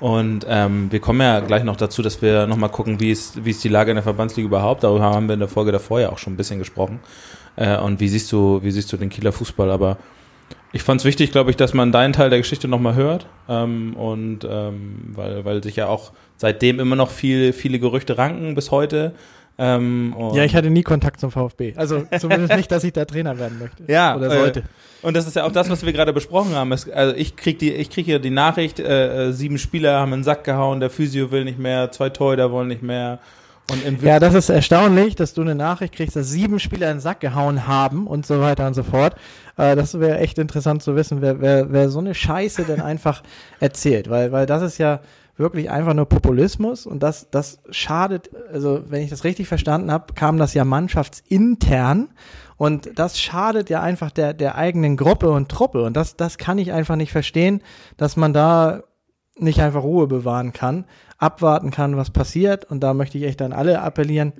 Und 0.00 0.46
ähm, 0.48 0.92
wir 0.92 1.00
kommen 1.00 1.20
ja 1.20 1.40
gleich 1.40 1.64
noch 1.64 1.76
dazu, 1.76 2.02
dass 2.02 2.22
wir 2.22 2.46
nochmal 2.46 2.70
gucken, 2.70 3.00
wie 3.00 3.10
ist, 3.10 3.44
wie 3.44 3.50
ist 3.50 3.64
die 3.64 3.68
Lage 3.68 3.90
in 3.90 3.96
der 3.96 4.04
Verbandsliga 4.04 4.46
überhaupt. 4.46 4.84
Darüber 4.84 5.04
haben 5.04 5.26
wir 5.26 5.34
in 5.34 5.40
der 5.40 5.48
Folge 5.48 5.72
davor 5.72 6.00
ja 6.00 6.10
auch 6.10 6.18
schon 6.18 6.34
ein 6.34 6.36
bisschen 6.36 6.58
gesprochen. 6.58 7.00
Äh, 7.56 7.78
und 7.78 7.98
wie 7.98 8.08
siehst 8.08 8.30
du, 8.30 8.60
wie 8.62 8.70
siehst 8.70 8.92
du 8.92 8.96
den 8.96 9.10
Kieler 9.10 9.32
Fußball? 9.32 9.70
Aber 9.70 9.98
ich 10.72 10.82
fand 10.82 11.00
es 11.00 11.04
wichtig, 11.04 11.32
glaube 11.32 11.50
ich, 11.50 11.56
dass 11.56 11.74
man 11.74 11.90
deinen 11.90 12.12
Teil 12.12 12.30
der 12.30 12.38
Geschichte 12.38 12.68
nochmal 12.68 12.94
hört. 12.94 13.26
Ähm, 13.48 13.94
und 13.96 14.46
ähm, 14.48 15.12
weil, 15.14 15.44
weil 15.44 15.62
sich 15.62 15.76
ja 15.76 15.88
auch 15.88 16.12
seitdem 16.36 16.78
immer 16.78 16.96
noch 16.96 17.10
viel, 17.10 17.52
viele 17.52 17.80
Gerüchte 17.80 18.18
ranken 18.18 18.54
bis 18.54 18.70
heute. 18.70 19.14
Ähm, 19.60 20.14
ja, 20.34 20.44
ich 20.44 20.54
hatte 20.54 20.70
nie 20.70 20.84
Kontakt 20.84 21.18
zum 21.18 21.32
VfB. 21.32 21.74
Also 21.74 22.04
zumindest 22.20 22.54
nicht, 22.54 22.70
dass 22.70 22.84
ich 22.84 22.92
da 22.92 23.04
Trainer 23.04 23.38
werden 23.38 23.58
möchte. 23.58 23.82
Ja, 23.90 24.16
oder 24.16 24.30
sollte. 24.30 24.60
Äh, 24.60 24.62
und 25.06 25.16
das 25.16 25.26
ist 25.26 25.34
ja 25.34 25.44
auch 25.44 25.52
das, 25.52 25.68
was 25.68 25.84
wir 25.84 25.92
gerade 25.92 26.12
besprochen 26.12 26.54
haben. 26.54 26.70
Es, 26.70 26.88
also 26.88 27.14
ich 27.16 27.34
krieg 27.34 27.58
die, 27.58 27.72
ich 27.72 27.90
krieg 27.90 28.06
hier 28.06 28.20
die 28.20 28.30
Nachricht: 28.30 28.78
äh, 28.78 29.28
äh 29.28 29.32
sieben 29.32 29.58
Spieler 29.58 29.98
haben 29.98 30.12
in 30.12 30.20
den 30.20 30.24
Sack 30.24 30.44
gehauen, 30.44 30.78
der 30.78 30.90
Physio 30.90 31.32
will 31.32 31.44
nicht 31.44 31.58
mehr, 31.58 31.90
zwei 31.90 32.08
Torhüter 32.08 32.52
wollen 32.52 32.68
nicht 32.68 32.82
mehr. 32.82 33.18
ja, 34.00 34.20
das 34.20 34.34
ist 34.34 34.48
erstaunlich, 34.48 35.16
dass 35.16 35.34
du 35.34 35.42
eine 35.42 35.56
Nachricht 35.56 35.94
kriegst, 35.94 36.14
dass 36.14 36.28
sieben 36.28 36.60
Spieler 36.60 36.88
in 36.90 36.98
den 36.98 37.00
Sack 37.00 37.18
gehauen 37.18 37.66
haben 37.66 38.06
und 38.06 38.26
so 38.26 38.40
weiter 38.40 38.64
und 38.64 38.74
so 38.74 38.84
fort. 38.84 39.16
Äh, 39.56 39.74
das 39.74 39.98
wäre 39.98 40.18
echt 40.18 40.38
interessant 40.38 40.84
zu 40.84 40.94
wissen, 40.94 41.20
wer, 41.20 41.40
wer, 41.40 41.72
wer 41.72 41.88
so 41.88 41.98
eine 41.98 42.14
Scheiße 42.14 42.62
denn 42.62 42.80
einfach 42.80 43.24
erzählt, 43.58 44.08
weil, 44.08 44.30
weil 44.30 44.46
das 44.46 44.62
ist 44.62 44.78
ja 44.78 45.00
wirklich 45.38 45.70
einfach 45.70 45.94
nur 45.94 46.06
Populismus 46.06 46.84
und 46.84 47.02
das, 47.02 47.30
das 47.30 47.60
schadet, 47.70 48.30
also 48.52 48.82
wenn 48.88 49.02
ich 49.02 49.10
das 49.10 49.24
richtig 49.24 49.46
verstanden 49.46 49.92
habe, 49.92 50.12
kam 50.14 50.36
das 50.36 50.52
ja 50.52 50.64
mannschaftsintern 50.64 52.08
und 52.56 52.98
das 52.98 53.20
schadet 53.20 53.70
ja 53.70 53.80
einfach 53.80 54.10
der, 54.10 54.34
der 54.34 54.56
eigenen 54.56 54.96
Gruppe 54.96 55.30
und 55.30 55.48
Truppe 55.48 55.84
und 55.84 55.96
das, 55.96 56.16
das 56.16 56.38
kann 56.38 56.58
ich 56.58 56.72
einfach 56.72 56.96
nicht 56.96 57.12
verstehen, 57.12 57.62
dass 57.96 58.16
man 58.16 58.32
da 58.32 58.82
nicht 59.36 59.60
einfach 59.60 59.84
Ruhe 59.84 60.08
bewahren 60.08 60.52
kann, 60.52 60.84
abwarten 61.18 61.70
kann, 61.70 61.96
was 61.96 62.10
passiert 62.10 62.64
und 62.64 62.80
da 62.80 62.92
möchte 62.92 63.16
ich 63.18 63.24
echt 63.24 63.40
an 63.40 63.52
alle 63.52 63.80
appellieren, 63.80 64.32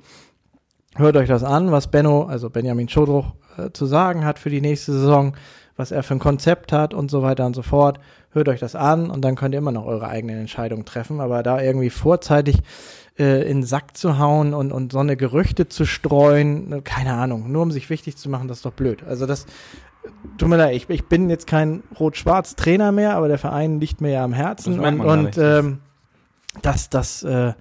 hört 0.96 1.16
euch 1.16 1.28
das 1.28 1.44
an, 1.44 1.70
was 1.70 1.92
Benno, 1.92 2.24
also 2.24 2.50
Benjamin 2.50 2.88
Schodruch 2.88 3.34
äh, 3.56 3.70
zu 3.70 3.87
sagen 3.87 4.24
hat 4.24 4.40
für 4.40 4.50
die 4.50 4.61
nächste 4.61 4.92
Saison, 4.92 5.37
was 5.78 5.92
er 5.92 6.02
für 6.02 6.14
ein 6.14 6.18
Konzept 6.18 6.72
hat 6.72 6.92
und 6.92 7.10
so 7.10 7.22
weiter 7.22 7.46
und 7.46 7.54
so 7.54 7.62
fort 7.62 8.00
hört 8.32 8.48
euch 8.48 8.60
das 8.60 8.74
an 8.74 9.10
und 9.10 9.22
dann 9.24 9.36
könnt 9.36 9.54
ihr 9.54 9.58
immer 9.58 9.72
noch 9.72 9.86
eure 9.86 10.08
eigenen 10.08 10.40
Entscheidungen 10.40 10.84
treffen. 10.84 11.20
Aber 11.20 11.42
da 11.42 11.62
irgendwie 11.62 11.88
vorzeitig 11.88 12.58
äh, 13.18 13.48
in 13.48 13.58
den 13.58 13.66
Sack 13.66 13.96
zu 13.96 14.18
hauen 14.18 14.52
und, 14.52 14.72
und 14.72 14.92
so 14.92 14.98
eine 14.98 15.16
Gerüchte 15.16 15.68
zu 15.68 15.86
streuen, 15.86 16.68
ne, 16.68 16.82
keine 16.82 17.14
Ahnung, 17.14 17.50
nur 17.50 17.62
um 17.62 17.70
sich 17.70 17.88
wichtig 17.88 18.16
zu 18.16 18.28
machen, 18.28 18.48
das 18.48 18.58
ist 18.58 18.66
doch 18.66 18.72
blöd. 18.72 19.02
Also 19.04 19.24
das, 19.24 19.46
tut 20.36 20.48
mir 20.48 20.56
leid, 20.56 20.74
ich, 20.74 20.90
ich 20.90 21.06
bin 21.06 21.30
jetzt 21.30 21.46
kein 21.46 21.84
Rot-Schwarz-Trainer 21.98 22.92
mehr, 22.92 23.14
aber 23.14 23.28
der 23.28 23.38
Verein 23.38 23.80
liegt 23.80 24.00
mir 24.00 24.10
ja 24.10 24.24
am 24.24 24.32
Herzen 24.32 24.80
und, 24.80 25.00
und 25.00 25.38
ähm, 25.38 25.78
das, 26.60 26.90
das, 26.90 27.22
äh, 27.22 27.52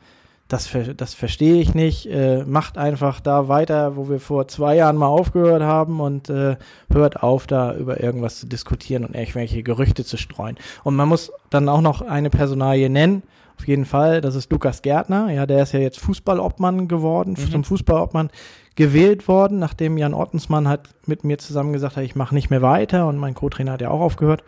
das, 0.48 0.70
das 0.96 1.14
verstehe 1.14 1.62
ich 1.62 1.74
nicht. 1.74 2.06
Äh, 2.06 2.44
macht 2.46 2.78
einfach 2.78 3.20
da 3.20 3.48
weiter, 3.48 3.98
wo 3.98 4.10
wir 4.10 4.20
vor 4.20 4.48
zwei 4.48 4.76
Jahren 4.76 4.96
mal 4.96 5.08
aufgehört 5.08 5.62
haben 5.62 6.00
und 6.00 6.30
äh, 6.30 6.56
hört 6.92 7.22
auf, 7.22 7.48
da 7.48 7.76
über 7.76 8.02
irgendwas 8.02 8.40
zu 8.40 8.48
diskutieren 8.48 9.04
und 9.04 9.16
irgendwelche 9.16 9.62
Gerüchte 9.62 10.06
zu 10.06 10.18
streuen. 10.18 10.58
Und 10.84 10.96
man 10.96 11.10
muss 11.10 11.32
dann 11.50 11.68
auch 11.68 11.82
noch 11.82 12.02
eine 12.02 12.30
Personalie 12.30 12.90
nennen. 12.90 13.24
Auf 13.58 13.68
jeden 13.68 13.86
Fall, 13.86 14.22
das 14.22 14.36
ist 14.36 14.52
Lukas 14.52 14.82
Gärtner. 14.84 15.32
Ja, 15.32 15.46
der 15.46 15.64
ist 15.64 15.74
ja 15.74 15.80
jetzt 15.80 16.00
Fußballobmann 16.00 16.88
geworden, 16.88 17.36
mhm. 17.38 17.52
zum 17.52 17.64
Fußballobmann 17.64 18.30
gewählt 18.76 19.28
worden, 19.28 19.60
nachdem 19.60 19.98
Jan 19.98 20.14
Ottensmann 20.14 20.68
hat 20.68 20.90
mit 21.08 21.24
mir 21.24 21.40
zusammen 21.40 21.74
gesagt 21.74 21.98
hat, 21.98 22.04
ich 22.04 22.16
mache 22.16 22.36
nicht 22.36 22.52
mehr 22.52 22.62
weiter 22.62 23.08
und 23.08 23.18
mein 23.18 23.34
Co-Trainer 23.34 23.74
hat 23.74 23.82
ja 23.82 23.90
auch 23.90 24.02
aufgehört. 24.02 24.44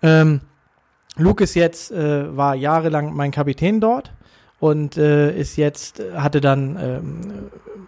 Ähm, 0.00 0.42
Luke 1.16 1.42
ist 1.42 1.54
jetzt, 1.54 1.90
äh, 1.90 2.36
war 2.36 2.54
jahrelang 2.54 3.14
mein 3.14 3.32
Kapitän 3.32 3.80
dort 3.80 4.12
und 4.60 4.96
äh, 4.96 5.36
ist 5.36 5.56
jetzt, 5.56 6.02
hatte 6.14 6.40
dann 6.40 6.78
ähm, 6.80 7.20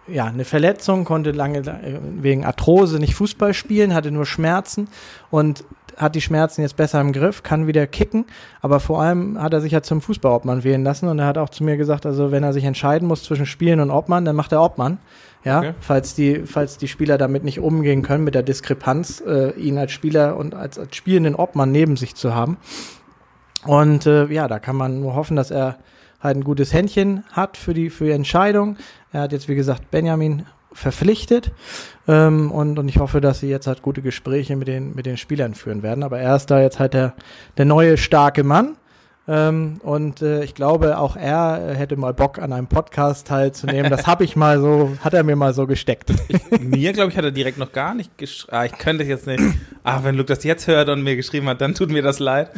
ja, 0.07 0.25
eine 0.25 0.45
Verletzung, 0.45 1.05
konnte 1.05 1.31
lange 1.31 1.59
äh, 1.59 1.99
wegen 2.21 2.45
Arthrose 2.45 2.99
nicht 2.99 3.15
Fußball 3.15 3.53
spielen, 3.53 3.93
hatte 3.93 4.11
nur 4.11 4.25
Schmerzen 4.25 4.87
und 5.29 5.63
hat 5.97 6.13
die 6.13 6.21
Schmerzen 6.21 6.61
jetzt 6.61 6.77
besser 6.77 7.01
im 7.01 7.11
Griff, 7.11 7.41
kann 7.41 7.65
wieder 7.65 7.87
kicken, 7.87 8.25
aber 8.61 8.79
vor 8.79 9.01
allem 9.01 9.41
hat 9.41 9.53
er 9.53 9.61
sich 9.61 9.71
ja 9.71 9.81
zum 9.81 9.99
Fußballobmann 9.99 10.63
wählen 10.63 10.83
lassen 10.83 11.09
und 11.09 11.17
er 11.17 11.25
hat 11.25 11.39
auch 11.39 11.49
zu 11.49 11.63
mir 11.63 11.75
gesagt, 11.75 12.05
also 12.05 12.31
wenn 12.31 12.43
er 12.43 12.53
sich 12.53 12.63
entscheiden 12.65 13.07
muss 13.07 13.23
zwischen 13.23 13.47
Spielen 13.47 13.79
und 13.79 13.89
Obmann, 13.89 14.23
dann 14.23 14.35
macht 14.35 14.51
er 14.51 14.61
Obmann. 14.61 14.99
Ja, 15.43 15.59
okay. 15.59 15.73
falls 15.79 16.13
die, 16.13 16.45
falls 16.45 16.77
die 16.77 16.87
Spieler 16.87 17.17
damit 17.17 17.43
nicht 17.43 17.59
umgehen 17.59 18.01
können, 18.01 18.23
mit 18.23 18.35
der 18.35 18.43
Diskrepanz, 18.43 19.23
äh, 19.25 19.51
ihn 19.51 19.77
als 19.77 19.91
Spieler 19.91 20.35
und 20.35 20.53
als, 20.53 20.77
als 20.77 20.95
spielenden 20.95 21.35
Obmann 21.35 21.71
neben 21.71 21.95
sich 21.95 22.15
zu 22.15 22.35
haben. 22.35 22.57
Und 23.65 24.05
äh, 24.05 24.25
ja, 24.25 24.47
da 24.47 24.59
kann 24.59 24.75
man 24.75 24.99
nur 24.99 25.15
hoffen, 25.15 25.35
dass 25.35 25.49
er 25.49 25.77
ein 26.35 26.43
gutes 26.43 26.73
Händchen 26.73 27.23
hat 27.31 27.57
für 27.57 27.73
die, 27.73 27.89
für 27.89 28.05
die 28.05 28.11
Entscheidung. 28.11 28.77
Er 29.11 29.21
hat 29.21 29.31
jetzt, 29.31 29.47
wie 29.47 29.55
gesagt, 29.55 29.89
Benjamin 29.91 30.45
verpflichtet 30.73 31.51
ähm, 32.07 32.51
und, 32.51 32.77
und 32.77 32.87
ich 32.87 32.99
hoffe, 32.99 33.19
dass 33.19 33.39
sie 33.39 33.49
jetzt 33.49 33.67
halt 33.67 33.81
gute 33.81 34.01
Gespräche 34.01 34.55
mit 34.55 34.67
den, 34.67 34.93
mit 34.93 35.05
den 35.05 35.17
Spielern 35.17 35.55
führen 35.55 35.81
werden. 35.81 36.03
Aber 36.03 36.19
er 36.19 36.35
ist 36.35 36.51
da 36.51 36.61
jetzt 36.61 36.79
halt 36.79 36.93
der, 36.93 37.13
der 37.57 37.65
neue 37.65 37.97
starke 37.97 38.43
Mann. 38.43 38.77
Ähm, 39.29 39.81
und 39.83 40.21
äh, 40.21 40.43
ich 40.43 40.55
glaube, 40.55 40.97
auch 40.97 41.17
er 41.17 41.73
hätte 41.75 41.97
mal 41.97 42.13
Bock 42.13 42.39
an 42.39 42.53
einem 42.53 42.67
Podcast 42.67 43.27
teilzunehmen. 43.27 43.91
Das 43.91 44.07
habe 44.07 44.23
ich 44.23 44.37
mal 44.37 44.61
so, 44.61 44.97
hat 45.03 45.13
er 45.13 45.23
mir 45.23 45.35
mal 45.35 45.53
so 45.53 45.67
gesteckt. 45.67 46.13
Ich, 46.29 46.61
mir, 46.61 46.93
glaube 46.93 47.11
ich, 47.11 47.17
hat 47.17 47.25
er 47.25 47.31
direkt 47.31 47.57
noch 47.57 47.73
gar 47.73 47.93
nicht 47.93 48.17
geschrieben. 48.17 48.55
Ah, 48.55 48.65
ich 48.65 48.77
könnte 48.77 49.03
jetzt 49.03 49.27
nicht. 49.27 49.43
Ah, 49.83 49.99
wenn 50.03 50.15
Luke 50.15 50.27
das 50.27 50.43
jetzt 50.43 50.67
hört 50.67 50.87
und 50.89 51.03
mir 51.03 51.15
geschrieben 51.17 51.49
hat, 51.49 51.59
dann 51.59 51.73
tut 51.73 51.91
mir 51.91 52.01
das 52.01 52.19
leid. 52.19 52.51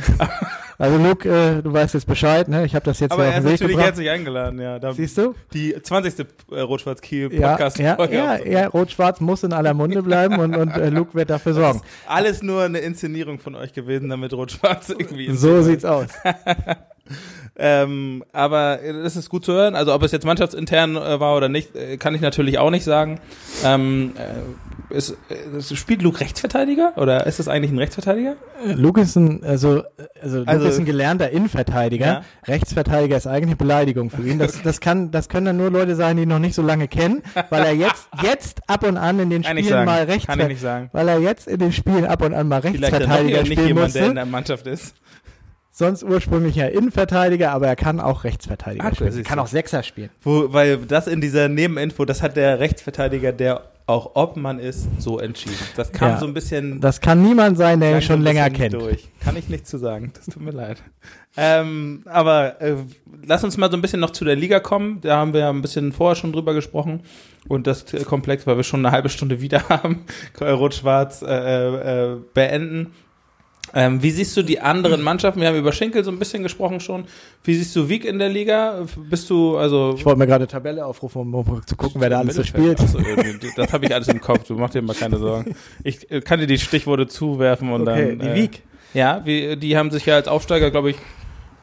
Also 0.80 0.98
Luke, 0.98 1.28
äh, 1.30 1.62
du 1.62 1.74
weißt 1.74 1.94
jetzt 1.94 2.08
Bescheid, 2.08 2.48
ne? 2.48 2.66
Ich 2.66 2.74
habe 2.74 2.86
das 2.86 3.02
jetzt 3.02 3.12
Aber 3.12 3.26
er 3.26 3.40
ist 3.40 3.44
natürlich 3.44 3.60
gebracht. 3.60 3.86
herzlich 3.86 4.10
eingeladen, 4.10 4.62
ja. 4.62 4.80
Da 4.80 4.94
Siehst 4.94 5.18
du? 5.18 5.36
Die 5.54 5.76
20. 5.76 6.26
Äh, 6.52 6.62
Rot-Schwarz-Kiel-Podcast. 6.62 7.80
Ja, 7.80 7.98
ja, 8.06 8.38
ja, 8.38 8.68
Rot-Schwarz 8.68 9.20
muss 9.20 9.44
in 9.44 9.52
aller 9.52 9.74
Munde 9.74 10.02
bleiben 10.02 10.40
und, 10.40 10.56
und 10.56 10.70
äh, 10.70 10.90
Luke 10.90 11.14
wird 11.16 11.30
dafür 11.32 11.54
sorgen. 11.54 11.82
alles 12.08 12.42
nur 12.42 12.64
eine 12.64 12.80
Inszenierung 12.80 13.40
von 13.40 13.56
euch 13.56 13.74
gewesen, 13.74 14.08
damit 14.08 14.32
Rot-Schwarz 14.32 14.88
irgendwie. 14.88 15.36
So 15.36 15.62
sieht's 15.64 15.84
aus. 15.84 16.08
ähm, 17.58 18.24
aber 18.32 18.80
das 19.04 19.18
ist 19.18 19.30
gut 19.30 19.44
zu 19.44 19.52
hören. 19.52 19.76
Also 19.76 19.94
ob 19.94 20.02
es 20.04 20.14
jetzt 20.14 20.26
mannschaftsintern 20.26 20.96
äh, 20.96 21.20
war 21.20 21.36
oder 21.36 21.50
nicht, 21.50 21.76
äh, 21.76 21.98
kann 21.98 22.16
ich 22.16 22.22
natürlich 22.22 22.58
auch 22.58 22.70
nicht 22.70 22.86
sagen. 22.86 23.20
Ähm, 23.66 24.14
äh, 24.16 24.22
ist, 24.90 25.16
ist, 25.56 25.76
spielt 25.78 26.02
Luke 26.02 26.20
Rechtsverteidiger 26.20 26.94
oder 26.96 27.28
ist 27.28 27.40
das 27.40 27.48
eigentlich 27.48 27.72
ein 27.72 27.78
Rechtsverteidiger? 27.78 28.36
Luke 28.66 29.02
ist 29.02 29.16
ein, 29.16 29.44
also, 29.44 29.84
also, 30.22 30.40
Luke 30.40 30.50
also, 30.50 30.68
ist 30.68 30.80
ein 30.80 30.86
gelernter 30.86 31.30
Innenverteidiger. 31.30 32.06
Ja? 32.06 32.22
Rechtsverteidiger 32.48 33.18
ist 33.18 33.28
eigentlich 33.28 33.58
Beleidigung 33.58 34.10
für 34.10 34.28
ihn. 34.28 34.40
Das, 34.40 34.62
das 34.64 34.80
kann, 34.80 35.12
das 35.12 35.30
können 35.30 35.46
dann 35.46 35.58
nur 35.58 35.70
Leute 35.70 35.96
sein, 35.96 36.18
die 36.18 36.24
ihn 36.24 36.30
noch 36.30 36.40
nicht 36.40 36.56
so 36.56 36.62
lange 36.62 36.88
kennen, 36.88 37.22
weil 37.50 37.66
er 37.66 37.74
jetzt, 37.74 38.10
jetzt 38.24 38.62
ab 38.68 38.84
und 38.84 38.98
an 38.98 39.20
in 39.20 39.30
den 39.30 39.44
Spielen 39.44 39.86
mal 39.86 40.04
rechts, 40.04 40.28
kann 40.28 40.40
ich 40.40 40.48
nicht 40.48 40.62
sagen. 40.62 40.90
weil 40.92 41.08
er 41.08 41.20
jetzt 41.20 41.48
in 41.48 41.60
den 41.60 41.72
Spielen 41.72 42.06
ab 42.06 42.22
und 42.24 42.34
an 42.34 42.48
mal 42.48 42.60
Rechtsverteidiger 42.60 43.46
spielen 43.46 43.60
nicht 43.60 43.68
jemand, 43.68 43.86
musste. 43.88 44.00
der 44.00 44.08
in 44.10 44.16
der 44.16 44.26
Mannschaft 44.26 44.68
ist 44.68 44.96
sonst 45.80 46.04
ursprünglich 46.04 46.56
ja 46.58 46.68
Innenverteidiger, 46.68 47.52
aber 47.52 47.68
er 47.68 47.76
kann 47.76 48.00
auch 48.00 48.26
Rechtsverteidiger 48.26 48.86
Ach, 48.86 48.96
spielen. 48.96 49.18
Er 49.18 49.24
kann 49.24 49.40
auch 49.40 49.48
Sechser 49.48 49.82
spielen. 49.82 50.10
Wo, 50.22 50.54
weil 50.54 50.78
das 50.78 51.08
in 51.08 51.22
dieser 51.22 51.48
Nebeninfo, 51.48 52.06
das 52.06 52.22
hat 52.22 52.36
der 52.36 52.60
Rechtsverteidiger, 52.60 53.32
der 53.32 53.64
auch 53.90 54.16
Obmann 54.16 54.60
ist, 54.60 54.88
so 55.00 55.20
entschieden. 55.20 55.58
Das 55.76 55.92
kam 55.92 56.12
ja, 56.12 56.18
so 56.18 56.28
ein 56.28 56.34
bisschen. 56.34 56.80
Das 56.80 57.02
kann 57.02 57.24
niemand 57.24 57.58
sein, 57.58 57.80
der 57.80 57.96
ihn 57.96 58.02
schon 58.02 58.22
länger 58.22 58.50
kennt. 58.52 58.76
Durch. 58.76 59.10
Kann 59.20 59.36
ich 59.36 59.50
nicht 59.50 59.68
zu 59.68 59.78
sagen. 59.78 60.14
Das 60.14 60.28
tut 60.28 60.44
mir 60.44 60.52
leid. 60.52 60.82
Ähm, 61.36 62.04
aber 62.06 62.62
äh, 62.62 62.76
lass 63.26 63.44
uns 63.44 63.58
mal 63.58 63.72
so 63.72 63.78
ein 63.78 63.82
bisschen 63.82 64.00
noch 64.00 64.12
zu 64.12 64.26
der 64.26 64.36
Liga 64.36 64.60
kommen. 64.60 65.02
Da 65.02 65.18
haben 65.18 65.34
wir 65.34 65.42
ja 65.42 65.50
ein 65.50 65.62
bisschen 65.62 65.92
vorher 65.92 66.16
schon 66.16 66.32
drüber 66.32 66.54
gesprochen. 66.54 67.02
Und 67.48 67.66
das 67.66 67.86
Komplex, 68.06 68.46
weil 68.46 68.58
wir 68.58 68.64
schon 68.64 68.86
eine 68.86 68.94
halbe 68.94 69.10
Stunde 69.10 69.42
wieder 69.42 69.68
haben, 69.70 70.06
Rot-Schwarz 70.40 71.24
äh, 71.24 72.14
äh, 72.14 72.18
beenden. 72.34 72.94
Ähm, 73.74 74.02
wie 74.02 74.12
siehst 74.12 74.36
du 74.36 74.42
die 74.42 74.60
anderen 74.60 75.02
Mannschaften? 75.02 75.42
Wir 75.42 75.48
haben 75.48 75.58
über 75.58 75.72
Schenkel 75.72 76.04
so 76.04 76.12
ein 76.12 76.20
bisschen 76.20 76.44
gesprochen 76.44 76.80
schon. 76.80 77.06
Wie 77.44 77.56
siehst 77.56 77.76
du 77.76 77.90
Wieg 77.90 78.06
in 78.06 78.20
der 78.20 78.30
Liga? 78.30 78.86
Bist 79.10 79.30
du 79.30 79.58
also? 79.58 79.96
Ich 79.98 80.06
wollte 80.06 80.20
mir 80.20 80.28
gerade 80.28 80.44
eine 80.44 80.48
Tabelle 80.48 80.86
aufrufen, 80.86 81.34
um 81.34 81.66
zu 81.66 81.76
gucken, 81.76 82.02
wer 82.02 82.10
da 82.10 82.20
alles 82.20 82.36
so 82.36 82.44
spielt. 82.44 82.80
Achso, 82.80 83.00
das 83.56 83.74
habe 83.74 83.86
ich 83.86 83.94
alles 83.94 84.08
im 84.08 84.22
Kopf. 84.22 84.48
Du 84.48 84.56
mach 84.56 84.70
dir 84.70 84.82
mal 84.82 84.96
keine 84.96 85.18
Sorgen. 85.18 85.56
Ich 85.84 86.10
äh, 86.12 86.22
kann 86.22 86.40
dir 86.40 86.48
die 86.48 86.58
Stichworte 86.58 87.08
zuwerfen 87.08 87.72
und 87.72 87.88
okay, 87.88 88.18
dann. 88.18 88.20
Die 88.20 88.28
äh, 88.28 88.36
Wieg. 88.36 88.64
Ja, 88.94 89.22
wie, 89.24 89.56
die 89.56 89.78
haben 89.78 89.92
sich 89.92 90.06
ja 90.06 90.16
als 90.16 90.28
Aufsteiger, 90.28 90.72
glaube 90.72 90.92
ich, 90.92 90.96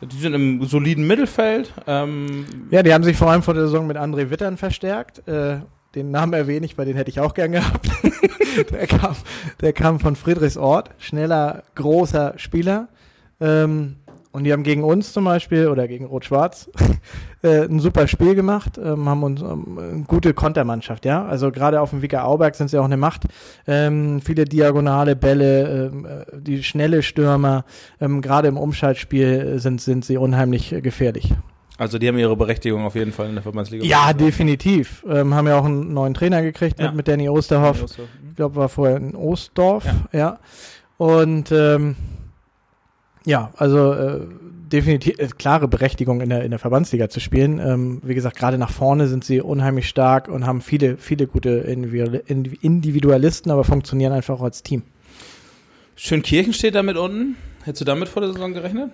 die 0.01 0.17
sind 0.17 0.35
im 0.35 0.65
soliden 0.65 1.07
Mittelfeld. 1.07 1.73
Ähm, 1.87 2.45
ja, 2.71 2.83
die 2.83 2.93
haben 2.93 3.05
sich 3.05 3.17
vor 3.17 3.31
allem 3.31 3.43
vor 3.43 3.55
der 3.55 3.65
Saison 3.65 3.87
mit 3.87 3.97
André 3.97 4.31
Wittern 4.31 4.57
verstärkt. 4.57 5.27
Äh, 5.27 5.59
den 5.97 6.13
Namen 6.13 6.35
erwähne 6.35 6.67
ich, 6.67 6.79
weil 6.79 6.87
den 6.87 6.97
hätte 6.97 7.11
ich 7.11 7.19
auch 7.19 7.35
gern 7.35 7.53
gehabt. 7.53 7.89
der, 8.71 8.87
kam, 8.87 9.17
der 9.61 9.73
kam 9.73 9.99
von 9.99 10.15
Friedrichsort, 10.15 10.91
schneller, 10.99 11.65
großer 11.75 12.35
Spieler. 12.37 12.89
Ähm, 13.41 13.97
Und 14.33 14.45
die 14.45 14.53
haben 14.53 14.65
gegen 14.65 14.85
uns 14.85 15.15
zum 15.15 15.25
Beispiel 15.25 15.69
oder 15.69 15.89
gegen 15.89 16.05
Rot-Schwarz 16.05 16.69
äh, 17.43 17.63
ein 17.65 17.81
super 17.81 18.07
Spiel 18.07 18.35
gemacht, 18.35 18.77
ähm, 18.77 19.09
haben 19.09 19.23
uns 19.23 19.41
ähm, 19.41 19.79
eine 19.79 20.03
gute 20.03 20.35
Kontermannschaft, 20.35 21.07
ja. 21.07 21.25
Also 21.25 21.51
gerade 21.51 21.81
auf 21.81 21.89
dem 21.89 22.03
Wicker 22.03 22.27
Auberg 22.27 22.55
sind 22.55 22.69
sie 22.69 22.79
auch 22.79 22.85
eine 22.85 22.99
Macht. 22.99 23.23
Ähm, 23.67 24.21
viele 24.21 24.45
diagonale 24.45 25.17
Bälle, 25.17 25.91
ähm, 25.91 26.05
äh, 26.05 26.25
die 26.39 26.63
schnelle 26.63 27.03
Stürmer, 27.03 27.65
ähm, 27.99 28.21
gerade 28.21 28.49
im 28.49 28.59
Umschaltspiel 28.59 29.59
sind, 29.59 29.81
sind 29.81 30.05
sie 30.05 30.19
unheimlich 30.19 30.71
äh, 30.71 30.83
gefährlich. 30.83 31.33
Also 31.79 31.99
die 31.99 32.09
haben 32.09 32.19
ihre 32.19 32.37
Berechtigung 32.37 32.85
auf 32.85 32.95
jeden 32.95 33.13
Fall 33.13 33.29
in 33.29 33.35
der 33.35 33.43
Verbandsliga. 33.43 33.85
Ja, 33.85 34.13
definitiv. 34.13 35.05
Ähm, 35.09 35.35
haben 35.35 35.47
ja 35.47 35.59
auch 35.59 35.65
einen 35.67 35.93
neuen 35.93 36.15
Trainer 36.15 36.43
gekriegt 36.43 36.79
Ja. 36.81 36.87
mit, 36.87 36.97
mit 36.97 37.09
Danny 37.09 37.29
Osterhoff. 37.29 37.83
Osterhoff. 37.83 38.09
Ich 38.31 38.37
glaube, 38.37 38.57
war 38.57 38.69
vorher 38.69 38.97
in 38.97 39.15
Ostdorf, 39.15 39.85
Ja. 40.13 40.19
ja. 40.19 40.39
Und 40.99 41.53
ähm, 41.53 41.97
ja, 43.27 43.51
also 43.57 43.93
äh, 43.93 44.21
definitiv 44.73 45.19
äh, 45.19 45.27
klare 45.29 45.69
Berechtigung 45.69 46.21
in 46.23 46.31
der, 46.31 46.45
in 46.45 46.51
der 46.51 46.59
Verbandsliga 46.59 47.09
zu 47.11 47.21
spielen. 47.21 47.59
Ähm, 47.59 48.01
wie 48.03 48.15
gesagt, 48.15 48.37
gerade 48.39 48.57
nach 48.57 48.71
vorne 48.71 49.07
sind 49.07 49.23
sie 49.25 49.43
unheimlich 49.43 49.89
stark 49.89 50.29
und 50.29 50.47
haben 50.47 50.61
viele, 50.63 50.97
viele 50.97 51.27
gute 51.27 51.51
Individual- 51.51 52.23
Indiv- 52.27 52.59
Individualisten, 52.63 53.51
aber 53.51 53.65
funktionieren 53.65 54.13
einfach 54.13 54.39
auch 54.39 54.43
als 54.43 54.63
Team. 54.63 54.83
Schönkirchen 55.97 56.53
steht 56.53 56.75
da 56.75 56.83
mit 56.83 56.97
unten. 56.97 57.37
Hättest 57.65 57.81
du 57.83 57.85
damit 57.85 58.09
vor 58.09 58.23
der 58.23 58.33
Saison 58.33 58.53
gerechnet? 58.55 58.91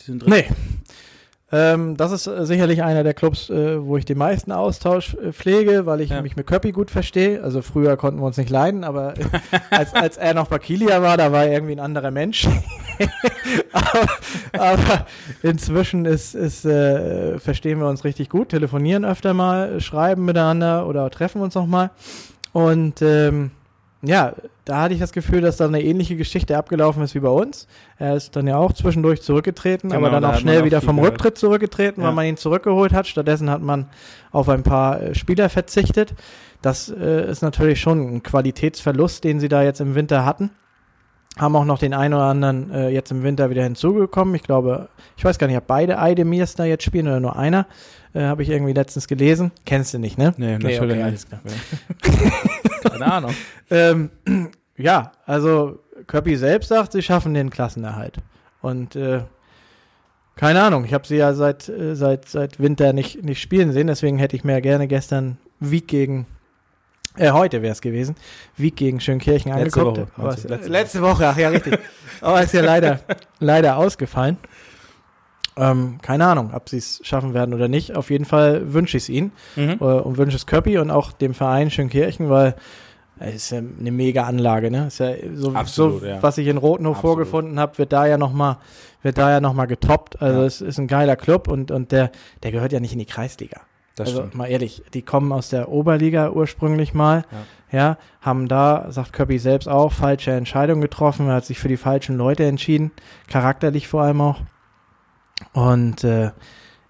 Die 0.00 0.04
sind 0.04 0.22
drin. 0.22 0.30
Nee. 0.32 0.44
Ähm, 1.52 1.96
das 1.96 2.10
ist 2.10 2.26
äh, 2.26 2.44
sicherlich 2.44 2.82
einer 2.82 3.04
der 3.04 3.14
Clubs, 3.14 3.50
äh, 3.50 3.80
wo 3.84 3.96
ich 3.96 4.04
den 4.04 4.18
meisten 4.18 4.50
Austausch 4.50 5.14
äh, 5.14 5.32
pflege, 5.32 5.86
weil 5.86 6.00
ich 6.00 6.10
Ja. 6.10 6.20
mich 6.20 6.34
mit 6.34 6.46
Köppi 6.48 6.72
gut 6.72 6.90
verstehe. 6.90 7.40
Also 7.42 7.62
früher 7.62 7.96
konnten 7.96 8.18
wir 8.20 8.26
uns 8.26 8.36
nicht 8.36 8.50
leiden, 8.50 8.82
aber 8.82 9.16
äh, 9.16 9.24
als, 9.70 9.94
als 9.94 10.16
er 10.16 10.34
noch 10.34 10.48
bei 10.48 10.58
Kilia 10.58 11.02
war, 11.02 11.16
da 11.16 11.30
war 11.30 11.44
er 11.44 11.52
irgendwie 11.52 11.74
ein 11.74 11.80
anderer 11.80 12.10
Mensch. 12.10 12.48
aber, 13.72 14.08
aber 14.58 15.06
inzwischen 15.42 16.04
ist, 16.04 16.34
ist, 16.34 16.64
äh, 16.64 17.38
verstehen 17.38 17.78
wir 17.78 17.86
uns 17.88 18.02
richtig 18.04 18.28
gut, 18.28 18.48
telefonieren 18.48 19.04
öfter 19.04 19.32
mal, 19.32 19.80
schreiben 19.80 20.24
miteinander 20.24 20.86
oder 20.88 21.08
treffen 21.10 21.42
uns 21.42 21.54
noch 21.54 21.66
mal. 21.66 21.90
Und 22.52 23.02
ähm, 23.02 23.50
ja, 24.06 24.34
da 24.64 24.82
hatte 24.82 24.94
ich 24.94 25.00
das 25.00 25.12
Gefühl, 25.12 25.40
dass 25.40 25.56
da 25.56 25.66
eine 25.66 25.82
ähnliche 25.82 26.16
Geschichte 26.16 26.56
abgelaufen 26.56 27.02
ist 27.02 27.14
wie 27.14 27.20
bei 27.20 27.28
uns. 27.28 27.66
Er 27.98 28.16
ist 28.16 28.34
dann 28.36 28.46
ja 28.46 28.56
auch 28.56 28.72
zwischendurch 28.72 29.22
zurückgetreten, 29.22 29.90
Genau, 29.90 30.00
aber 30.00 30.10
dann 30.10 30.22
da 30.22 30.32
auch 30.32 30.38
schnell 30.40 30.62
auch 30.62 30.64
wieder 30.64 30.80
vom. 30.80 30.98
Rücktritt 30.98 31.38
zurückgetreten, 31.38 32.00
Ja. 32.02 32.08
weil 32.08 32.14
man 32.14 32.26
ihn 32.26 32.36
zurückgeholt 32.36 32.92
hat. 32.92 33.06
Stattdessen 33.06 33.50
hat 33.50 33.62
man 33.62 33.86
auf 34.32 34.48
ein 34.48 34.62
paar 34.62 35.00
äh, 35.00 35.14
Spieler 35.14 35.48
verzichtet. 35.48 36.14
Das 36.62 36.88
äh, 36.88 37.30
ist 37.30 37.42
natürlich 37.42 37.80
schon 37.80 38.16
ein 38.16 38.22
Qualitätsverlust, 38.22 39.22
den 39.24 39.40
sie 39.40 39.48
da 39.48 39.62
jetzt 39.62 39.80
im 39.80 39.94
Winter 39.94 40.24
hatten. 40.24 40.50
Haben 41.38 41.54
auch 41.56 41.64
noch 41.66 41.78
den 41.78 41.92
einen 41.92 42.14
oder 42.14 42.24
anderen 42.24 42.70
äh, 42.70 42.88
jetzt 42.88 43.10
im 43.10 43.22
Winter 43.22 43.50
wieder 43.50 43.62
hinzugekommen. 43.62 44.34
Ich 44.34 44.42
glaube, 44.42 44.88
ich 45.16 45.24
weiß 45.24 45.38
gar 45.38 45.46
nicht, 45.46 45.56
ob 45.56 45.66
beide 45.66 45.98
Eidemirs 45.98 46.54
da 46.54 46.64
jetzt 46.64 46.84
spielen 46.84 47.06
oder 47.08 47.20
nur 47.20 47.36
einer. 47.36 47.66
Äh, 48.14 48.22
Habe 48.22 48.42
ich 48.42 48.48
irgendwie 48.48 48.72
letztens 48.72 49.06
gelesen. 49.06 49.52
Kennst 49.66 49.92
du 49.92 49.98
nicht, 49.98 50.16
ne? 50.16 50.32
Nee, 50.38 50.46
Nee, 50.46 50.52
natürlich 50.52 50.80
okay, 50.80 50.94
nicht. 50.94 51.04
alles 51.04 51.26
klar. 51.28 51.40
Keine 52.90 53.12
Ahnung. 53.12 53.34
Ähm, 53.70 54.10
ja, 54.78 55.12
also 55.26 55.80
Köppi 56.06 56.36
selbst 56.36 56.68
sagt, 56.68 56.92
sie 56.92 57.02
schaffen 57.02 57.34
den 57.34 57.50
Klassenerhalt. 57.50 58.16
Und 58.62 58.96
äh, 58.96 59.20
keine 60.36 60.62
Ahnung, 60.62 60.84
ich 60.84 60.92
habe 60.92 61.06
sie 61.06 61.16
ja 61.16 61.32
seit, 61.34 61.68
äh, 61.68 61.94
seit, 61.96 62.28
seit 62.28 62.60
Winter 62.60 62.92
nicht, 62.92 63.22
nicht 63.24 63.40
spielen 63.40 63.72
sehen, 63.72 63.86
deswegen 63.86 64.18
hätte 64.18 64.36
ich 64.36 64.44
mir 64.44 64.60
gerne 64.60 64.86
gestern 64.86 65.38
Wieg 65.60 65.88
gegen, 65.88 66.26
äh, 67.18 67.30
heute 67.30 67.62
wäre 67.62 67.72
es 67.72 67.80
gewesen, 67.80 68.14
Wieg 68.56 68.76
gegen 68.76 69.00
Schönkirchen 69.00 69.52
Letzte 69.52 69.80
angeguckt. 69.80 70.18
Woche, 70.18 70.36
du? 70.42 70.48
letzte, 70.48 70.68
Letzte 70.68 71.02
Woche. 71.02 71.28
ach 71.28 71.36
ja, 71.36 71.48
richtig. 71.48 71.78
Aber 72.20 72.42
ist 72.42 72.52
ja 72.54 72.62
leider, 72.62 73.00
leider 73.40 73.76
ausgefallen. 73.76 74.38
Ähm, 75.58 75.98
keine 76.02 76.26
Ahnung, 76.26 76.50
ob 76.54 76.68
sie 76.68 76.76
es 76.76 77.00
schaffen 77.02 77.32
werden 77.32 77.54
oder 77.54 77.68
nicht. 77.68 77.96
Auf 77.96 78.10
jeden 78.10 78.26
Fall 78.26 78.74
wünsche 78.74 78.96
ich 78.98 79.04
es 79.04 79.08
ihnen 79.08 79.32
Mhm. 79.56 79.76
äh, 79.80 79.84
und 79.84 80.18
wünsche 80.18 80.36
es 80.36 80.44
Köppi 80.46 80.76
und 80.78 80.90
auch 80.90 81.12
dem 81.12 81.32
Verein 81.32 81.70
Schönkirchen, 81.70 82.28
weil 82.28 82.54
es 83.18 83.36
ist 83.36 83.50
ja 83.50 83.58
eine 83.60 83.90
mega 83.90 84.24
Anlage, 84.24 84.70
ne? 84.70 84.88
Ist 84.88 84.98
ja 85.00 85.12
so, 85.34 85.52
Absolut, 85.54 86.00
so 86.02 86.06
ja. 86.06 86.22
was 86.22 86.36
ich 86.36 86.46
in 86.48 86.58
Rotenhof 86.58 86.96
Absolut. 86.96 87.14
vorgefunden 87.16 87.58
habe, 87.58 87.78
wird 87.78 87.92
da 87.94 88.06
ja 88.06 88.18
noch 88.18 88.34
mal 88.34 88.58
wird 89.02 89.16
da 89.16 89.30
ja 89.30 89.40
noch 89.40 89.54
mal 89.54 89.64
getoppt. 89.66 90.20
Also 90.20 90.40
Ja. 90.40 90.46
es 90.46 90.60
ist 90.60 90.78
ein 90.78 90.88
geiler 90.88 91.16
Club 91.16 91.48
und 91.48 91.70
und 91.70 91.90
der 91.92 92.10
der 92.42 92.52
gehört 92.52 92.72
ja 92.72 92.80
nicht 92.80 92.92
in 92.92 92.98
die 92.98 93.06
Kreisliga. 93.06 93.60
Das 93.96 94.08
also 94.08 94.20
stimmt. 94.20 94.34
mal 94.34 94.46
ehrlich, 94.46 94.82
die 94.92 95.02
kommen 95.02 95.32
aus 95.32 95.48
der 95.48 95.70
Oberliga 95.70 96.30
ursprünglich 96.30 96.92
mal, 96.92 97.24
ja. 97.72 97.96
haben 98.20 98.46
da, 98.46 98.86
sagt 98.90 99.14
Köppi 99.14 99.38
selbst 99.38 99.68
auch, 99.68 99.90
falsche 99.90 100.32
Entscheidungen 100.32 100.82
getroffen, 100.82 101.28
er 101.28 101.36
hat 101.36 101.46
sich 101.46 101.58
für 101.58 101.68
die 101.68 101.78
falschen 101.78 102.16
Leute 102.16 102.44
entschieden, 102.44 102.92
charakterlich 103.28 103.88
vor 103.88 104.02
allem 104.02 104.20
auch. 104.20 104.40
Und 105.54 106.04
äh, 106.04 106.30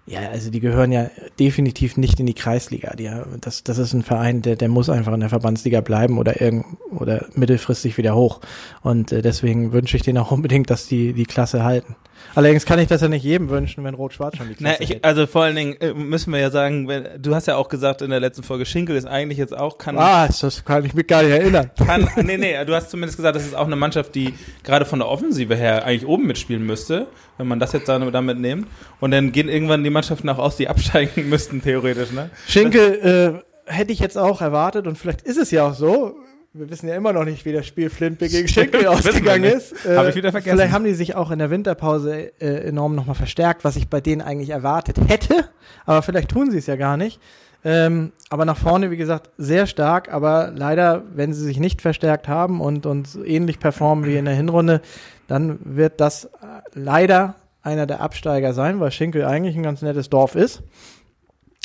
ja, 0.05 0.21
also 0.31 0.49
die 0.49 0.61
gehören 0.61 0.93
ja 0.93 1.09
definitiv 1.37 1.97
nicht 1.97 2.19
in 2.21 2.25
die 2.25 2.33
Kreisliga. 2.33 2.95
Die, 2.95 3.11
das, 3.41 3.63
das 3.63 3.77
ist 3.77 3.93
ein 3.93 4.03
Verein, 4.03 4.41
der, 4.41 4.55
der 4.55 4.69
muss 4.69 4.89
einfach 4.89 5.13
in 5.13 5.19
der 5.19 5.29
Verbandsliga 5.29 5.81
bleiben 5.81 6.17
oder 6.17 6.41
irgend, 6.41 6.65
oder 6.91 7.25
mittelfristig 7.35 7.97
wieder 7.97 8.15
hoch. 8.15 8.39
Und 8.81 9.11
äh, 9.11 9.21
deswegen 9.21 9.73
wünsche 9.73 9.97
ich 9.97 10.03
denen 10.03 10.17
auch 10.17 10.31
unbedingt, 10.31 10.69
dass 10.69 10.87
die 10.87 11.11
die 11.11 11.25
Klasse 11.25 11.65
halten. 11.65 11.97
Allerdings 12.35 12.65
kann 12.65 12.79
ich 12.79 12.87
das 12.87 13.01
ja 13.01 13.07
nicht 13.07 13.23
jedem 13.23 13.49
wünschen, 13.49 13.83
wenn 13.83 13.93
Rot-Schwarz 13.93 14.37
schon 14.37 14.47
die 14.49 14.55
Na, 14.59 14.69
Klasse 14.69 14.83
ich, 14.83 14.89
hält. 14.91 15.03
also 15.05 15.25
vor 15.27 15.43
allen 15.43 15.55
Dingen 15.55 15.75
äh, 15.81 15.93
müssen 15.93 16.31
wir 16.33 16.39
ja 16.39 16.51
sagen, 16.51 16.87
wenn, 16.87 17.07
du 17.19 17.33
hast 17.33 17.47
ja 17.47 17.55
auch 17.55 17.69
gesagt 17.69 18.01
in 18.01 18.09
der 18.09 18.19
letzten 18.19 18.43
Folge, 18.43 18.65
Schinkel 18.65 18.95
ist 18.95 19.05
eigentlich 19.07 19.37
jetzt 19.37 19.57
auch, 19.57 19.77
kann, 19.77 19.97
Ah, 19.97 20.27
das 20.27 20.63
kann 20.65 20.85
ich 20.85 20.93
mich 20.93 21.07
gar 21.07 21.23
nicht 21.23 21.31
erinnern. 21.31 21.71
kann 21.85 22.07
nee, 22.17 22.37
nee, 22.37 22.65
du 22.65 22.73
hast 22.75 22.89
zumindest 22.91 23.17
gesagt, 23.17 23.35
das 23.35 23.45
ist 23.45 23.55
auch 23.55 23.65
eine 23.65 23.75
Mannschaft, 23.75 24.13
die 24.15 24.33
gerade 24.63 24.85
von 24.85 24.99
der 24.99 25.07
Offensive 25.07 25.55
her 25.55 25.83
eigentlich 25.85 26.07
oben 26.07 26.27
mitspielen 26.27 26.65
müsste, 26.65 27.07
wenn 27.37 27.47
man 27.47 27.59
das 27.59 27.73
jetzt 27.73 27.87
dann 27.89 28.11
damit 28.11 28.39
nimmt. 28.39 28.67
Und 28.99 29.11
dann 29.11 29.31
gehen 29.31 29.49
irgendwann 29.49 29.83
die 29.83 29.89
Mannschaften 29.89 30.29
auch 30.29 30.37
aus, 30.39 30.57
die 30.57 30.67
absteigen 30.69 31.29
müssten, 31.29 31.61
theoretisch, 31.61 32.11
ne? 32.11 32.29
Schinkel 32.47 33.41
äh, 33.67 33.71
hätte 33.73 33.91
ich 33.91 33.99
jetzt 33.99 34.17
auch 34.17 34.41
erwartet 34.41 34.87
und 34.87 34.97
vielleicht 34.97 35.21
ist 35.23 35.37
es 35.37 35.51
ja 35.51 35.67
auch 35.67 35.73
so. 35.73 36.15
Wir 36.57 36.71
wissen 36.71 36.87
ja 36.87 36.95
immer 36.95 37.13
noch 37.13 37.23
nicht, 37.23 37.45
wie 37.45 37.53
das 37.53 37.67
Spiel 37.67 37.89
Flintbeck 37.89 38.31
gegen 38.31 38.47
Schinkel 38.47 38.87
ausgegangen 38.87 39.43
ist. 39.43 39.85
Äh, 39.85 39.95
Hab 39.95 40.07
ich 40.07 40.15
wieder 40.15 40.31
vergessen. 40.31 40.57
Vielleicht 40.57 40.73
haben 40.73 40.85
die 40.85 40.95
sich 40.95 41.15
auch 41.15 41.29
in 41.29 41.37
der 41.37 41.51
Winterpause 41.51 42.31
äh, 42.41 42.67
enorm 42.67 42.95
nochmal 42.95 43.15
verstärkt, 43.15 43.63
was 43.63 43.75
ich 43.75 43.89
bei 43.89 44.01
denen 44.01 44.21
eigentlich 44.21 44.49
erwartet 44.49 44.97
hätte. 45.07 45.49
Aber 45.85 46.01
vielleicht 46.01 46.29
tun 46.29 46.49
sie 46.49 46.57
es 46.57 46.65
ja 46.65 46.75
gar 46.75 46.97
nicht. 46.97 47.19
Ähm, 47.63 48.11
aber 48.29 48.45
nach 48.45 48.57
vorne, 48.57 48.89
wie 48.89 48.97
gesagt, 48.97 49.29
sehr 49.37 49.67
stark. 49.67 50.11
Aber 50.11 50.51
leider, 50.55 51.03
wenn 51.13 51.31
sie 51.31 51.43
sich 51.43 51.59
nicht 51.59 51.81
verstärkt 51.81 52.27
haben 52.27 52.59
und, 52.59 52.87
und 52.87 53.07
so 53.07 53.23
ähnlich 53.23 53.59
performen 53.59 54.05
wie 54.05 54.17
in 54.17 54.25
der 54.25 54.33
Hinrunde, 54.33 54.81
dann 55.27 55.59
wird 55.63 56.01
das 56.01 56.25
äh, 56.25 56.29
leider 56.73 57.35
einer 57.61 57.85
der 57.85 58.01
Absteiger 58.01 58.53
sein, 58.53 58.79
weil 58.79 58.91
Schinkel 58.91 59.25
eigentlich 59.25 59.55
ein 59.55 59.63
ganz 59.63 59.83
nettes 59.83 60.09
Dorf 60.09 60.33
ist 60.33 60.63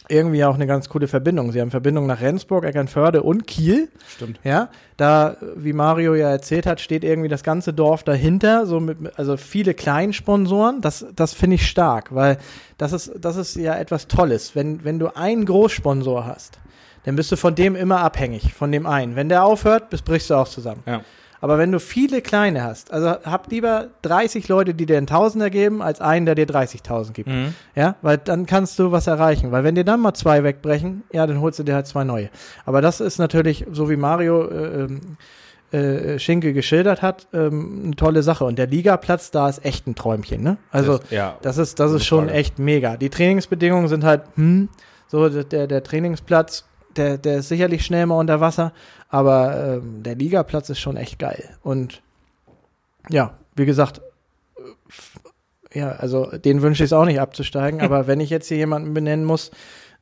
irgendwie 0.09 0.45
auch 0.45 0.55
eine 0.55 0.67
ganz 0.67 0.88
coole 0.88 1.09
Verbindung. 1.09 1.53
Sie 1.53 1.61
haben 1.61 1.71
Verbindung 1.71 2.07
nach 2.07 2.21
Rendsburg, 2.21 2.65
Eckernförde 2.65 3.23
und 3.23 3.47
Kiel. 3.47 3.88
Stimmt. 4.09 4.41
Ja, 4.45 4.69
da, 4.97 5.37
wie 5.57 5.73
Mario 5.73 6.15
ja 6.15 6.31
erzählt 6.31 6.67
hat, 6.67 6.81
steht 6.81 7.05
irgendwie 7.05 7.29
das 7.29 7.43
ganze 7.43 7.73
Dorf 7.73 8.03
dahinter, 8.03 8.67
so 8.67 8.81
mit, 8.81 8.99
also 9.19 9.37
viele 9.37 9.75
Kleinsponsoren. 9.75 10.81
Das, 10.81 11.07
das 11.15 11.35
finde 11.35 11.57
ich 11.57 11.69
stark, 11.69 12.15
weil 12.15 12.38
das 12.79 12.93
ist, 12.93 13.12
das 13.21 13.37
ist 13.37 13.57
ja 13.57 13.77
etwas 13.77 14.09
Tolles. 14.09 14.55
Wenn, 14.55 14.85
wenn 14.85 14.99
du 14.99 15.15
einen 15.17 15.45
Großsponsor 15.47 16.27
hast, 16.27 16.59
dann 17.05 17.17
bist 17.17 17.33
du 17.33 17.37
von 17.37 17.55
dem 17.55 17.75
immer 17.75 18.01
abhängig, 18.01 18.55
von 18.55 18.71
dem 18.71 18.87
einen. 18.87 19.17
Wenn 19.17 19.29
der 19.29 19.45
aufhört, 19.45 19.91
bist, 19.91 20.05
brichst 20.05 20.31
du 20.31 20.35
auch 20.35 20.49
zusammen. 20.49 20.83
Ja. 20.87 21.03
Aber 21.42 21.59
wenn 21.59 21.70
du 21.72 21.81
viele 21.81 22.22
kleine 22.22 22.62
hast, 22.64 22.90
also 22.92 23.09
hab 23.11 23.50
lieber 23.50 23.88
30 24.02 24.48
Leute, 24.48 24.72
die 24.72 24.87
dir 24.87 24.96
einen 24.96 25.07
Tausender 25.07 25.50
geben, 25.50 25.83
als 25.83 26.00
einen, 26.00 26.24
der 26.24 26.35
dir 26.35 26.46
30.000 26.46 27.12
gibt. 27.12 27.28
Mhm. 27.28 27.55
Ja, 27.74 27.96
weil 28.00 28.16
dann 28.16 28.46
kannst 28.46 28.78
du 28.78 28.90
was 28.92 29.07
erreichen. 29.09 29.52
Weil 29.52 29.64
wenn 29.64 29.74
dir 29.74 29.85
dann 29.85 30.00
mal 30.00 30.14
zwei 30.14 30.42
wegbrechen, 30.44 31.02
ja, 31.12 31.26
dann 31.26 31.40
holst 31.40 31.59
du 31.59 31.64
dir 31.64 31.74
halt 31.74 31.87
zwei 31.87 32.05
neue. 32.05 32.31
Aber 32.64 32.81
das 32.81 33.00
ist 33.00 33.18
natürlich, 33.18 33.66
so 33.72 33.90
wie 33.90 33.96
Mario 33.96 34.48
äh, 34.48 34.85
ähm, 34.85 35.00
äh, 35.72 36.18
Schinke 36.18 36.52
geschildert 36.52 37.02
hat, 37.02 37.26
ähm, 37.33 37.83
eine 37.87 37.96
tolle 37.96 38.22
Sache. 38.22 38.44
Und 38.44 38.57
der 38.59 38.66
Ligaplatz 38.68 39.31
da 39.31 39.48
ist 39.48 39.64
echt 39.64 39.87
ein 39.87 39.94
Träumchen, 39.94 40.42
ne? 40.42 40.59
Also 40.70 40.98
Das- 40.98 41.11
ja. 41.11 41.37
das 41.42 41.59
ist, 41.59 41.81
das 41.81 41.92
ist 41.92 42.05
schon 42.07 42.26
Frage. 42.26 42.38
echt 42.38 42.59
mega. 42.59 42.96
Die 42.96 43.11
Trainingsbedingungen 43.11 43.88
sind 43.88 44.05
halt, 44.05 44.22
hm, 44.37 44.68
so 45.09 45.28
der, 45.28 45.66
der 45.66 45.83
Trainingsplatz, 45.83 46.66
der, 46.96 47.18
der 47.18 47.38
ist 47.38 47.48
sicherlich 47.48 47.85
schnell 47.85 48.07
mal 48.07 48.18
unter 48.18 48.40
Wasser, 48.40 48.72
aber 49.09 49.78
ähm, 49.83 50.02
der 50.02 50.14
Ligaplatz 50.14 50.70
ist 50.70 50.81
schon 50.81 50.96
echt 50.96 51.18
geil. 51.18 51.57
Und 51.62 52.02
ja, 53.09 53.35
wie 53.55 53.66
gesagt, 53.66 54.00
äh, 54.57 55.78
ja, 55.78 55.90
also 55.92 56.26
den 56.26 56.62
wünsche 56.62 56.85
ich 56.85 56.88
es 56.88 56.92
auch 56.92 57.05
nicht 57.05 57.20
abzusteigen, 57.20 57.81
aber 57.83 58.07
wenn 58.07 58.20
ich 58.20 58.31
jetzt 58.31 58.48
hier 58.48 58.59
jemanden 58.59 58.94
benennen 58.94 59.25
muss, 59.25 59.50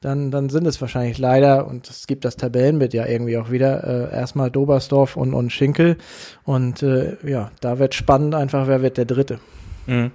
dann, 0.00 0.30
dann 0.30 0.48
sind 0.48 0.66
es 0.66 0.80
wahrscheinlich 0.80 1.18
leider, 1.18 1.66
und 1.66 1.88
es 1.90 2.06
gibt 2.06 2.24
das 2.24 2.36
Tabellenbild 2.36 2.94
ja 2.94 3.06
irgendwie 3.06 3.36
auch 3.36 3.50
wieder, 3.50 3.84
äh, 3.84 4.16
erstmal 4.16 4.50
Dobersdorf 4.50 5.16
und, 5.16 5.34
und 5.34 5.52
Schinkel. 5.52 5.98
Und 6.44 6.82
äh, 6.82 7.16
ja, 7.22 7.50
da 7.60 7.78
wird 7.78 7.94
spannend 7.94 8.34
einfach, 8.34 8.66
wer 8.66 8.80
wird 8.80 8.96
der 8.96 9.04
Dritte. 9.04 9.40
Mhm. 9.86 10.10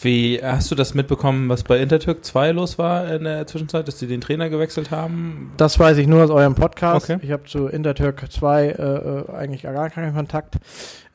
Wie 0.00 0.40
hast 0.42 0.70
du 0.70 0.74
das 0.74 0.94
mitbekommen, 0.94 1.48
was 1.48 1.62
bei 1.62 1.78
Intertürk 1.78 2.24
2 2.24 2.50
los 2.52 2.78
war 2.78 3.10
in 3.10 3.24
der 3.24 3.46
Zwischenzeit, 3.46 3.86
dass 3.88 3.98
sie 3.98 4.06
den 4.06 4.20
Trainer 4.20 4.50
gewechselt 4.50 4.90
haben? 4.90 5.52
Das 5.56 5.78
weiß 5.78 5.98
ich 5.98 6.06
nur 6.06 6.24
aus 6.24 6.30
eurem 6.30 6.54
Podcast. 6.54 7.08
Okay. 7.08 7.20
Ich 7.22 7.30
habe 7.30 7.44
zu 7.44 7.68
Intertürk 7.68 8.30
2 8.30 8.66
äh, 8.66 8.70
äh, 8.70 9.32
eigentlich 9.32 9.62
gar 9.62 9.90
keinen 9.90 10.14
Kontakt. 10.14 10.56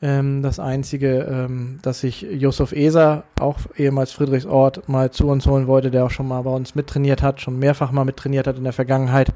Ähm, 0.02 0.42
das 0.42 0.58
Einzige, 0.58 1.26
ähm, 1.30 1.78
dass 1.82 2.00
sich 2.00 2.22
Josef 2.22 2.72
Eser, 2.72 3.24
auch 3.38 3.58
ehemals 3.76 4.12
Friedrichsort, 4.12 4.88
mal 4.88 5.10
zu 5.10 5.28
uns 5.28 5.46
holen 5.46 5.66
wollte, 5.66 5.90
der 5.90 6.06
auch 6.06 6.10
schon 6.10 6.26
mal 6.26 6.40
bei 6.42 6.50
uns 6.50 6.74
mittrainiert 6.74 7.22
hat, 7.22 7.40
schon 7.40 7.58
mehrfach 7.58 7.92
mal 7.92 8.06
mittrainiert 8.06 8.46
hat 8.46 8.56
in 8.56 8.64
der 8.64 8.72
Vergangenheit 8.72 9.28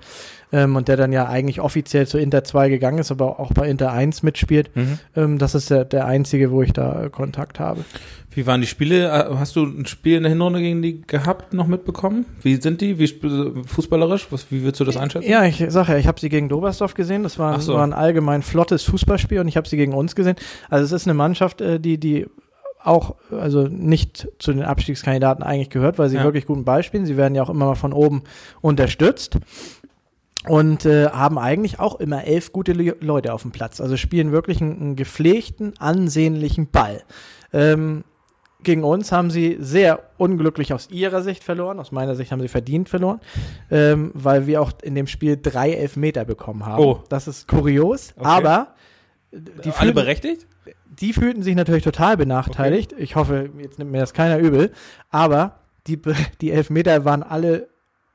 ähm, 0.54 0.76
und 0.76 0.86
der 0.86 0.96
dann 0.96 1.12
ja 1.12 1.26
eigentlich 1.26 1.60
offiziell 1.60 2.06
zu 2.06 2.16
Inter 2.18 2.44
2 2.44 2.68
gegangen 2.68 2.98
ist, 2.98 3.10
aber 3.10 3.40
auch 3.40 3.52
bei 3.52 3.68
Inter 3.68 3.90
1 3.92 4.22
mitspielt. 4.22 4.70
Mhm. 4.76 4.98
Ähm, 5.16 5.38
das 5.38 5.54
ist 5.56 5.68
der, 5.70 5.84
der 5.84 6.06
einzige, 6.06 6.50
wo 6.52 6.62
ich 6.62 6.72
da 6.72 7.04
äh, 7.04 7.10
Kontakt 7.10 7.58
habe. 7.58 7.84
Wie 8.30 8.46
waren 8.46 8.60
die 8.60 8.66
Spiele? 8.66 9.08
Äh, 9.08 9.34
Hast 9.36 9.56
du 9.56 9.64
ein 9.64 9.86
Spiel 9.86 10.16
in 10.16 10.22
der 10.22 10.30
Hinrunde 10.30 10.60
gegen 10.60 10.80
die 10.80 11.02
gehabt, 11.02 11.52
noch 11.54 11.66
mitbekommen? 11.66 12.24
Wie 12.42 12.54
sind 12.56 12.80
die? 12.80 12.98
Wie 12.98 13.06
fußballerisch? 13.66 14.28
Was, 14.30 14.46
wie 14.50 14.62
würdest 14.62 14.80
du 14.80 14.84
das 14.84 14.96
einschätzen? 14.96 15.28
Ja, 15.28 15.44
ich 15.44 15.64
sage 15.68 15.92
ja, 15.92 15.98
ich 15.98 16.06
habe 16.06 16.20
sie 16.20 16.28
gegen 16.28 16.48
Dobersdorf 16.48 16.94
gesehen. 16.94 17.22
Das 17.24 17.38
war, 17.38 17.60
so. 17.60 17.74
war 17.74 17.84
ein 17.86 17.92
allgemein 17.92 18.42
flottes 18.42 18.84
Fußballspiel 18.84 19.40
und 19.40 19.48
ich 19.48 19.56
habe 19.56 19.68
sie 19.68 19.76
gegen 19.76 19.92
uns 19.94 20.14
gesehen. 20.14 20.36
Also 20.70 20.84
es 20.84 20.92
ist 20.92 21.06
eine 21.06 21.14
Mannschaft, 21.14 21.60
äh, 21.60 21.80
die, 21.80 21.98
die 21.98 22.26
auch, 22.82 23.14
also 23.30 23.62
nicht 23.66 24.28
zu 24.38 24.52
den 24.52 24.62
Abstiegskandidaten 24.62 25.42
eigentlich 25.42 25.70
gehört, 25.70 25.98
weil 25.98 26.10
sie 26.10 26.16
Ja. 26.16 26.24
wirklich 26.24 26.46
guten 26.46 26.64
Ball 26.64 26.82
spielen. 26.82 27.06
Sie 27.06 27.16
werden 27.16 27.34
ja 27.34 27.42
auch 27.42 27.48
immer 27.50 27.64
mal 27.66 27.74
von 27.76 27.92
oben 27.94 28.22
unterstützt. 28.60 29.38
Und 30.46 30.84
äh, 30.84 31.08
haben 31.08 31.38
eigentlich 31.38 31.80
auch 31.80 31.98
immer 32.00 32.24
elf 32.24 32.52
gute 32.52 32.72
Le 32.72 32.96
Leute 33.00 33.32
auf 33.32 33.42
dem 33.42 33.50
Platz. 33.50 33.80
Also 33.80 33.96
spielen 33.96 34.32
wirklich 34.32 34.60
einen, 34.60 34.80
einen 34.80 34.96
gepflegten, 34.96 35.72
ansehnlichen 35.78 36.70
Ball. 36.70 37.02
Ähm, 37.52 38.04
gegen 38.62 38.82
uns 38.82 39.12
haben 39.12 39.30
sie 39.30 39.56
sehr 39.60 40.02
unglücklich 40.16 40.72
aus 40.72 40.88
ihrer 40.90 41.22
Sicht 41.22 41.44
verloren. 41.44 41.78
Aus 41.78 41.92
meiner 41.92 42.14
Sicht 42.14 42.32
haben 42.32 42.40
sie 42.40 42.48
verdient 42.48 42.88
verloren, 42.88 43.20
ähm, 43.70 44.10
weil 44.14 44.46
wir 44.46 44.60
auch 44.60 44.72
in 44.82 44.94
dem 44.94 45.06
Spiel 45.06 45.38
drei 45.40 45.72
Elfmeter 45.72 46.24
bekommen 46.24 46.64
haben. 46.66 46.82
Oh. 46.82 47.02
Das 47.08 47.28
ist 47.28 47.46
kurios, 47.46 48.14
Okay. 48.16 48.26
aber 48.26 48.68
die 49.32 49.64
Alle 49.64 49.72
fühlten, 49.72 49.94
berechtigt? 49.94 50.46
die 50.98 51.12
fühlten 51.12 51.42
sich 51.42 51.54
natürlich 51.54 51.84
total 51.84 52.16
benachteiligt. 52.16 52.94
Ich 52.96 53.16
hoffe, 53.16 53.50
jetzt 53.60 53.78
nimmt 53.78 53.90
mir 53.90 53.98
das 54.00 54.14
keiner 54.14 54.38
übel. 54.38 54.72
Aber 55.10 55.60
die, 55.86 56.00
die 56.40 56.50
Elfmeter 56.50 57.04
waren 57.04 57.22
alle 57.22 57.68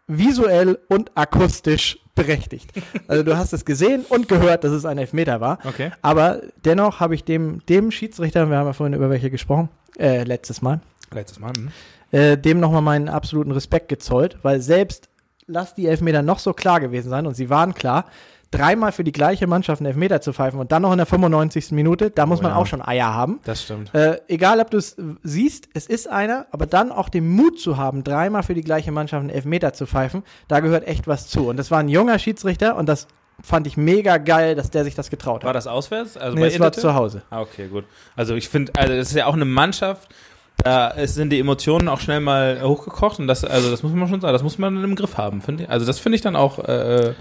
visuell 0.07 0.79
und 0.87 1.15
akustisch 1.15 1.99
berechtigt. 2.19 2.71
Also 3.07 3.23
du 3.23 3.37
hast 3.37 3.53
es 3.53 3.65
gesehen 3.65 4.05
und 4.07 4.27
gehört, 4.27 4.63
dass 4.63 4.71
es 4.71 4.85
ein 4.85 4.97
Elfmeter 4.97 5.41
war. 5.41 5.59
Okay. 5.65 5.91
Aber 6.01 6.41
dennoch 6.65 6.99
habe 6.99 7.15
ich 7.15 7.23
dem, 7.23 7.65
dem 7.67 7.91
Schiedsrichter, 7.91 8.49
wir 8.49 8.57
haben 8.57 8.67
ja 8.67 8.73
vorhin 8.73 8.93
über 8.93 9.09
welche 9.09 9.29
gesprochen, 9.31 9.69
äh, 9.97 10.23
letztes 10.23 10.61
Mal, 10.61 10.81
Letztes 11.11 11.39
Mal. 11.39 11.51
hm? 11.55 11.71
äh, 12.11 12.37
dem 12.37 12.59
nochmal 12.59 12.81
meinen 12.81 13.09
absoluten 13.09 13.51
Respekt 13.51 13.89
gezollt, 13.89 14.37
weil 14.43 14.61
selbst, 14.61 15.09
lass 15.47 15.75
die 15.75 15.87
Elfmeter 15.87 16.21
noch 16.21 16.39
so 16.39 16.53
klar 16.53 16.79
gewesen 16.79 17.09
sein 17.09 17.25
und 17.25 17.35
sie 17.35 17.49
waren 17.49 17.73
klar, 17.73 18.05
dreimal 18.51 18.91
für 18.91 19.03
die 19.03 19.11
gleiche 19.11 19.45
Mannschaft 19.47 19.79
einen 19.81 19.87
Elfmeter 19.87 20.21
zu 20.21 20.33
pfeifen 20.33 20.59
und 20.59 20.71
dann 20.71 20.81
noch 20.81 20.91
in 20.91 20.97
der 20.97 21.05
95. 21.05 21.71
Minute, 21.71 22.09
da 22.09 22.25
muss 22.25 22.39
Oh 22.39 22.43
man 22.43 22.51
ja. 22.53 22.57
auch 22.57 22.65
schon 22.65 22.81
Eier 22.81 23.13
haben. 23.13 23.39
Das 23.43 23.63
stimmt. 23.63 23.93
Äh, 23.93 24.19
egal, 24.27 24.59
ob 24.59 24.71
du 24.71 24.77
es 24.77 24.95
siehst, 25.23 25.69
es 25.73 25.85
ist 25.85 26.07
einer, 26.09 26.47
aber 26.51 26.65
dann 26.65 26.91
auch 26.91 27.09
den 27.09 27.29
Mut 27.29 27.59
zu 27.59 27.77
haben, 27.77 28.03
dreimal 28.03 28.43
für 28.43 28.55
die 28.55 28.61
gleiche 28.63 28.91
Mannschaft 28.91 29.21
einen 29.21 29.29
Elfmeter 29.29 29.73
zu 29.73 29.85
pfeifen, 29.85 30.23
da 30.47 30.59
gehört 30.61 30.87
echt 30.87 31.07
was 31.07 31.27
zu. 31.27 31.47
Und 31.47 31.57
das 31.57 31.69
war 31.69 31.79
ein 31.79 31.89
junger 31.89 32.17
Schiedsrichter 32.17 32.75
und 32.75 32.87
das 32.89 33.07
fand 33.41 33.67
ich 33.67 33.77
mega 33.77 34.17
geil, 34.17 34.55
dass 34.55 34.69
der 34.69 34.83
sich 34.83 34.95
das 34.95 35.09
getraut 35.09 35.43
War 35.43 35.49
hat. 35.49 35.55
das 35.55 35.67
auswärts? 35.67 36.17
Also 36.17 36.35
nee, 36.35 36.41
bei 36.41 36.47
es 36.47 36.59
war 36.59 36.71
zu 36.73 36.93
Hause. 36.93 37.21
Ah, 37.29 37.41
okay, 37.41 37.67
gut. 37.67 37.85
Also 38.15 38.35
ich 38.35 38.49
finde, 38.49 38.73
also 38.77 38.93
das 38.95 39.09
ist 39.09 39.15
ja 39.15 39.27
auch 39.27 39.33
eine 39.35 39.45
Mannschaft, 39.45 40.09
da 40.57 40.91
es 40.91 41.15
sind 41.15 41.29
die 41.29 41.39
Emotionen 41.39 41.87
auch 41.87 42.01
schnell 42.01 42.19
mal 42.19 42.61
hochgekocht 42.61 43.19
und 43.19 43.27
das, 43.27 43.45
also 43.45 43.71
das 43.71 43.81
muss 43.81 43.93
man 43.93 44.09
schon 44.09 44.19
sagen, 44.19 44.33
das 44.33 44.43
muss 44.43 44.57
man 44.57 44.83
im 44.83 44.95
Griff 44.95 45.17
haben, 45.17 45.41
finde 45.41 45.63
ich. 45.63 45.69
Also 45.69 45.85
das 45.85 45.99
finde 45.99 46.17
ich 46.17 46.21
dann 46.21 46.35
auch 46.35 46.59
äh, 46.59 47.13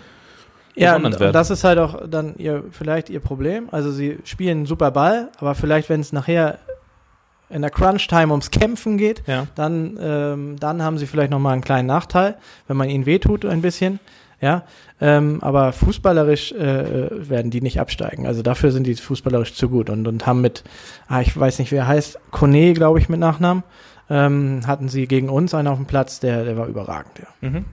Ja, 0.78 0.96
und, 0.96 1.20
das 1.20 1.50
ist 1.50 1.64
halt 1.64 1.78
auch 1.78 2.08
dann 2.08 2.36
ihr, 2.36 2.64
vielleicht 2.70 3.10
ihr 3.10 3.20
Problem. 3.20 3.68
Also 3.70 3.90
sie 3.90 4.18
spielen 4.24 4.66
super 4.66 4.90
Ball, 4.90 5.30
aber 5.38 5.54
vielleicht, 5.54 5.88
wenn 5.88 6.00
es 6.00 6.12
nachher 6.12 6.58
in 7.50 7.62
der 7.62 7.70
Crunch-Time 7.70 8.30
ums 8.30 8.50
Kämpfen 8.50 8.98
geht, 8.98 9.22
ja. 9.26 9.46
dann, 9.54 9.98
ähm, 10.00 10.56
dann 10.60 10.82
haben 10.82 10.98
sie 10.98 11.06
vielleicht 11.06 11.30
nochmal 11.30 11.54
einen 11.54 11.62
kleinen 11.62 11.86
Nachteil, 11.86 12.36
wenn 12.66 12.76
man 12.76 12.90
ihnen 12.90 13.06
wehtut 13.06 13.44
ein 13.44 13.62
bisschen. 13.62 14.00
Ja, 14.40 14.62
ähm, 15.00 15.38
aber 15.40 15.72
fußballerisch 15.72 16.52
äh, 16.52 17.06
äh, 17.06 17.28
werden 17.28 17.50
die 17.50 17.60
nicht 17.60 17.80
absteigen. 17.80 18.24
Also 18.24 18.42
dafür 18.42 18.70
sind 18.70 18.86
die 18.86 18.94
fußballerisch 18.94 19.54
zu 19.54 19.68
gut 19.68 19.90
und, 19.90 20.06
und 20.06 20.26
haben 20.26 20.40
mit, 20.40 20.62
ah, 21.08 21.20
ich 21.20 21.36
weiß 21.36 21.58
nicht, 21.58 21.72
wer 21.72 21.82
er 21.82 21.88
heißt, 21.88 22.20
Kone, 22.30 22.72
glaube 22.72 23.00
ich, 23.00 23.08
mit 23.08 23.18
Nachnamen, 23.18 23.64
ähm, 24.08 24.60
hatten 24.64 24.88
sie 24.88 25.08
gegen 25.08 25.28
uns 25.28 25.54
einen 25.54 25.66
auf 25.66 25.76
dem 25.76 25.86
Platz, 25.86 26.20
der, 26.20 26.44
der 26.44 26.56
war 26.56 26.68
überragend, 26.68 27.18
ja. 27.18 27.48
Mhm. 27.48 27.64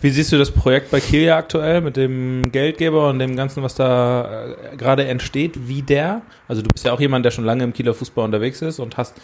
Wie 0.00 0.10
siehst 0.10 0.32
du 0.32 0.38
das 0.38 0.50
Projekt 0.50 0.90
bei 0.90 1.00
Kilia 1.00 1.36
aktuell 1.36 1.80
mit 1.80 1.96
dem 1.96 2.50
Geldgeber 2.52 3.10
und 3.10 3.18
dem 3.18 3.36
Ganzen, 3.36 3.62
was 3.62 3.74
da 3.74 4.46
äh, 4.72 4.76
gerade 4.76 5.06
entsteht, 5.06 5.68
wie 5.68 5.82
der? 5.82 6.22
Also 6.48 6.62
du 6.62 6.68
bist 6.68 6.86
ja 6.86 6.92
auch 6.92 7.00
jemand, 7.00 7.24
der 7.24 7.30
schon 7.30 7.44
lange 7.44 7.64
im 7.64 7.72
Kieler 7.72 7.92
Fußball 7.92 8.24
unterwegs 8.24 8.62
ist 8.62 8.78
und 8.78 8.96
hast 8.96 9.14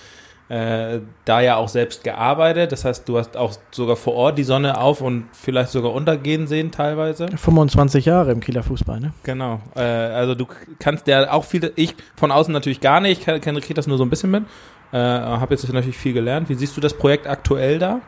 äh, 0.49 1.01
da 1.25 1.41
ja 1.41 1.57
auch 1.57 1.69
selbst 1.69 2.05
gearbeitet. 2.05 2.73
Das 2.73 2.85
heißt, 2.85 3.09
du 3.09 3.17
hast 3.17 3.39
auch 3.39 3.55
sogar 3.71 3.97
vor 3.97 4.15
Ort 4.15 4.37
die 4.37 4.45
Sonne 4.45 4.79
auf 4.79 5.01
und 5.01 5.25
vielleicht 5.33 5.71
sogar 5.71 5.95
untergehen 5.95 6.47
sehen 6.47 6.71
teilweise. 6.71 7.29
25 7.29 8.05
Jahre 8.05 8.33
im 8.33 8.41
Kieler 8.41 8.63
Fußball, 8.63 9.01
ne? 9.01 9.15
Genau. 9.23 9.61
Äh, 9.75 9.81
also 9.81 10.35
du 10.35 10.47
kannst 10.79 11.07
ja 11.07 11.33
auch 11.33 11.45
viel, 11.45 11.73
ich 11.77 11.95
von 12.17 12.31
außen 12.31 12.53
natürlich 12.53 12.81
gar 12.81 13.01
nicht, 13.01 13.27
ich 13.27 13.43
kenne 13.43 13.61
krieg 13.63 13.77
das 13.77 13.87
nur 13.87 13.97
so 13.97 14.05
ein 14.05 14.11
bisschen 14.11 14.31
mit. 14.31 14.45
Äh, 14.93 14.99
habe 14.99 15.55
jetzt 15.55 15.73
natürlich 15.73 15.97
viel 15.97 16.13
gelernt. 16.13 16.51
Wie 16.51 16.55
siehst 16.55 16.77
du 16.77 16.83
das 16.83 16.93
Projekt 16.93 17.27
aktuell 17.27 17.79
da? 17.79 18.01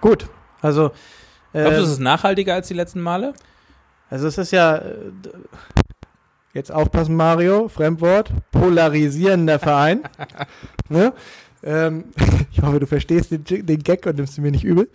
Gut, 0.00 0.28
also 0.60 0.90
Glaubst 1.52 1.72
du, 1.72 1.80
äh, 1.80 1.84
es 1.84 1.90
ist 1.90 2.00
nachhaltiger 2.00 2.54
als 2.54 2.68
die 2.68 2.74
letzten 2.74 3.00
Male? 3.00 3.34
Also 4.10 4.26
es 4.26 4.38
ist 4.38 4.52
ja, 4.52 4.76
äh, 4.76 5.12
jetzt 6.54 6.72
aufpassen 6.72 7.16
Mario, 7.16 7.68
Fremdwort, 7.68 8.32
polarisierender 8.52 9.58
Verein. 9.58 10.02
ne? 10.88 11.12
ähm, 11.62 12.04
ich 12.52 12.62
hoffe, 12.62 12.80
du 12.80 12.86
verstehst 12.86 13.30
den, 13.30 13.44
den 13.44 13.82
Gag 13.82 14.06
und 14.06 14.16
nimmst 14.16 14.38
ihn 14.38 14.44
mir 14.44 14.50
nicht 14.50 14.64
übel. 14.64 14.88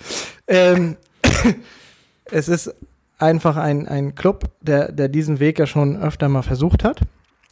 Ähm, 0.48 0.98
es 2.32 2.48
ist 2.48 2.74
einfach 3.18 3.58
ein, 3.58 3.88
ein 3.88 4.16
Club, 4.16 4.46
der, 4.62 4.92
der 4.92 5.08
diesen 5.08 5.40
Weg 5.40 5.60
ja 5.60 5.68
schon 5.68 6.02
öfter 6.02 6.30
mal 6.30 6.44
versucht 6.44 6.84
hat. 6.84 7.02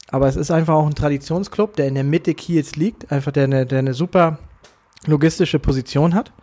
Aber 0.10 0.28
es 0.28 0.36
ist 0.36 0.52
einfach 0.52 0.74
auch 0.74 0.86
ein 0.86 0.96
Traditionsclub, 0.96 1.76
der 1.78 1.88
in 1.88 1.96
der 1.96 2.04
Mitte 2.04 2.34
Kiels 2.34 2.76
liegt, 2.76 3.12
einfach 3.12 3.32
der 3.32 3.46
eine, 3.46 3.66
der 3.66 3.80
eine 3.80 3.94
super 3.94 4.40
logistische 5.06 5.58
Position 5.58 6.14
hat 6.14 6.34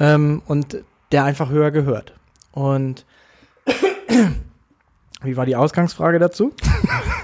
ähm, 0.00 0.42
und 0.46 0.82
der 1.14 1.22
einfach 1.22 1.48
höher 1.48 1.70
gehört. 1.70 2.12
Und 2.50 3.06
wie 5.22 5.36
war 5.36 5.46
die 5.46 5.54
Ausgangsfrage 5.54 6.18
dazu? 6.18 6.52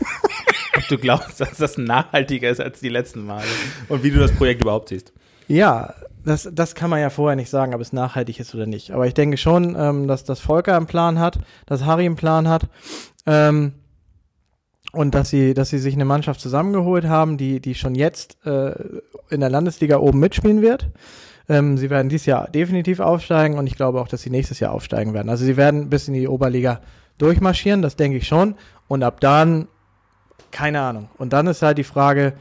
Ob 0.76 0.86
du 0.88 0.96
glaubst, 0.96 1.40
dass 1.40 1.56
das 1.56 1.76
nachhaltiger 1.76 2.50
ist 2.50 2.60
als 2.60 2.78
die 2.78 2.88
letzten 2.88 3.26
Male 3.26 3.48
und 3.88 4.04
wie 4.04 4.12
du 4.12 4.20
das 4.20 4.30
Projekt 4.30 4.62
überhaupt 4.62 4.90
siehst. 4.90 5.12
Ja, 5.48 5.92
das, 6.24 6.48
das 6.52 6.76
kann 6.76 6.88
man 6.88 7.00
ja 7.00 7.10
vorher 7.10 7.34
nicht 7.34 7.50
sagen, 7.50 7.74
ob 7.74 7.80
es 7.80 7.92
nachhaltig 7.92 8.38
ist 8.38 8.54
oder 8.54 8.66
nicht. 8.66 8.92
Aber 8.92 9.08
ich 9.08 9.14
denke 9.14 9.36
schon, 9.36 9.74
ähm, 9.76 10.06
dass 10.06 10.22
das 10.22 10.38
Volker 10.38 10.76
einen 10.76 10.86
Plan 10.86 11.18
hat, 11.18 11.40
dass 11.66 11.84
Harry 11.84 12.06
einen 12.06 12.14
Plan 12.14 12.46
hat 12.46 12.68
ähm, 13.26 13.72
und 14.92 15.16
dass 15.16 15.30
sie, 15.30 15.52
dass 15.52 15.70
sie 15.70 15.80
sich 15.80 15.94
eine 15.94 16.04
Mannschaft 16.04 16.40
zusammengeholt 16.40 17.06
haben, 17.06 17.38
die, 17.38 17.58
die 17.58 17.74
schon 17.74 17.96
jetzt 17.96 18.38
äh, 18.46 18.70
in 19.30 19.40
der 19.40 19.50
Landesliga 19.50 19.98
oben 19.98 20.20
mitspielen 20.20 20.62
wird. 20.62 20.90
Ähm, 21.50 21.76
sie 21.76 21.90
werden 21.90 22.08
dieses 22.08 22.26
Jahr 22.26 22.48
definitiv 22.48 23.00
aufsteigen 23.00 23.58
und 23.58 23.66
ich 23.66 23.74
glaube 23.74 24.00
auch, 24.00 24.06
dass 24.06 24.22
sie 24.22 24.30
nächstes 24.30 24.60
Jahr 24.60 24.72
aufsteigen 24.72 25.14
werden. 25.14 25.28
Also 25.28 25.44
sie 25.44 25.56
werden 25.56 25.90
bis 25.90 26.06
in 26.06 26.14
die 26.14 26.28
Oberliga 26.28 26.80
durchmarschieren, 27.18 27.82
das 27.82 27.96
denke 27.96 28.18
ich 28.18 28.28
schon. 28.28 28.54
Und 28.86 29.02
ab 29.02 29.18
dann, 29.20 29.66
keine 30.52 30.80
Ahnung. 30.80 31.08
Und 31.18 31.32
dann 31.32 31.48
ist 31.48 31.62
halt 31.62 31.76
die 31.78 31.84
Frage, 31.84 32.34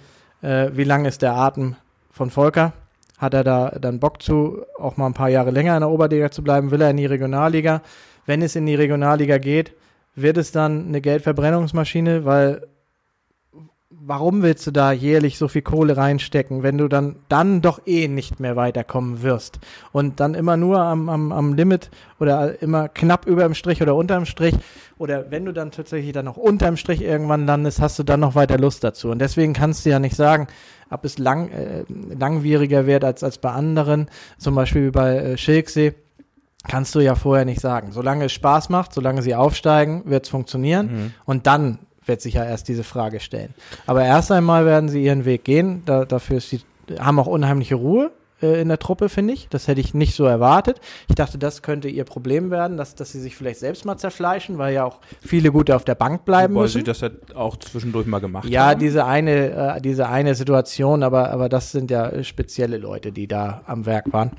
äh, 0.44 0.70
wie 0.74 0.84
lang 0.84 1.06
ist 1.06 1.24
der 1.24 1.34
Atem 1.34 1.76
von 2.12 2.30
Volker? 2.30 2.74
Hat 3.18 3.34
er 3.34 3.44
da 3.44 3.72
dann 3.82 4.00
Bock 4.00 4.22
zu, 4.22 4.62
auch 4.78 4.96
mal 4.96 5.08
ein 5.08 5.16
paar 5.16 5.30
Jahre 5.30 5.50
länger 5.50 5.74
in 5.74 5.82
der 5.82 5.90
Oberliga 5.90 6.30
zu 6.30 6.44
bleiben? 6.44 6.70
Will 6.70 6.82
er 6.82 6.92
in 6.92 6.98
die 6.98 7.08
Regionalliga? 7.08 7.82
Wenn 8.28 8.44
es 8.44 8.56
in 8.56 8.68
die 8.68 8.76
Regionalliga 8.76 9.40
geht, 9.40 9.74
wird 10.14 10.38
es 10.38 10.52
dann 10.52 10.88
eine 10.88 11.02
Geldverbrennungsmaschine, 11.02 12.26
weil 12.26 12.68
warum 14.06 14.42
willst 14.42 14.66
du 14.68 14.72
da 14.72 14.92
jährlich 14.92 15.38
so 15.38 15.48
viel 15.48 15.62
Kohle 15.62 15.98
reinstecken, 15.98 16.64
wenn 16.64 16.78
du 16.78 16.88
dann, 16.88 17.18
dann 17.28 17.62
doch 17.62 17.82
eh 17.86 18.08
nicht 18.08 18.40
mehr 18.40 18.56
weiterkommen 18.56 19.22
wirst? 19.24 19.60
Und 19.92 20.20
dann 20.20 20.34
immer 20.34 20.58
nur 20.58 20.80
am, 20.80 21.10
am, 21.10 21.32
am 21.32 21.54
Limit 21.54 21.90
oder 22.20 22.62
immer 22.62 22.90
knapp 22.90 23.26
über 23.26 23.44
dem 23.44 23.54
Strich 23.54 23.82
oder 23.82 23.96
unterm 23.96 24.26
Strich? 24.26 24.56
Oder 24.98 25.32
wenn 25.32 25.46
du 25.46 25.54
dann 25.54 25.72
tatsächlich 25.72 26.12
dann 26.12 26.26
noch 26.26 26.38
unterm 26.38 26.78
Strich 26.78 27.02
irgendwann 27.02 27.46
landest, 27.46 27.82
hast 27.82 28.00
du 28.00 28.04
dann 28.04 28.20
noch 28.20 28.36
weiter 28.36 28.58
Lust 28.58 28.84
dazu? 28.84 29.10
Und 29.10 29.20
deswegen 29.20 29.54
kannst 29.54 29.86
du 29.86 29.90
ja 29.90 30.00
nicht 30.00 30.16
sagen, 30.16 30.48
ob 30.90 31.06
es 31.06 31.18
lang, 31.18 31.50
äh, 31.50 31.84
langwieriger 32.18 32.88
wird 32.88 33.04
als, 33.04 33.24
als 33.24 33.38
bei 33.38 33.52
anderen, 33.52 34.08
zum 34.38 34.56
Beispiel 34.56 34.88
wie 34.88 34.92
bei 34.92 35.18
äh, 35.18 35.38
Schilksee, 35.38 35.94
kannst 36.68 36.96
du 36.96 37.00
ja 37.00 37.16
vorher 37.16 37.46
nicht 37.46 37.62
sagen. 37.62 37.92
Solange 37.92 38.26
es 38.26 38.34
Spaß 38.34 38.70
macht, 38.70 38.94
solange 38.94 39.22
sie 39.22 39.36
aufsteigen, 39.36 40.04
wird 40.06 40.26
es 40.26 40.30
funktionieren. 40.30 40.88
Mhm. 40.88 41.14
und 41.26 41.48
dann 41.48 41.80
wird 42.10 42.20
sich 42.20 42.34
ja 42.34 42.44
erst 42.44 42.68
diese 42.68 42.84
Frage 42.84 43.22
stellen. 43.22 43.54
Aber 43.86 44.04
erst 44.04 44.34
einmal 44.34 44.66
werden 44.66 44.90
sie 44.90 45.02
ihren 45.02 45.24
Weg 45.24 45.46
gehen. 45.46 45.84
Da, 45.86 46.04
dafür 46.04 46.38
ist 46.38 46.52
die 46.52 46.60
haben 47.00 47.20
auch 47.20 47.28
unheimliche 47.28 47.76
Ruhe 47.76 48.10
äh, 48.42 48.60
in 48.62 48.68
der 48.68 48.80
Truppe, 48.80 49.10
finde 49.10 49.34
ich. 49.36 49.48
Das 49.50 49.68
hätte 49.68 49.80
ich 49.80 49.94
nicht 49.94 50.16
so 50.16 50.26
erwartet. 50.26 50.82
Ich 51.08 51.14
dachte, 51.14 51.38
das 51.38 51.62
könnte 51.62 51.88
ihr 51.88 52.04
Problem 52.04 52.50
werden, 52.50 52.78
dass, 52.78 52.96
dass 52.96 53.12
sie 53.12 53.20
sich 53.20 53.36
vielleicht 53.36 53.60
selbst 53.60 53.86
mal 53.86 53.96
zerfleischen, 53.98 54.58
weil 54.58 54.74
ja 54.74 54.86
auch 54.86 54.98
viele 55.22 55.52
gute 55.52 55.76
auf 55.76 55.86
der 55.86 55.94
Bank 55.96 56.26
bleiben 56.26 56.56
Wobei 56.56 56.64
müssen. 56.64 56.80
sie 56.80 56.84
das 56.84 57.02
ja 57.02 57.10
auch 57.36 57.58
zwischendurch 57.58 58.08
mal 58.08 58.18
gemacht 58.20 58.50
Ja, 58.50 58.70
haben. 58.70 58.80
diese 58.80 59.06
eine, 59.06 59.76
äh, 59.76 59.82
diese 59.82 60.10
eine 60.10 60.34
Situation, 60.34 61.04
aber, 61.04 61.30
aber 61.30 61.48
das 61.48 61.72
sind 61.72 61.92
ja 61.92 62.24
spezielle 62.24 62.78
Leute, 62.78 63.12
die 63.12 63.28
da 63.28 63.62
am 63.68 63.86
Werk 63.86 64.12
waren. 64.12 64.32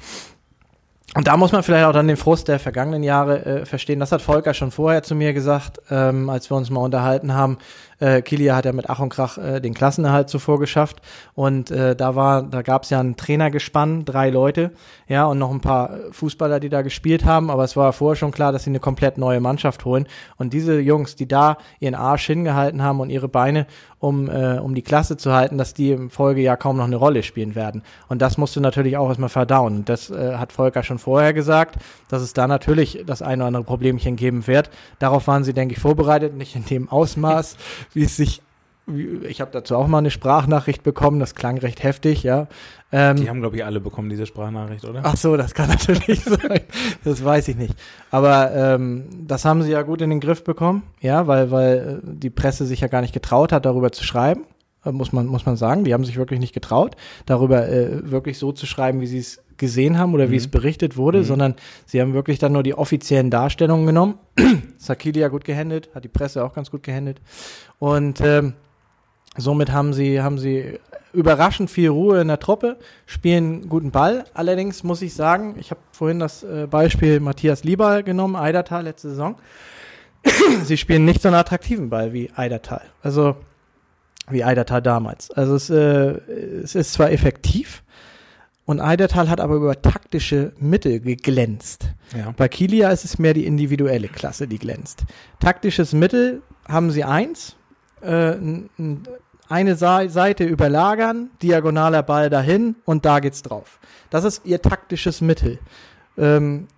Und 1.17 1.27
da 1.27 1.37
muss 1.37 1.51
man 1.51 1.65
vielleicht 1.65 1.87
auch 1.87 1.93
dann 1.93 2.07
den 2.07 2.17
Frust 2.17 2.47
der 2.47 2.61
vergangenen 2.61 3.03
Jahre 3.03 3.45
äh, 3.45 3.67
verstehen. 3.67 3.99
Das 3.99 4.13
hat 4.13 4.23
Volker 4.23 4.55
schon 4.55 4.71
vorher 4.71 5.03
zu 5.03 5.17
mir 5.17 5.33
gesagt, 5.33 5.81
ähm, 5.91 6.31
als 6.31 6.51
wir 6.51 6.57
uns 6.57 6.71
mal 6.71 6.81
unterhalten 6.81 7.35
haben. 7.35 7.59
Äh, 8.01 8.23
Kilia 8.23 8.57
hat 8.57 8.65
ja 8.65 8.73
mit 8.73 8.91
Ach 8.91 8.99
und 8.99 9.11
Krach 9.11 9.39
äh, 9.39 9.61
den 9.61 9.75
Klassenerhalt 9.75 10.29
zuvor 10.29 10.59
geschafft. 10.59 11.01
Und 11.35 11.71
äh, 11.71 11.95
da 11.95 12.17
war, 12.17 12.43
da 12.43 12.63
gab 12.63 12.83
es 12.83 12.91
ja 12.91 13.01
ein 13.01 13.17
Trainergespann, 13.17 14.05
drei 14.05 14.31
Leute, 14.31 14.73
ja, 15.07 15.27
und 15.27 15.39
noch 15.39 15.51
ein 15.51 15.61
paar 15.61 15.91
Fußballer, 16.11 16.61
die 16.61 16.69
da 16.69 16.83
gespielt 16.83 17.25
haben. 17.25 17.51
Aber 17.51 17.65
es 17.65 17.77
war 17.77 17.93
vorher 17.93 18.17
schon 18.17 18.33
klar, 18.33 18.53
dass 18.53 18.65
sie 18.65 18.71
eine 18.71 18.81
komplett 18.81 19.19
neue 19.19 19.41
Mannschaft 19.41 19.85
holen. 19.85 20.07
Und 20.37 20.53
diese 20.53 20.81
Jungs, 20.81 21.15
die 21.15 21.29
da 21.29 21.59
ihren 21.79 21.95
Arsch 21.95 22.27
hingehalten 22.27 22.83
haben 22.83 23.01
und 23.01 23.11
ihre 23.11 23.29
Beine, 23.29 23.67
um, 24.01 24.31
äh, 24.31 24.59
um 24.59 24.75
die 24.75 24.83
Klasse 24.83 25.17
zu 25.19 25.33
halten, 25.33 25.59
dass 25.59 25.75
die 25.75 25.93
im 25.93 26.11
Folgejahr 26.11 26.57
kaum 26.57 26.79
noch 26.79 26.87
eine 26.87 26.97
Rolle 26.97 27.23
spielen 27.23 27.55
werden. 27.55 27.83
Und 28.09 28.23
das 28.23 28.39
musst 28.39 28.57
du 28.57 28.61
natürlich 28.61 28.97
auch 28.97 29.09
erstmal 29.09 29.29
verdauen. 29.29 29.85
Das 29.85 30.11
äh, 30.11 30.37
hat 30.37 30.53
Volker 30.53 30.83
schon 30.83 30.99
vorher 30.99 31.35
gesagt, 31.35 31.77
dass 32.09 32.23
es 32.23 32.33
da 32.33 32.49
natürlich 32.49 33.05
das 33.07 33.21
eine 33.21 33.43
oder 33.43 33.49
andere 33.49 33.65
Problemchen 33.65 34.17
geben 34.17 34.47
wird. 34.47 34.71
Darauf 34.99 35.27
waren 35.27 35.45
sie, 35.45 35.53
denke 35.53 35.75
ich, 35.75 35.81
vorbereitet, 35.81 36.35
nicht 36.35 36.57
in 36.57 36.65
dem 36.65 36.89
Ausmaß, 36.89 37.57
wie 37.93 38.05
es 38.05 38.17
sich 38.17 38.43
ich 39.29 39.41
habe 39.41 39.51
dazu 39.53 39.77
auch 39.77 39.87
mal 39.87 39.99
eine 39.99 40.11
Sprachnachricht 40.11 40.83
bekommen, 40.83 41.21
das 41.21 41.35
klang 41.35 41.59
recht 41.59 41.83
heftig, 41.83 42.23
ja. 42.23 42.49
Ähm, 42.93 43.17
Die 43.17 43.29
haben, 43.29 43.41
glaube 43.41 43.57
ich, 43.57 43.65
alle 43.65 43.81
bekommen, 43.81 44.09
diese 44.09 44.27
Sprachnachricht, 44.27 44.85
oder? 44.85 45.01
Ach 45.05 45.17
so, 45.17 45.37
das 45.37 45.55
kann 45.55 45.69
natürlich 45.69 46.25
sein. 46.25 46.61
Das 47.05 47.25
weiß 47.25 47.49
ich 47.49 47.57
nicht. 47.57 47.75
Aber 48.11 48.53
ähm, 48.53 49.05
das 49.27 49.45
haben 49.45 49.63
sie 49.63 49.71
ja 49.71 49.83
gut 49.83 50.03
in 50.03 50.11
den 50.11 50.21
Griff 50.21 50.45
bekommen, 50.45 50.83
ja, 51.01 51.27
weil, 51.27 51.51
weil 51.51 52.01
äh, 52.03 52.17
die 52.17 52.31
Presse 52.31 52.67
sich 52.67 52.81
ja 52.81 52.89
gar 52.89 53.01
nicht 53.01 53.15
getraut 53.15 53.53
hat, 53.53 53.65
darüber 53.65 53.93
zu 53.93 54.05
schreiben. 54.05 54.45
Äh, 54.85 54.93
Muss 54.93 55.13
man, 55.13 55.27
muss 55.27 55.47
man 55.47 55.57
sagen. 55.57 55.85
Die 55.85 55.95
haben 55.95 56.05
sich 56.05 56.17
wirklich 56.17 56.41
nicht 56.41 56.55
getraut, 56.55 56.97
darüber 57.27 57.69
äh, 57.69 58.11
wirklich 58.11 58.39
so 58.39 58.53
zu 58.53 58.67
schreiben, 58.67 59.01
wie 59.01 59.07
sie 59.07 59.19
es 59.19 59.43
gesehen 59.57 59.99
haben 59.99 60.15
oder 60.15 60.31
wie 60.31 60.37
es 60.37 60.49
berichtet 60.49 60.97
wurde, 60.97 61.23
sondern 61.23 61.55
sie 61.85 62.01
haben 62.01 62.15
wirklich 62.15 62.39
dann 62.39 62.53
nur 62.53 62.63
die 62.63 62.75
offiziellen 62.75 63.31
Darstellungen 63.31 63.85
genommen. 63.87 64.15
Sakili 64.79 65.21
ja 65.21 65.29
gut 65.29 65.45
gehandelt, 65.45 65.91
hat 65.95 66.05
die 66.05 66.09
Presse 66.09 66.43
auch 66.43 66.55
ganz 66.55 66.71
gut 66.71 66.83
gehandelt. 66.83 67.21
Und 67.79 68.23
ähm, 68.23 68.55
Somit 69.37 69.71
haben 69.71 69.93
sie, 69.93 70.21
haben 70.21 70.39
sie 70.39 70.81
überraschend 71.13 71.71
viel 71.71 71.89
Ruhe 71.89 72.21
in 72.21 72.29
der 72.29 72.41
Truppe, 72.41 72.79
spielen 73.07 73.69
guten 73.69 73.93
Ball. 73.93 74.25
Allerdings 74.35 74.83
muss 74.83 75.03
ich 75.03 75.15
sagen, 75.15 75.55
ich 75.59 75.71
habe 75.71 75.81
vorhin 75.93 76.19
das 76.19 76.43
äh, 76.43 76.67
Beispiel 76.69 77.21
Matthias 77.21 77.63
Lieber 77.63 78.03
genommen, 78.03 78.35
Eidertal 78.35 78.85
letzte 78.85 79.11
Saison. 79.11 79.37
sie 80.65 80.77
spielen 80.77 81.05
nicht 81.05 81.23
so 81.23 81.29
einen 81.29 81.37
attraktiven 81.37 81.91
Ball 81.91 82.13
wie 82.13 82.31
Eidertal. 82.35 82.83
Also 83.03 83.37
wie 84.33 84.45
Eidertal 84.45 84.83
damals. 84.83 85.31
Also 85.31 85.55
es, 85.55 85.71
äh, 85.71 86.21
es 86.63 86.75
ist 86.75 86.93
zwar 86.93 87.11
effektiv 87.11 87.83
und 88.71 88.81
Eidertal 88.81 89.29
hat 89.29 89.41
aber 89.41 89.57
über 89.57 89.83
taktische 89.83 90.53
Mittel 90.61 91.01
geglänzt. 91.01 91.87
Ja. 92.17 92.33
Bei 92.37 92.47
Kilia 92.49 92.91
ist 92.91 93.05
es 93.05 93.19
mehr 93.19 93.35
die 93.35 93.45
individuelle 93.45 94.07
Klasse, 94.07 94.47
die 94.47 94.59
glänzt. 94.59 95.05
Taktisches 95.41 95.93
Mittel 95.93 96.43
haben 96.69 96.93
sie 96.93 97.03
eins, 97.03 97.57
äh, 98.01 98.35
eine 99.49 99.75
Seite 99.75 100.45
überlagern, 100.45 101.31
diagonaler 101.43 102.05
Ball 102.05 102.31
dahin 102.31 102.77
und 102.85 103.05
da 103.05 103.19
geht's 103.19 103.43
drauf. 103.43 103.81
Das 104.09 104.23
ist 104.23 104.47
ihr 104.47 104.63
taktisches 104.63 105.21
Mittel. 105.21 105.59
Ähm, 106.17 106.69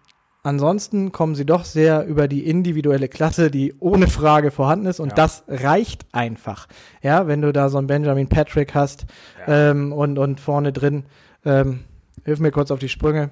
ansonsten 0.43 1.13
kommen 1.13 1.35
sie 1.35 1.45
doch 1.47 1.65
sehr 1.65 2.05
über 2.07 2.29
die 2.29 2.47
individuelle 2.47 3.09
Klasse, 3.09 3.51
die 3.51 3.75
ohne 3.79 4.09
Frage 4.09 4.51
vorhanden 4.51 4.87
ist 4.87 5.01
und 5.01 5.11
Ja. 5.11 5.15
das 5.15 5.45
reicht 5.49 6.05
einfach. 6.13 6.67
Ja, 7.03 7.27
wenn 7.27 7.43
du 7.43 7.53
da 7.53 7.69
so 7.69 7.79
einen 7.79 7.87
Benjamin 7.87 8.29
Patrick 8.29 8.75
hast 8.75 9.07
ähm, 9.47 9.93
und, 9.93 10.19
und 10.19 10.41
vorne 10.41 10.73
drin, 10.73 11.05
ähm, 11.45 11.81
hilf 12.25 12.41
mir 12.41 12.51
kurz 12.51 12.71
auf 12.71 12.79
die 12.79 12.89
Sprünge. 12.89 13.31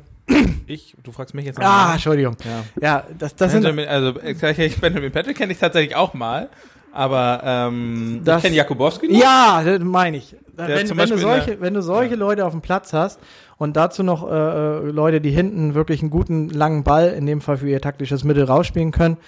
Ich, 0.67 0.95
du 1.03 1.11
fragst 1.11 1.35
mich 1.35 1.45
jetzt 1.47 1.59
Ah, 1.59 1.63
nochmal. 1.63 1.93
Entschuldigung. 1.95 2.37
ja. 2.45 2.65
Ja, 2.81 3.05
das, 3.19 3.35
das 3.35 3.51
sind 3.53 3.63
Benjamin, 3.63 3.89
also 3.89 4.19
äh, 4.21 4.71
Benjamin 4.81 5.11
Patrick 5.11 5.37
kenne 5.37 5.53
ich 5.53 5.59
tatsächlich 5.59 5.97
auch 5.97 6.15
mal, 6.15 6.49
aber 6.93 7.41
ähm, 7.45 8.21
Das- 8.25 8.37
ich 8.39 8.43
kenne 8.45 8.57
Jakubowski 8.57 9.09
noch. 9.09 9.19
Ja, 9.21 9.63
meine 9.81 10.19
ich. 10.19 10.37
Wenn, 10.57 10.97
wenn, 10.97 11.09
du 11.09 11.17
solche, 11.17 11.61
wenn 11.61 11.73
du 11.75 11.81
solche 11.83 12.15
Leute 12.17 12.45
auf 12.45 12.53
dem 12.53 12.61
Platz 12.61 12.93
hast 12.93 13.19
und 13.61 13.77
dazu 13.77 14.03
noch 14.03 14.27
äh, 14.27 14.35
äh, 14.35 14.91
Leute, 14.91 15.21
die 15.21 15.31
hinten 15.31 15.75
wirklich 15.75 16.01
einen 16.01 16.09
guten 16.09 16.49
langen 16.49 16.83
Ball, 16.83 17.11
in 17.11 17.27
dem 17.27 17.43
Fall 17.43 17.59
für 17.59 17.69
ihr 17.69 17.83
taktisches 17.83 18.25
Mittel 18.25 18.45
rausspielen 18.45 18.91
können, 18.91 19.19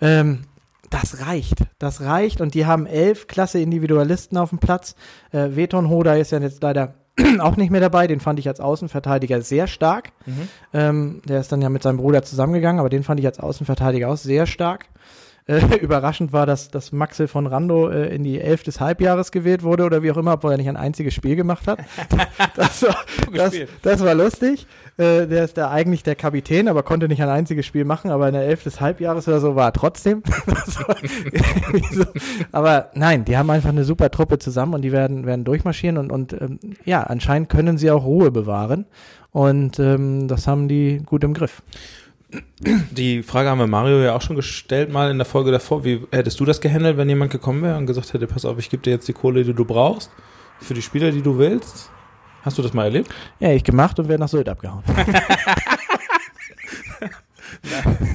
ähm, 0.00 0.44
das 0.88 1.26
reicht. 1.26 1.58
Das 1.78 2.00
reicht 2.00 2.40
und 2.40 2.54
die 2.54 2.64
haben 2.64 2.86
elf 2.86 3.26
klasse 3.26 3.60
Individualisten 3.60 4.38
auf 4.38 4.48
dem 4.48 4.60
Platz. 4.60 4.96
Äh, 5.30 5.56
Veton 5.56 5.90
Hoda 5.90 6.14
ist 6.14 6.32
ja 6.32 6.38
jetzt 6.38 6.62
leider 6.62 6.94
auch 7.40 7.58
nicht 7.58 7.70
mehr 7.70 7.82
dabei. 7.82 8.06
Den 8.06 8.20
fand 8.20 8.38
ich 8.38 8.48
als 8.48 8.60
Außenverteidiger 8.60 9.42
sehr 9.42 9.66
stark. 9.66 10.12
Mhm. 10.24 10.48
Ähm, 10.72 11.22
der 11.28 11.40
ist 11.40 11.52
dann 11.52 11.60
ja 11.60 11.68
mit 11.68 11.82
seinem 11.82 11.98
Bruder 11.98 12.22
zusammengegangen, 12.22 12.80
aber 12.80 12.88
den 12.88 13.02
fand 13.02 13.20
ich 13.20 13.26
als 13.26 13.40
Außenverteidiger 13.40 14.08
auch 14.08 14.16
sehr 14.16 14.46
stark. 14.46 14.86
Äh, 15.46 15.76
überraschend 15.80 16.32
war, 16.32 16.46
dass, 16.46 16.70
dass 16.70 16.92
Maxel 16.92 17.26
von 17.26 17.46
Rando 17.46 17.88
äh, 17.88 18.14
in 18.14 18.22
die 18.22 18.40
Elf 18.40 18.62
des 18.62 18.80
Halbjahres 18.80 19.32
gewählt 19.32 19.62
wurde 19.62 19.84
oder 19.84 20.02
wie 20.02 20.12
auch 20.12 20.16
immer, 20.16 20.34
obwohl 20.34 20.52
er 20.52 20.56
nicht 20.56 20.68
ein 20.68 20.76
einziges 20.76 21.14
Spiel 21.14 21.36
gemacht 21.36 21.66
hat. 21.66 21.80
Das 22.54 22.82
war, 22.82 22.96
das, 23.32 23.54
das 23.82 24.04
war 24.04 24.14
lustig. 24.14 24.66
Äh, 24.98 25.26
der 25.26 25.44
ist 25.44 25.56
da 25.56 25.70
eigentlich 25.70 26.02
der 26.02 26.16
Kapitän, 26.16 26.68
aber 26.68 26.82
konnte 26.82 27.08
nicht 27.08 27.22
ein 27.22 27.28
einziges 27.28 27.64
Spiel 27.64 27.84
machen, 27.84 28.10
aber 28.10 28.28
in 28.28 28.34
der 28.34 28.42
Elf 28.42 28.62
des 28.62 28.80
Halbjahres 28.80 29.26
oder 29.26 29.40
so 29.40 29.56
war 29.56 29.68
er 29.68 29.72
trotzdem. 29.72 30.22
War 30.46 30.64
so. 31.90 32.04
Aber 32.52 32.90
nein, 32.94 33.24
die 33.24 33.36
haben 33.36 33.48
einfach 33.50 33.70
eine 33.70 33.84
super 33.84 34.10
Truppe 34.10 34.38
zusammen 34.38 34.74
und 34.74 34.82
die 34.82 34.92
werden, 34.92 35.24
werden 35.24 35.44
durchmarschieren 35.44 35.96
und, 35.96 36.12
und 36.12 36.32
ähm, 36.34 36.58
ja, 36.84 37.02
anscheinend 37.02 37.48
können 37.48 37.78
sie 37.78 37.90
auch 37.90 38.04
Ruhe 38.04 38.30
bewahren. 38.30 38.86
Und 39.30 39.78
ähm, 39.78 40.28
das 40.28 40.46
haben 40.46 40.68
die 40.68 41.02
gut 41.04 41.24
im 41.24 41.32
Griff. 41.32 41.62
Die 42.90 43.22
Frage 43.22 43.48
haben 43.50 43.58
wir 43.58 43.66
Mario 43.66 44.00
ja 44.00 44.14
auch 44.14 44.22
schon 44.22 44.36
gestellt, 44.36 44.90
mal 44.90 45.10
in 45.10 45.18
der 45.18 45.24
Folge 45.26 45.50
davor. 45.50 45.84
Wie 45.84 46.00
hättest 46.10 46.40
du 46.40 46.44
das 46.44 46.60
gehandelt, 46.60 46.96
wenn 46.96 47.08
jemand 47.08 47.30
gekommen 47.30 47.62
wäre 47.62 47.76
und 47.76 47.86
gesagt 47.86 48.12
hätte, 48.12 48.26
pass 48.26 48.44
auf, 48.44 48.58
ich 48.58 48.70
gebe 48.70 48.82
dir 48.82 48.90
jetzt 48.90 49.08
die 49.08 49.12
Kohle, 49.12 49.44
die 49.44 49.54
du 49.54 49.64
brauchst, 49.64 50.10
für 50.60 50.74
die 50.74 50.82
Spieler, 50.82 51.10
die 51.10 51.22
du 51.22 51.38
willst? 51.38 51.90
Hast 52.42 52.58
du 52.58 52.62
das 52.62 52.72
mal 52.72 52.84
erlebt? 52.84 53.10
Ja, 53.38 53.50
ich 53.50 53.64
gemacht 53.64 53.98
und 53.98 54.08
werde 54.08 54.20
nach 54.20 54.28
Sylt 54.28 54.48
abgehauen. 54.48 54.82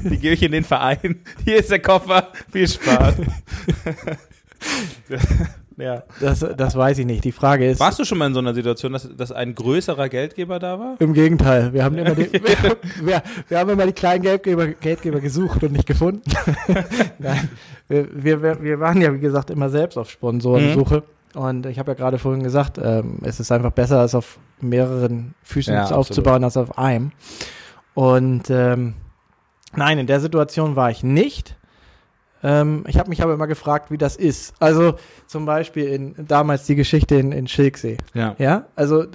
Die 0.04 0.18
gebe 0.18 0.34
ich 0.34 0.44
in 0.44 0.52
den 0.52 0.64
Verein. 0.64 1.22
Hier 1.46 1.58
ist 1.58 1.72
der 1.72 1.80
Koffer. 1.82 2.32
Viel 2.52 2.68
Spaß. 2.68 3.16
ja. 5.78 6.04
Das, 6.20 6.40
das 6.58 6.76
weiß 6.76 6.98
ich 7.00 7.06
nicht. 7.06 7.24
Die 7.24 7.32
Frage 7.32 7.70
ist. 7.70 7.80
Warst 7.80 8.00
du 8.00 8.06
schon 8.06 8.18
mal 8.18 8.28
in 8.28 8.34
so 8.34 8.40
einer 8.40 8.54
Situation, 8.54 8.94
dass, 8.94 9.08
dass 9.16 9.32
ein 9.32 9.56
größerer 9.56 10.10
Geldgeber 10.10 10.60
da 10.60 10.80
war? 10.80 10.96
Im 11.00 11.14
Gegenteil, 11.14 11.72
wir 11.74 11.84
haben 11.84 11.98
immer 11.98 12.16
die, 12.16 12.32
wir, 12.34 12.42
wir, 13.02 13.24
wir 13.48 13.60
haben 13.60 13.70
immer 13.70 13.86
die 13.86 13.94
kleinen 13.94 14.24
Geldgeber, 14.24 14.68
Geldgeber 14.68 15.20
gesucht 15.20 15.64
und 15.64 15.72
nicht 15.74 15.86
gefunden. 15.88 16.22
Nein, 17.20 17.50
wir, 17.88 18.24
wir, 18.42 18.62
wir- 18.64 18.80
waren 18.80 19.02
ja 19.02 19.14
wie 19.14 19.20
gesagt 19.20 19.50
immer 19.50 19.70
selbst 19.70 19.98
auf 19.98 20.10
Sponsorensuche 20.10 21.04
und 21.34 21.66
ich 21.66 21.78
habe 21.80 21.92
ja 21.92 21.96
gerade 21.96 22.18
vorhin 22.20 22.44
gesagt, 22.44 22.80
ähm, 22.84 23.20
es 23.24 23.40
ist 23.40 23.52
einfach 23.52 23.72
besser, 23.72 24.00
als 24.00 24.16
auf 24.16 24.40
mehreren 24.62 25.34
Füßen 25.44 25.74
Ja, 25.74 25.82
absolut. 25.82 26.00
aufzubauen 26.00 26.44
als 26.44 26.58
auf 26.58 26.78
einem. 26.78 27.12
Und 27.94 28.50
ähm, 28.50 28.94
nein, 29.76 29.98
in 30.00 30.08
der 30.08 30.20
Situation 30.20 30.76
war 30.76 30.90
ich 30.92 31.04
nicht. 31.04 31.57
Ähm, 32.44 32.84
ich 32.88 32.98
habe 33.00 33.10
mich 33.10 33.22
aber 33.24 33.34
immer 33.34 33.48
gefragt, 33.48 33.92
wie 33.92 33.98
das 33.98 34.16
ist. 34.16 34.54
Also 34.60 34.96
zum 35.26 35.46
Beispiel 35.46 35.86
in 35.88 36.16
damals 36.28 36.66
die 36.66 36.76
Geschichte 36.76 37.16
in, 37.16 37.32
in 37.32 37.48
Schilksee. 37.48 37.98
Ja. 38.14 38.36
Ja, 38.38 38.66
also 38.76 39.06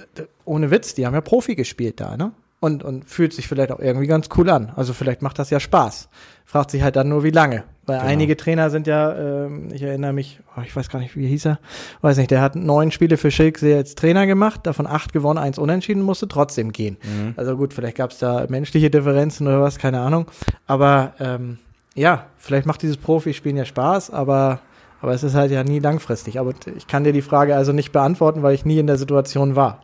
ohne 0.45 0.71
Witz, 0.71 0.93
die 0.93 1.05
haben 1.05 1.13
ja 1.13 1.21
Profi 1.21 1.55
gespielt 1.55 1.99
da, 1.99 2.17
ne? 2.17 2.31
Und, 2.59 2.81
und 2.81 3.09
fühlt 3.09 3.33
sich 3.33 3.49
vielleicht 3.49 3.73
auch 3.73 3.79
irgendwie 3.79 4.07
ganz 4.07 4.29
cool 4.37 4.49
an. 4.49 4.71
Also 4.77 4.93
vielleicht 4.93 5.21
macht 5.21 5.37
das 5.37 5.49
ja 5.49 5.59
Spaß. 5.59 6.07
Fragt 6.45 6.71
sich 6.71 6.81
halt 6.81 6.95
dann 6.95 7.09
nur, 7.09 7.21
wie 7.25 7.29
lange. 7.31 7.63
Weil 7.85 7.97
Genau. 7.97 8.09
einige 8.09 8.37
Trainer 8.37 8.69
sind 8.69 8.87
ja, 8.87 9.13
ähm, 9.45 9.67
ich 9.73 9.81
erinnere 9.83 10.13
mich, 10.13 10.39
oh, 10.55 10.61
ich 10.65 10.73
weiß 10.73 10.87
gar 10.89 10.99
nicht, 10.99 11.17
wie 11.17 11.27
hieß 11.27 11.47
er, 11.47 11.59
weiß 11.99 12.15
nicht, 12.15 12.31
der 12.31 12.39
hat 12.41 12.55
neun 12.55 12.91
Spiele 12.91 13.17
für 13.17 13.31
Schilksee 13.31 13.75
als 13.75 13.95
Trainer 13.95 14.25
gemacht, 14.27 14.61
davon 14.63 14.87
acht 14.87 15.11
gewonnen, 15.11 15.39
eins 15.39 15.57
unentschieden, 15.57 16.01
musste 16.03 16.29
trotzdem 16.29 16.71
gehen. 16.71 16.95
Mhm. 17.03 17.33
Also 17.35 17.57
gut, 17.57 17.73
vielleicht 17.73 17.97
gab 17.97 18.11
es 18.11 18.19
da 18.19 18.45
menschliche 18.47 18.89
Differenzen 18.89 19.45
oder 19.45 19.59
was, 19.61 19.77
keine 19.77 19.99
Ahnung. 19.99 20.27
Aber 20.65 21.15
ähm, 21.19 21.57
ja, 21.95 22.25
vielleicht 22.37 22.65
macht 22.65 22.81
dieses 22.81 22.97
Profispielen 22.97 23.57
ja 23.57 23.65
Spaß, 23.65 24.09
aber, 24.11 24.59
aber 25.01 25.13
es 25.13 25.23
ist 25.23 25.35
halt 25.35 25.51
ja 25.51 25.63
nie 25.63 25.79
langfristig. 25.79 26.39
Aber 26.39 26.53
ich 26.75 26.87
kann 26.87 27.03
dir 27.03 27.13
die 27.13 27.21
Frage 27.21 27.55
also 27.55 27.71
nicht 27.71 27.91
beantworten, 27.91 28.41
weil 28.43 28.55
ich 28.55 28.65
nie 28.65 28.79
in 28.79 28.87
der 28.87 28.97
Situation 28.97 29.55
war. 29.55 29.83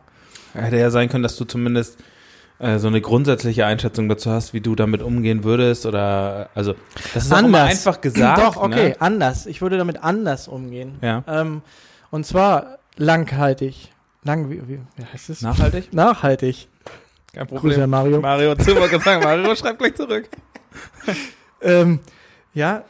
Hätte 0.54 0.76
ja 0.76 0.90
sein 0.90 1.08
können, 1.08 1.22
dass 1.22 1.36
du 1.36 1.44
zumindest 1.44 1.98
äh, 2.58 2.78
so 2.78 2.88
eine 2.88 3.00
grundsätzliche 3.00 3.64
Einschätzung 3.66 4.08
dazu 4.08 4.30
hast, 4.30 4.52
wie 4.52 4.60
du 4.60 4.74
damit 4.74 5.02
umgehen 5.02 5.44
würdest 5.44 5.86
oder 5.86 6.50
also 6.54 6.74
das 7.14 7.26
ist 7.26 7.32
immer 7.32 7.62
einfach 7.62 8.00
gesagt. 8.00 8.38
Doch, 8.38 8.56
okay, 8.56 8.88
Ne? 8.88 8.96
anders. 9.00 9.46
Ich 9.46 9.62
würde 9.62 9.78
damit 9.78 10.02
anders 10.02 10.48
umgehen. 10.48 10.98
Ja. 11.00 11.22
Ähm, 11.28 11.62
und 12.10 12.26
zwar 12.26 12.78
langhaltig 12.96 13.92
lang, 14.24 14.50
wie, 14.50 14.60
wie, 14.68 14.80
wie 14.96 15.04
heißt 15.12 15.30
es? 15.30 15.40
Nachhaltig? 15.42 15.92
Nachhaltig. 15.92 16.68
Kein 17.32 17.46
Grüße 17.46 17.84
an 17.84 17.90
Mario. 17.90 18.20
Mario 18.20 18.56
zu, 18.56 18.74
wollte 18.74 18.88
gerade 18.98 19.04
sagen, 19.04 19.22
Mario 19.22 19.54
schreibt 19.54 19.78
gleich 19.78 19.94
zurück. 19.94 20.28
Ähm, 21.62 22.00
ja, 22.54 22.84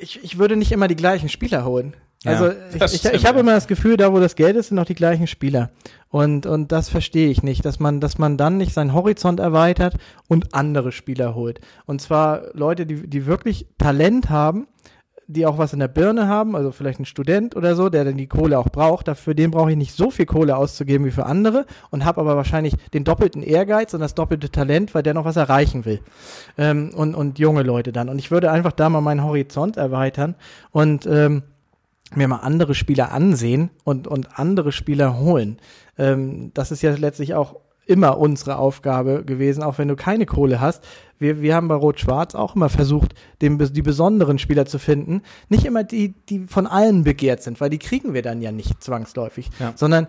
ich, 0.00 0.22
ich 0.22 0.38
würde 0.38 0.56
nicht 0.56 0.72
immer 0.72 0.88
die 0.88 0.96
gleichen 0.96 1.28
Spieler 1.28 1.64
holen. 1.64 1.94
Ja, 2.24 2.32
Also 2.32 2.52
das 2.78 2.94
ich, 2.94 3.04
ich, 3.04 3.12
ich 3.12 3.26
habe 3.26 3.36
ja. 3.36 3.40
immer 3.40 3.52
das 3.52 3.66
Gefühl, 3.66 3.96
da 3.96 4.12
wo 4.12 4.20
das 4.20 4.36
Geld 4.36 4.56
ist, 4.56 4.68
sind 4.68 4.78
auch 4.78 4.84
die 4.84 4.94
gleichen 4.94 5.26
Spieler. 5.26 5.70
Und, 6.10 6.46
und 6.46 6.72
das 6.72 6.88
verstehe 6.88 7.30
ich 7.30 7.42
nicht, 7.42 7.64
dass 7.64 7.80
man, 7.80 8.00
dass 8.00 8.18
man 8.18 8.36
dann 8.36 8.58
nicht 8.58 8.74
seinen 8.74 8.92
Horizont 8.92 9.40
erweitert 9.40 9.96
und 10.28 10.54
andere 10.54 10.92
Spieler 10.92 11.34
holt. 11.34 11.60
Und 11.86 12.00
zwar 12.00 12.42
Leute, 12.52 12.86
die, 12.86 13.08
die 13.08 13.26
wirklich 13.26 13.66
Talent 13.78 14.28
haben, 14.28 14.66
die 15.26 15.46
auch 15.46 15.58
was 15.58 15.72
in 15.72 15.78
der 15.78 15.88
Birne 15.88 16.28
haben, 16.28 16.56
also 16.56 16.72
vielleicht 16.72 17.00
ein 17.00 17.04
Student 17.04 17.56
oder 17.56 17.74
so, 17.74 17.88
der 17.88 18.04
dann 18.04 18.16
die 18.16 18.26
Kohle 18.26 18.58
auch 18.58 18.68
braucht. 18.68 19.08
Dafür 19.08 19.34
den 19.34 19.50
brauche 19.50 19.70
ich 19.70 19.76
nicht 19.76 19.94
so 19.94 20.10
viel 20.10 20.26
Kohle 20.26 20.56
auszugeben 20.56 21.06
wie 21.06 21.10
für 21.10 21.26
andere 21.26 21.66
und 21.90 22.04
habe 22.04 22.20
aber 22.20 22.36
wahrscheinlich 22.36 22.74
den 22.92 23.04
doppelten 23.04 23.42
Ehrgeiz 23.42 23.94
und 23.94 24.00
das 24.00 24.14
doppelte 24.14 24.50
Talent, 24.50 24.94
weil 24.94 25.02
der 25.02 25.14
noch 25.14 25.24
was 25.24 25.36
erreichen 25.36 25.84
will. 25.84 26.00
Ähm, 26.58 26.90
und, 26.94 27.14
und 27.14 27.38
junge 27.38 27.62
Leute 27.62 27.92
dann. 27.92 28.08
Und 28.08 28.18
ich 28.18 28.30
würde 28.30 28.50
einfach 28.50 28.72
da 28.72 28.88
mal 28.88 29.00
meinen 29.00 29.24
Horizont 29.24 29.76
erweitern 29.76 30.34
und 30.70 31.06
ähm, 31.06 31.42
mir 32.14 32.28
mal 32.28 32.36
andere 32.36 32.74
Spieler 32.74 33.12
ansehen 33.12 33.70
und, 33.84 34.06
und 34.06 34.38
andere 34.38 34.72
Spieler 34.72 35.18
holen. 35.18 35.58
Ähm, 35.98 36.50
das 36.54 36.70
ist 36.72 36.82
ja 36.82 36.94
letztlich 36.94 37.34
auch 37.34 37.56
immer 37.86 38.18
unsere 38.18 38.56
Aufgabe 38.56 39.24
gewesen, 39.24 39.62
auch 39.62 39.78
wenn 39.78 39.88
du 39.88 39.96
keine 39.96 40.26
Kohle 40.26 40.60
hast. 40.60 40.84
Wir, 41.18 41.40
wir 41.40 41.54
haben 41.54 41.68
bei 41.68 41.74
Rot-Schwarz 41.74 42.34
auch 42.34 42.56
immer 42.56 42.68
versucht, 42.68 43.14
den, 43.40 43.58
die 43.58 43.82
besonderen 43.82 44.38
Spieler 44.38 44.66
zu 44.66 44.78
finden. 44.78 45.22
Nicht 45.48 45.64
immer 45.64 45.84
die, 45.84 46.14
die 46.28 46.46
von 46.46 46.66
allen 46.66 47.04
begehrt 47.04 47.42
sind, 47.42 47.60
weil 47.60 47.70
die 47.70 47.78
kriegen 47.78 48.14
wir 48.14 48.22
dann 48.22 48.42
ja 48.42 48.52
nicht 48.52 48.82
zwangsläufig, 48.82 49.50
Ja. 49.58 49.72
sondern 49.76 50.06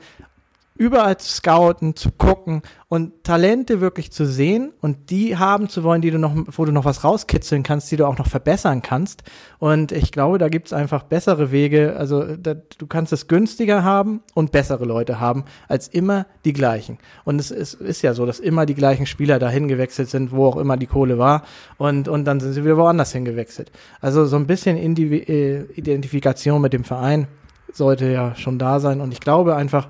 überall 0.76 1.18
zu 1.18 1.30
scouten, 1.30 1.96
zu 1.96 2.12
gucken 2.12 2.64
und 2.88 3.24
Talente 3.24 3.80
wirklich 3.80 4.12
zu 4.12 4.26
sehen 4.26 4.74
und 4.82 5.12
die 5.12 5.38
haben 5.38 5.70
zu 5.70 5.84
wollen, 5.84 6.02
die 6.02 6.10
du 6.10 6.18
noch, 6.18 6.34
wo 6.48 6.66
du 6.66 6.72
noch 6.72 6.86
was 6.86 7.04
rauskitzeln 7.04 7.62
kannst, 7.62 7.92
die 7.92 7.96
du 7.96 8.06
auch 8.06 8.18
noch 8.18 8.28
verbessern 8.28 8.82
kannst. 8.82 9.24
Und 9.60 9.92
ich 9.92 10.12
glaube, 10.12 10.40
da 10.40 10.50
gibt's 10.50 10.74
einfach 10.74 11.04
bessere 11.04 11.52
Wege. 11.52 11.96
Also 11.98 12.36
da, 12.36 12.56
du 12.56 12.88
kannst 12.88 13.14
es 13.14 13.28
günstiger 13.28 13.84
haben 13.84 14.22
und 14.34 14.52
bessere 14.52 14.86
Leute 14.86 15.20
haben, 15.20 15.46
als 15.68 15.88
immer 15.88 16.26
die 16.44 16.54
gleichen. 16.54 16.98
Und 17.24 17.40
es 17.40 17.52
ist, 17.52 17.76
ist 17.76 18.02
ja 18.02 18.14
so, 18.14 18.26
dass 18.26 18.40
immer 18.40 18.66
die 18.66 18.76
gleichen 18.76 19.06
Spieler 19.06 19.38
dahin 19.38 19.68
gewechselt 19.68 20.10
sind, 20.10 20.32
wo 20.32 20.48
auch 20.48 20.58
immer 20.58 20.78
die 20.78 20.88
Kohle 20.88 21.20
war. 21.20 21.44
Und, 21.78 22.08
und 22.08 22.26
dann 22.26 22.40
sind 22.40 22.54
sie 22.54 22.64
wieder 22.64 22.78
woanders 22.78 23.12
hingewechselt. 23.12 23.72
Also 24.02 24.26
so 24.26 24.38
ein 24.38 24.48
bisschen 24.48 24.78
Indivi 24.78 25.18
äh, 25.18 25.62
Identifikation 25.76 26.62
mit 26.62 26.74
dem 26.74 26.84
Verein 26.84 27.28
sollte 27.72 28.12
ja 28.12 28.36
schon 28.36 28.58
da 28.58 28.80
sein. 28.80 29.02
Und 29.02 29.12
ich 29.12 29.20
glaube 29.20 29.56
einfach, 29.56 29.88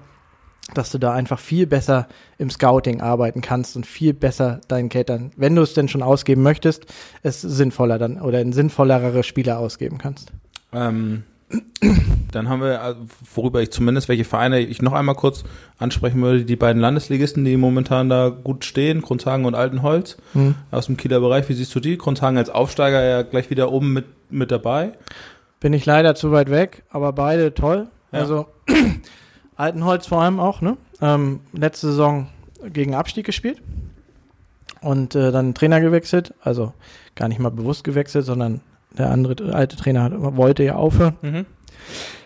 dass 0.73 0.91
du 0.91 0.97
da 0.97 1.13
einfach 1.13 1.39
viel 1.39 1.67
besser 1.67 2.07
im 2.37 2.49
Scouting 2.49 3.01
arbeiten 3.01 3.41
kannst 3.41 3.75
und 3.75 3.85
viel 3.85 4.13
besser 4.13 4.61
deinen 4.67 4.89
Catern, 4.89 5.31
wenn 5.35 5.55
du 5.55 5.61
es 5.61 5.73
denn 5.73 5.87
schon 5.87 6.03
ausgeben 6.03 6.41
möchtest, 6.41 6.85
es 7.21 7.41
sinnvoller 7.41 7.99
dann 7.99 8.19
oder 8.21 8.41
in 8.41 8.53
sinnvollere 8.53 9.23
Spieler 9.23 9.59
ausgeben 9.59 9.97
kannst. 9.97 10.31
Ähm, 10.71 11.23
dann 12.31 12.49
haben 12.49 12.61
wir, 12.61 12.81
also, 12.81 12.99
worüber 13.35 13.61
ich 13.61 13.71
zumindest, 13.71 14.09
welche 14.09 14.23
Vereine 14.23 14.59
ich 14.59 14.81
noch 14.81 14.93
einmal 14.93 15.15
kurz 15.15 15.43
ansprechen 15.77 16.21
würde, 16.21 16.45
die 16.45 16.55
beiden 16.55 16.81
Landesligisten, 16.81 17.45
die 17.45 17.57
momentan 17.57 18.09
da 18.09 18.29
gut 18.29 18.65
stehen, 18.65 19.01
Grundhagen 19.01 19.45
und 19.45 19.53
Altenholz 19.53 20.17
Hm. 20.33 20.55
aus 20.71 20.87
dem 20.87 20.97
Kieler 20.97 21.19
Bereich. 21.19 21.47
Wie 21.49 21.53
siehst 21.53 21.75
du 21.75 21.79
die? 21.79 21.97
Grundhagen 21.97 22.37
als 22.37 22.49
Aufsteiger 22.49 23.03
ja 23.03 23.21
gleich 23.21 23.49
wieder 23.49 23.71
oben 23.71 23.93
mit, 23.93 24.05
mit 24.31 24.49
dabei. 24.49 24.93
Bin 25.59 25.73
ich 25.73 25.85
leider 25.85 26.15
zu 26.15 26.31
weit 26.31 26.49
weg, 26.49 26.83
aber 26.89 27.13
beide 27.13 27.53
toll. 27.53 27.87
Ja. 28.11 28.19
Also 28.19 28.47
Altenholz 29.55 30.07
vor 30.07 30.21
allem 30.21 30.39
auch, 30.39 30.61
ne? 30.61 30.77
Ähm, 31.01 31.41
letzte 31.53 31.87
Saison 31.87 32.27
gegen 32.71 32.95
Abstieg 32.95 33.25
gespielt 33.25 33.61
und 34.81 35.15
äh, 35.15 35.31
dann 35.31 35.53
Trainer 35.53 35.81
gewechselt, 35.81 36.33
also 36.41 36.73
gar 37.15 37.27
nicht 37.27 37.39
mal 37.39 37.49
bewusst 37.49 37.83
gewechselt, 37.83 38.25
sondern 38.25 38.61
der 38.97 39.09
andere 39.09 39.53
alte 39.53 39.75
Trainer 39.75 40.03
hat, 40.03 40.13
wollte 40.15 40.63
ja 40.63 40.75
aufhören 40.75 41.15
Mhm. 41.21 41.45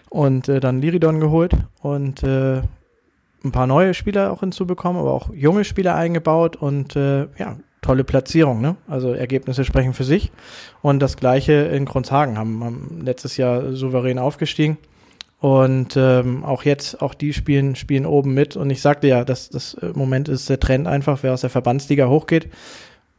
und 0.10 0.50
äh, 0.50 0.60
dann 0.60 0.82
Liridon 0.82 1.20
geholt 1.20 1.54
und 1.82 2.24
äh, 2.24 2.62
ein 3.44 3.52
paar 3.52 3.68
neue 3.68 3.94
Spieler 3.94 4.32
auch 4.32 4.42
hinzubekommen, 4.42 5.02
aber 5.02 5.14
auch 5.14 5.34
junge 5.34 5.64
Spieler 5.64 5.96
eingebaut 5.96 6.56
und 6.56 6.96
äh, 6.96 7.28
ja, 7.38 7.58
tolle 7.82 8.04
Platzierung, 8.04 8.60
ne? 8.60 8.76
Also 8.88 9.14
Ergebnisse 9.14 9.64
sprechen 9.64 9.94
für 9.94 10.04
sich. 10.04 10.32
Und 10.82 11.00
das 11.00 11.16
gleiche 11.16 11.54
in 11.54 11.86
Kronshagen 11.86 12.38
haben, 12.38 12.64
haben 12.64 13.02
letztes 13.04 13.38
Jahr 13.38 13.74
souverän 13.74 14.20
aufgestiegen. 14.20 14.78
Und 15.40 15.96
ähm, 15.98 16.44
auch 16.44 16.64
jetzt, 16.64 17.02
auch 17.02 17.14
die 17.14 17.32
spielen, 17.32 17.76
spielen 17.76 18.06
oben 18.08 18.34
mit. 18.34 18.56
Und 18.56 18.70
ich 18.72 18.82
sagte 18.82 19.08
ja, 19.08 19.24
dass 19.24 19.50
das 19.50 19.76
im 19.76 19.94
Moment 19.94 20.30
ist 20.30 20.50
der 20.50 20.60
Trend 20.60 20.88
einfach, 20.88 21.20
wer 21.22 21.34
aus 21.34 21.42
der 21.42 21.52
Verbandsliga 21.52 22.08
hochgeht. 22.08 22.50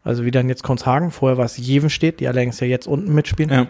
Also 0.03 0.25
wie 0.25 0.31
dann 0.33 0.49
jetzt 0.49 0.65
Kronshagen, 0.65 1.11
vorher 1.13 1.39
war 1.39 1.45
es 1.45 1.57
Jevenstedt, 1.59 2.19
die 2.21 2.27
allerdings 2.27 2.59
ja 2.61 2.67
jetzt 2.67 2.87
unten 2.89 3.15
mitspielen. 3.15 3.51
Ja. 3.53 3.67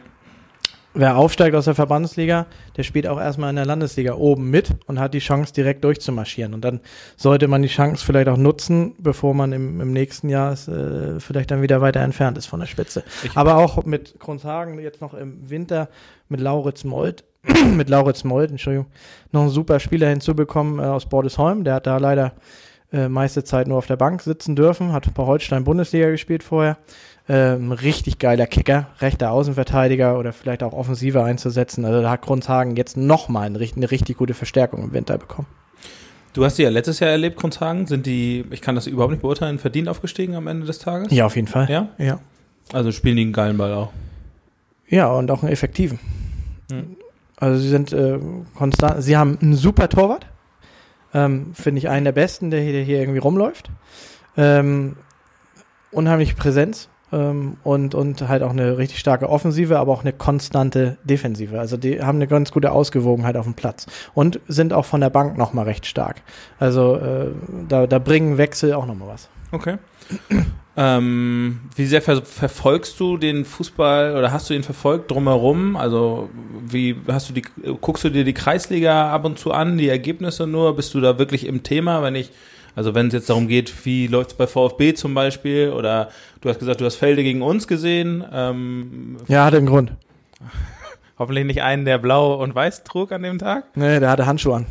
Wer 0.94 1.16
aufsteigt 1.18 1.54
aus 1.54 1.66
der 1.66 1.74
Verbandsliga, 1.74 2.46
der 2.76 2.82
spielt 2.82 3.06
auch 3.06 3.20
erstmal 3.20 3.50
in 3.50 3.56
der 3.56 3.66
Landesliga 3.66 4.14
oben 4.14 4.50
mit 4.50 4.70
und 4.86 4.98
hat 4.98 5.12
die 5.12 5.18
Chance, 5.18 5.52
direkt 5.52 5.84
durchzumarschieren. 5.84 6.54
Und 6.54 6.62
dann 6.64 6.80
sollte 7.16 7.46
man 7.46 7.60
die 7.62 7.68
Chance 7.68 8.04
vielleicht 8.04 8.28
auch 8.28 8.38
nutzen, 8.38 8.94
bevor 8.98 9.34
man 9.34 9.52
im, 9.52 9.80
im 9.82 9.92
nächsten 9.92 10.30
Jahr 10.30 10.52
äh, 10.54 11.20
vielleicht 11.20 11.50
dann 11.50 11.60
wieder 11.60 11.82
weiter 11.82 12.00
entfernt 12.00 12.38
ist 12.38 12.46
von 12.46 12.60
der 12.60 12.66
Spitze. 12.66 13.04
Ich- 13.22 13.36
Aber 13.36 13.56
auch 13.58 13.84
mit 13.84 14.18
Kronshagen 14.18 14.78
jetzt 14.80 15.02
noch 15.02 15.12
im 15.12 15.50
Winter 15.50 15.88
mit 16.30 16.40
Lauritz 16.40 16.84
Molt, 16.84 17.24
mit 17.76 17.88
Lauritz 17.88 18.24
Molt, 18.24 18.50
Entschuldigung, 18.50 18.86
noch 19.32 19.42
einen 19.42 19.50
super 19.50 19.80
Spieler 19.80 20.08
hinzubekommen 20.08 20.78
äh, 20.78 20.82
aus 20.82 21.06
Bordesholm. 21.06 21.64
Der 21.64 21.74
hat 21.74 21.86
da 21.86 21.98
leider 21.98 22.32
äh, 22.92 23.08
meiste 23.08 23.44
Zeit 23.44 23.68
nur 23.68 23.78
auf 23.78 23.86
der 23.86 23.96
Bank 23.96 24.22
sitzen 24.22 24.56
dürfen, 24.56 24.92
hat 24.92 25.12
bei 25.14 25.24
Holstein 25.24 25.64
Bundesliga 25.64 26.10
gespielt 26.10 26.42
vorher. 26.42 26.78
Ähm, 27.30 27.72
richtig 27.72 28.18
geiler 28.18 28.46
Kicker, 28.46 28.86
rechter 29.00 29.30
Außenverteidiger 29.32 30.18
oder 30.18 30.32
vielleicht 30.32 30.62
auch 30.62 30.72
Offensive 30.72 31.22
einzusetzen. 31.22 31.84
Also 31.84 32.00
da 32.00 32.10
hat 32.10 32.22
Grundhagen 32.22 32.74
jetzt 32.76 32.96
nochmal 32.96 33.46
eine, 33.46 33.58
eine 33.58 33.90
richtig 33.90 34.16
gute 34.16 34.32
Verstärkung 34.32 34.82
im 34.82 34.92
Winter 34.94 35.18
bekommen. 35.18 35.46
Du 36.32 36.44
hast 36.44 36.56
die 36.56 36.62
ja 36.62 36.70
letztes 36.70 37.00
Jahr 37.00 37.10
erlebt, 37.10 37.36
Grundhagen. 37.36 37.86
Sind 37.86 38.06
die, 38.06 38.46
ich 38.50 38.62
kann 38.62 38.74
das 38.74 38.86
überhaupt 38.86 39.10
nicht 39.12 39.20
beurteilen, 39.20 39.58
verdient 39.58 39.88
aufgestiegen 39.88 40.36
am 40.36 40.46
Ende 40.46 40.66
des 40.66 40.78
Tages? 40.78 41.12
Ja, 41.12 41.26
auf 41.26 41.36
jeden 41.36 41.48
Fall. 41.48 41.68
Ja? 41.70 41.88
Ja, 41.98 42.20
Also 42.72 42.92
spielen 42.92 43.16
die 43.16 43.22
einen 43.22 43.32
geilen 43.34 43.58
Ball 43.58 43.74
auch. 43.74 43.92
ja 44.88 45.08
und 45.08 45.30
auch 45.30 45.42
einen 45.42 45.52
effektiven. 45.52 45.98
Hm. 46.70 46.96
Also 47.40 47.58
sie 47.60 47.68
sind 47.68 47.92
äh, 47.92 48.18
konstant, 48.56 49.02
sie 49.02 49.16
haben 49.16 49.38
einen 49.40 49.54
super 49.54 49.88
Torwart. 49.88 50.26
Ähm, 51.14 51.54
Finde 51.54 51.78
ich 51.78 51.88
einen 51.88 52.04
der 52.04 52.12
besten, 52.12 52.50
der 52.50 52.60
hier, 52.60 52.72
der 52.72 52.82
hier 52.82 53.00
irgendwie 53.00 53.18
rumläuft. 53.18 53.70
Ähm, 54.36 54.96
unheimliche 55.90 56.34
Präsenz 56.34 56.88
ähm, 57.12 57.56
und, 57.64 57.94
und 57.94 58.28
halt 58.28 58.42
auch 58.42 58.50
eine 58.50 58.78
richtig 58.78 58.98
starke 58.98 59.28
Offensive, 59.28 59.78
aber 59.78 59.92
auch 59.92 60.02
eine 60.02 60.12
konstante 60.12 60.98
Defensive. 61.04 61.58
Also 61.58 61.76
die 61.76 62.02
haben 62.02 62.16
eine 62.16 62.26
ganz 62.26 62.52
gute 62.52 62.72
Ausgewogenheit 62.72 63.36
auf 63.36 63.44
dem 63.46 63.54
Platz 63.54 63.86
und 64.14 64.40
sind 64.48 64.72
auch 64.72 64.84
von 64.84 65.00
der 65.00 65.10
Bank 65.10 65.38
nochmal 65.38 65.64
recht 65.64 65.86
stark. 65.86 66.22
Also 66.58 66.96
äh, 66.96 67.30
da, 67.68 67.86
da 67.86 67.98
bringen 67.98 68.38
Wechsel 68.38 68.74
auch 68.74 68.86
nochmal 68.86 69.08
was. 69.08 69.28
Okay. 69.52 69.78
Ähm, 70.80 71.58
wie 71.74 71.86
sehr 71.86 72.00
ver 72.00 72.22
verfolgst 72.22 73.00
du 73.00 73.16
den 73.16 73.44
Fußball 73.44 74.16
oder 74.16 74.30
hast 74.30 74.48
du 74.48 74.54
ihn 74.54 74.62
verfolgt 74.62 75.10
drumherum? 75.10 75.74
Also 75.74 76.30
wie 76.68 76.94
hast 77.08 77.28
du 77.28 77.32
die 77.32 77.42
guckst 77.80 78.04
du 78.04 78.10
dir 78.10 78.22
die 78.22 78.32
Kreisliga 78.32 79.12
ab 79.12 79.24
und 79.24 79.40
zu 79.40 79.50
an, 79.50 79.76
die 79.76 79.88
Ergebnisse 79.88 80.46
nur? 80.46 80.76
Bist 80.76 80.94
du 80.94 81.00
da 81.00 81.18
wirklich 81.18 81.46
im 81.46 81.64
Thema, 81.64 82.04
wenn 82.04 82.14
ich 82.14 82.30
also 82.76 82.94
wenn 82.94 83.08
es 83.08 83.12
jetzt 83.12 83.28
darum 83.28 83.48
geht, 83.48 83.84
wie 83.84 84.06
läuft 84.06 84.30
es 84.30 84.36
bei 84.36 84.46
VfB 84.46 84.94
zum 84.94 85.14
Beispiel 85.14 85.70
oder 85.70 86.10
du 86.42 86.48
hast 86.48 86.60
gesagt, 86.60 86.80
du 86.80 86.84
hast 86.84 86.94
Felde 86.94 87.24
gegen 87.24 87.42
uns 87.42 87.66
gesehen, 87.66 88.24
ähm, 88.32 89.16
Ja, 89.26 89.46
hatte 89.46 89.56
einen 89.56 89.66
Grund. 89.66 89.90
hoffentlich 91.18 91.44
nicht 91.44 91.62
einen, 91.62 91.86
der 91.86 91.98
blau 91.98 92.40
und 92.40 92.54
weiß 92.54 92.84
trug 92.84 93.10
an 93.10 93.24
dem 93.24 93.38
Tag. 93.38 93.64
Nee, 93.74 93.98
der 93.98 94.10
hatte 94.10 94.26
Handschuhe 94.26 94.54
an. 94.54 94.66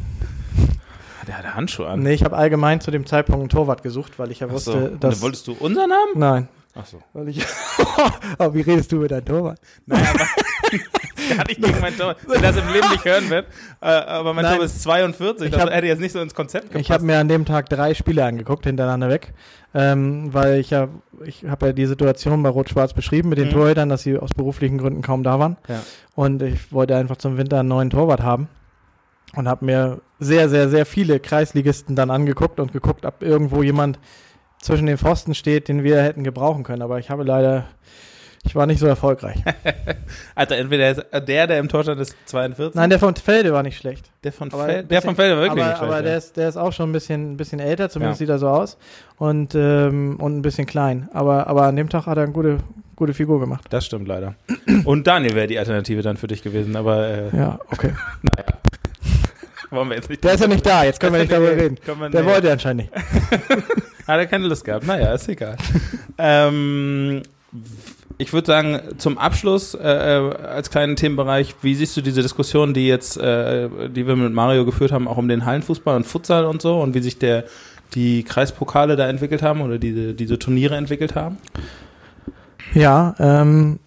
Der 1.27 1.37
hatte 1.37 1.55
Handschuhe 1.55 1.87
an. 1.87 1.99
Nee, 1.99 2.13
ich 2.13 2.23
habe 2.23 2.35
allgemein 2.37 2.79
zu 2.81 2.89
dem 2.91 3.05
Zeitpunkt 3.05 3.41
einen 3.41 3.49
Torwart 3.49 3.83
gesucht, 3.83 4.17
weil 4.17 4.31
ich 4.31 4.39
ja 4.39 4.47
so. 4.47 4.53
wusste, 4.53 4.89
Und 4.91 5.03
dass. 5.03 5.21
Wolltest 5.21 5.47
du 5.47 5.53
unseren 5.53 5.91
haben? 5.91 6.11
Nein. 6.19 6.47
Ach 6.79 6.85
so. 6.85 7.01
Weil 7.13 7.29
ich. 7.29 7.43
oh, 8.39 8.53
wie 8.53 8.61
redest 8.61 8.91
du 8.91 8.97
mit 8.97 9.11
deinem 9.11 9.25
Torwart? 9.25 9.59
Naja, 9.87 10.09
aber 10.11 10.25
gar 11.35 11.47
nicht 11.47 11.61
gegen 11.61 11.79
mein 11.81 11.97
Tor, 11.97 12.15
der 12.31 12.39
das 12.41 12.55
im 12.57 12.71
Leben 12.71 12.89
nicht 12.91 13.03
hören 13.03 13.29
wird. 13.29 13.47
Äh, 13.81 13.87
aber 13.87 14.33
mein 14.33 14.45
Nein. 14.45 14.55
Tor 14.57 14.65
ist 14.65 14.81
42, 14.83 15.45
Ich 15.47 15.51
das 15.51 15.61
hab- 15.61 15.69
hätte 15.71 15.87
jetzt 15.87 15.99
nicht 15.99 16.11
so 16.13 16.19
ins 16.21 16.33
Konzept 16.35 16.67
gepasst. 16.67 16.81
Ich 16.81 16.91
habe 16.91 17.03
mir 17.03 17.17
an 17.19 17.27
dem 17.27 17.45
Tag 17.45 17.67
drei 17.69 17.93
Spiele 17.93 18.23
angeguckt, 18.23 18.65
hintereinander 18.65 19.09
weg, 19.09 19.33
ähm, 19.73 20.33
weil 20.33 20.59
ich 20.59 20.69
ja, 20.69 20.87
ich 21.25 21.43
habe 21.45 21.67
ja 21.67 21.73
die 21.73 21.85
Situation 21.87 22.41
bei 22.43 22.49
Rot-Schwarz 22.49 22.93
beschrieben 22.93 23.29
mit 23.29 23.39
den 23.39 23.47
Mhm. 23.47 23.51
Torhütern, 23.53 23.89
dass 23.89 24.03
sie 24.03 24.17
aus 24.17 24.29
beruflichen 24.35 24.77
Gründen 24.77 25.01
kaum 25.01 25.23
da 25.23 25.39
waren. 25.39 25.57
Ja. 25.67 25.81
Und 26.15 26.41
ich 26.43 26.71
wollte 26.71 26.95
einfach 26.95 27.17
zum 27.17 27.37
Winter 27.37 27.59
einen 27.59 27.69
neuen 27.69 27.89
Torwart 27.89 28.21
haben 28.21 28.47
und 29.37 29.47
habe 29.47 29.63
mir 29.65 30.01
sehr, 30.19 30.49
sehr, 30.49 30.67
sehr 30.69 30.85
viele 30.85 31.19
Kreisligisten 31.19 31.95
dann 31.95 32.09
angeguckt 32.11 32.59
und 32.59 32.73
geguckt, 32.73 33.05
ob 33.05 33.21
irgendwo 33.23 33.63
jemand 33.63 33.99
zwischen 34.61 34.87
den 34.87 34.97
Pfosten 34.97 35.35
steht, 35.35 35.67
den 35.67 35.83
wir 35.83 36.01
hätten 36.01 36.23
gebrauchen 36.23 36.63
können. 36.63 36.81
Aber 36.81 36.97
ich 36.99 37.09
habe 37.09 37.23
leider, 37.23 37.65
Ich 38.43 38.55
war 38.55 38.65
nicht 38.65 38.79
so 38.79 38.87
erfolgreich. 38.87 39.37
Alter, 40.35 40.57
entweder 40.57 40.93
der, 41.21 41.47
der 41.47 41.59
im 41.59 41.67
Tor 41.69 41.83
stand, 41.83 41.99
ist 42.01 42.15
42. 42.25 42.75
Nein, 42.75 42.89
der 42.89 42.97
von 42.99 43.13
Felde 43.15 43.51
war 43.53 43.61
nicht 43.61 43.77
schlecht. 43.77 44.09
Der 44.23 44.31
von 44.31 44.51
Aber 44.53 44.65
Felde, 44.65 44.79
ein 44.81 44.87
der 44.87 45.01
von 45.01 45.15
Felde 45.15 45.35
war 45.35 45.43
wirklich 45.43 45.63
aber, 45.63 45.69
nicht 45.71 45.77
schlecht. 45.77 45.91
aber 45.91 45.97
ja. 45.97 46.01
der, 46.03 46.17
ist, 46.17 46.37
der 46.37 46.49
ist 46.49 46.57
auch 46.57 46.73
schon 46.73 46.89
ein 46.89 46.93
bisschen, 46.93 47.33
ein 47.33 47.37
bisschen 47.37 47.59
älter, 47.59 47.89
zumindest 47.89 48.19
Ja. 48.21 48.25
sieht 48.25 48.29
er 48.31 48.39
so 48.39 48.47
aus. 48.47 48.77
Und, 49.17 49.53
ähm, 49.53 50.15
und 50.19 50.37
ein 50.37 50.41
bisschen 50.41 50.65
klein. 50.65 51.09
Aber, 51.13 51.47
aber 51.47 51.63
an 51.63 51.75
dem 51.75 51.89
Tag 51.89 52.05
hat 52.07 52.17
er 52.17 52.23
eine 52.23 52.31
gute, 52.31 52.57
gute 52.95 53.13
Figur 53.13 53.39
gemacht. 53.39 53.65
das 53.69 53.85
stimmt 53.85 54.07
leider. 54.07 54.35
Und 54.85 55.05
Daniel 55.07 55.35
wäre 55.35 55.47
die 55.47 55.59
Alternative 55.59 56.01
dann 56.01 56.17
für 56.17 56.27
dich 56.27 56.41
gewesen, 56.41 56.75
aber 56.75 57.07
äh, 57.07 57.37
Ja, 57.37 57.59
okay. 57.69 57.91
wollen 59.71 59.89
wir 59.89 59.95
jetzt 59.95 60.09
nicht. 60.09 60.23
Der 60.23 60.33
ist 60.33 60.41
ja 60.41 60.47
nicht 60.47 60.65
da, 60.65 60.83
jetzt 60.83 60.99
können 60.99 61.13
wir 61.13 61.19
nicht 61.21 61.31
darüber 61.31 61.51
reden. 61.51 61.77
Der 61.85 62.21
nicht- 62.21 62.25
wollte 62.25 62.51
anscheinend 62.51 62.91
nicht. 62.91 62.93
Hat 64.07 64.19
er 64.19 64.25
keine 64.25 64.47
Lust 64.47 64.63
gehabt. 64.63 64.87
Naja, 64.87 65.13
ist 65.13 65.27
egal. 65.27 65.57
ähm, 66.17 67.23
ich 68.17 68.33
würde 68.33 68.47
sagen, 68.47 68.79
zum 68.97 69.17
Abschluss 69.17 69.73
äh, 69.73 69.79
äh, 69.79 70.35
als 70.35 70.69
kleinen 70.69 70.95
Themenbereich, 70.95 71.55
wie 71.61 71.75
siehst 71.75 71.95
du 71.97 72.01
diese 72.01 72.21
Diskussion, 72.21 72.73
die 72.73 72.87
jetzt, 72.87 73.17
äh, 73.17 73.69
die 73.89 74.07
wir 74.07 74.15
mit 74.15 74.33
Mario 74.33 74.65
geführt 74.65 74.91
haben, 74.91 75.07
auch 75.07 75.17
um 75.17 75.27
den 75.27 75.45
Hallenfußball 75.45 75.95
und 75.95 76.05
Futsal 76.05 76.45
und 76.45 76.61
so 76.61 76.79
und 76.79 76.93
wie 76.93 77.01
sich 77.01 77.19
der 77.19 77.43
die 77.93 78.23
Kreispokale 78.23 78.95
da 78.95 79.07
entwickelt 79.07 79.41
haben 79.41 79.61
oder 79.61 79.77
diese, 79.77 80.13
diese 80.13 80.39
Turniere 80.39 80.75
entwickelt 80.75 81.15
haben? 81.15 81.37
Ja, 82.73 83.15
ähm, 83.19 83.79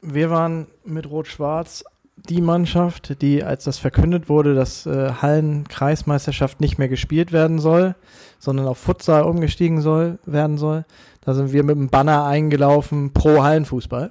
wir 0.00 0.30
waren 0.30 0.66
mit 0.84 1.08
Rot-Schwarz 1.08 1.84
die 2.28 2.40
Mannschaft, 2.40 3.20
die, 3.20 3.44
als 3.44 3.64
das 3.64 3.78
verkündet 3.78 4.28
wurde, 4.28 4.54
dass 4.54 4.86
äh, 4.86 5.10
Hallen-Kreismeisterschaft 5.20 6.60
nicht 6.60 6.78
mehr 6.78 6.88
gespielt 6.88 7.32
werden 7.32 7.58
soll, 7.58 7.94
sondern 8.38 8.66
auf 8.66 8.78
Futsal 8.78 9.24
umgestiegen 9.24 9.80
soll, 9.80 10.18
werden 10.24 10.56
soll, 10.56 10.84
da 11.24 11.34
sind 11.34 11.52
wir 11.52 11.62
mit 11.64 11.76
dem 11.76 11.88
Banner 11.88 12.24
eingelaufen 12.24 13.12
pro 13.12 13.42
Hallenfußball. 13.42 14.10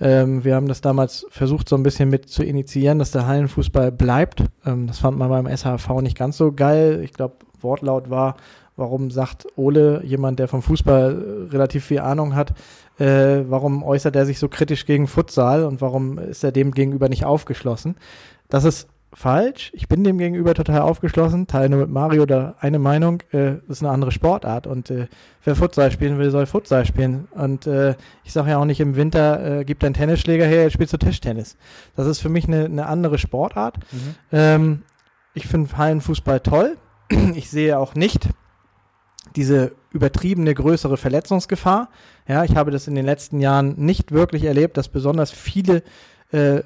Ähm, 0.00 0.44
wir 0.44 0.54
haben 0.54 0.68
das 0.68 0.80
damals 0.80 1.26
versucht, 1.30 1.68
so 1.68 1.76
ein 1.76 1.82
bisschen 1.82 2.08
mit 2.08 2.28
zu 2.28 2.42
initiieren, 2.42 2.98
dass 2.98 3.10
der 3.10 3.26
Hallenfußball 3.26 3.92
bleibt. 3.92 4.44
Ähm, 4.64 4.86
das 4.86 4.98
fand 4.98 5.18
man 5.18 5.28
beim 5.28 5.46
SHV 5.46 6.00
nicht 6.00 6.16
ganz 6.16 6.36
so 6.36 6.52
geil. 6.52 7.00
Ich 7.04 7.12
glaube, 7.12 7.36
Wortlaut 7.60 8.08
war, 8.10 8.36
warum 8.76 9.10
sagt 9.10 9.46
Ole, 9.56 10.02
jemand, 10.04 10.38
der 10.38 10.48
vom 10.48 10.62
Fußball 10.62 11.48
äh, 11.48 11.52
relativ 11.52 11.84
viel 11.84 12.00
Ahnung 12.00 12.34
hat, 12.34 12.54
äh, 13.00 13.44
warum 13.48 13.82
äußert 13.82 14.14
er 14.14 14.26
sich 14.26 14.38
so 14.38 14.48
kritisch 14.48 14.86
gegen 14.86 15.06
Futsal 15.06 15.64
und 15.64 15.80
warum 15.80 16.18
ist 16.18 16.44
er 16.44 16.52
dem 16.52 16.72
gegenüber 16.72 17.08
nicht 17.08 17.24
aufgeschlossen? 17.24 17.96
Das 18.48 18.64
ist 18.64 18.88
falsch. 19.12 19.72
Ich 19.74 19.88
bin 19.88 20.04
dem 20.04 20.18
gegenüber 20.18 20.54
total 20.54 20.82
aufgeschlossen, 20.82 21.46
teile 21.46 21.70
nur 21.70 21.80
mit 21.80 21.90
Mario 21.90 22.26
da 22.26 22.54
eine 22.60 22.78
Meinung, 22.78 23.22
äh, 23.32 23.56
das 23.66 23.78
ist 23.78 23.82
eine 23.82 23.92
andere 23.92 24.12
Sportart 24.12 24.66
und 24.66 24.90
äh, 24.90 25.08
wer 25.44 25.56
Futsal 25.56 25.90
spielen 25.90 26.18
will, 26.18 26.30
soll 26.30 26.46
Futsal 26.46 26.86
spielen. 26.86 27.26
Und 27.32 27.66
äh, 27.66 27.96
ich 28.24 28.32
sage 28.32 28.50
ja 28.50 28.58
auch 28.58 28.64
nicht 28.64 28.80
im 28.80 28.96
Winter, 28.96 29.60
äh, 29.60 29.64
gib 29.64 29.80
deinen 29.80 29.94
Tennisschläger 29.94 30.46
her, 30.46 30.62
jetzt 30.62 30.74
spielst 30.74 30.92
du 30.92 30.98
Tischtennis. 30.98 31.56
Das 31.96 32.06
ist 32.06 32.20
für 32.20 32.28
mich 32.28 32.46
eine, 32.46 32.66
eine 32.66 32.86
andere 32.86 33.18
Sportart. 33.18 33.78
Ähm, 34.30 34.82
ich 35.34 35.46
finde 35.46 35.76
Hallenfußball 35.76 36.40
toll. 36.40 36.76
Ich 37.34 37.50
sehe 37.50 37.76
auch 37.76 37.96
nicht 37.96 38.28
diese 39.36 39.72
übertriebene 39.92 40.54
größere 40.54 40.96
Verletzungsgefahr. 40.96 41.90
Ja, 42.26 42.44
ich 42.44 42.56
habe 42.56 42.70
das 42.70 42.88
in 42.88 42.94
den 42.94 43.04
letzten 43.04 43.40
Jahren 43.40 43.74
nicht 43.76 44.12
wirklich 44.12 44.44
erlebt, 44.44 44.76
dass 44.76 44.88
besonders 44.88 45.30
viele 45.30 45.82
äh, 46.32 46.62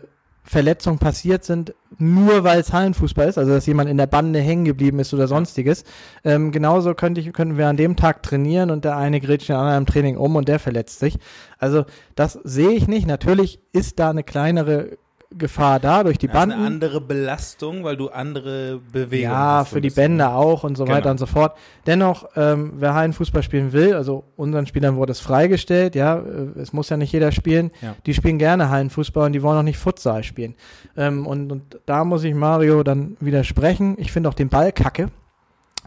Verletzungen 0.47 0.99
passiert 0.99 1.43
sind, 1.43 1.75
nur 1.99 2.45
weil 2.45 2.61
es 2.61 2.71
Hallenfußball 2.71 3.29
ist, 3.29 3.39
also 3.39 3.53
dass 3.53 3.65
jemand 3.65 3.89
in 3.89 3.97
der 3.97 4.07
Bande 4.07 4.41
hängen 4.41 4.67
geblieben 4.67 4.99
ist 4.99 5.15
oder 5.15 5.27
sonstiges. 5.27 5.85
Ähm, 6.23 6.53
genauso 6.53 6.95
könnte 6.95 7.23
ich, 7.23 7.33
könnten 7.33 7.57
wir 7.57 7.67
an 7.67 7.79
dem 7.79 7.97
Tag 7.97 8.23
trainieren 8.23 8.71
und 8.71 8.85
der 8.85 8.97
eine 8.99 9.21
grätscht 9.21 9.49
den 9.49 9.57
anderen 9.57 9.79
im 9.79 9.87
Training 9.87 10.19
um 10.19 10.37
und 10.37 10.47
der 10.47 10.59
verletzt 10.59 10.99
sich. 10.99 11.19
Also 11.59 11.87
das 12.15 12.35
sehe 12.45 12.73
ich 12.73 12.87
nicht. 12.89 13.07
Natürlich 13.07 13.59
ist 13.73 13.99
da 13.99 14.11
eine 14.11 14.23
kleinere 14.23 14.99
Gefahr 15.39 15.81
da 15.81 16.03
durch 16.05 16.19
die 16.19 16.27
Das 16.27 16.35
ist 16.37 16.41
eine 16.43 16.53
Banden. 16.55 16.67
andere 16.67 17.01
Belastung, 17.01 17.85
weil 17.85 17.97
du 17.97 18.09
andere 18.09 18.81
Bewegungen 18.93 19.33
Ja, 19.33 19.59
hast. 19.59 19.71
so 19.71 19.77
für 19.77 19.81
die. 19.81 19.91
Bänder 19.91 20.35
auch 20.37 20.65
und 20.65 20.77
so 20.77 20.85
Genau. 20.85 20.97
weiter 20.97 21.11
und 21.11 21.19
so 21.19 21.27
fort. 21.27 21.57
Dennoch, 21.87 22.29
ähm, 22.37 22.75
wer 22.77 22.95
Hallenfußball 22.95 23.43
spielen 23.43 23.73
will, 23.73 23.95
also 23.95 24.25
unseren 24.37 24.67
Spielern 24.67 24.97
wurde 24.97 25.13
es 25.13 25.21
freigestellt, 25.21 25.95
ja, 25.95 26.17
äh, 26.19 26.59
es 26.61 26.73
muss 26.73 26.89
ja 26.89 26.97
nicht 26.97 27.13
jeder 27.13 27.33
spielen. 27.33 27.71
Ja. 27.83 27.95
Die 28.07 28.15
spielen 28.15 28.39
gerne 28.39 28.71
Hallenfußball 28.71 29.27
und 29.27 29.33
die 29.33 29.43
wollen 29.43 29.59
auch 29.59 29.63
nicht 29.63 29.79
Futsal 29.79 30.23
spielen. 30.25 30.55
Ähm, 30.97 31.27
und, 31.27 31.51
und 31.53 31.81
da 31.87 32.05
muss 32.05 32.25
ich 32.25 32.35
Mario 32.35 32.83
dann 32.83 33.17
widersprechen. 33.21 33.97
Ich 33.99 34.13
finde 34.13 34.29
auch 34.29 34.35
den 34.35 34.49
Ball 34.49 34.73
kacke, 34.73 35.09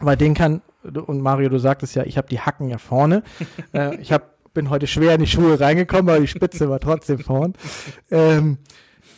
weil 0.00 0.16
den 0.16 0.34
kann, 0.34 0.62
und 1.06 1.20
Mario, 1.20 1.48
du 1.48 1.58
sagtest 1.58 1.94
ja, 1.94 2.04
ich 2.04 2.16
habe 2.16 2.28
die 2.28 2.40
Hacken 2.40 2.68
ja 2.68 2.78
vorne. 2.78 3.22
äh, 3.72 3.96
ich 3.96 4.12
hab, 4.12 4.38
bin 4.54 4.70
heute 4.70 4.86
schwer 4.86 5.14
in 5.14 5.20
die 5.20 5.26
Schuhe 5.26 5.60
reingekommen, 5.60 6.08
aber 6.08 6.20
die 6.20 6.26
Spitze 6.26 6.68
war 6.70 6.80
trotzdem 6.80 7.18
vorn. 7.18 7.52
Ähm, 8.10 8.58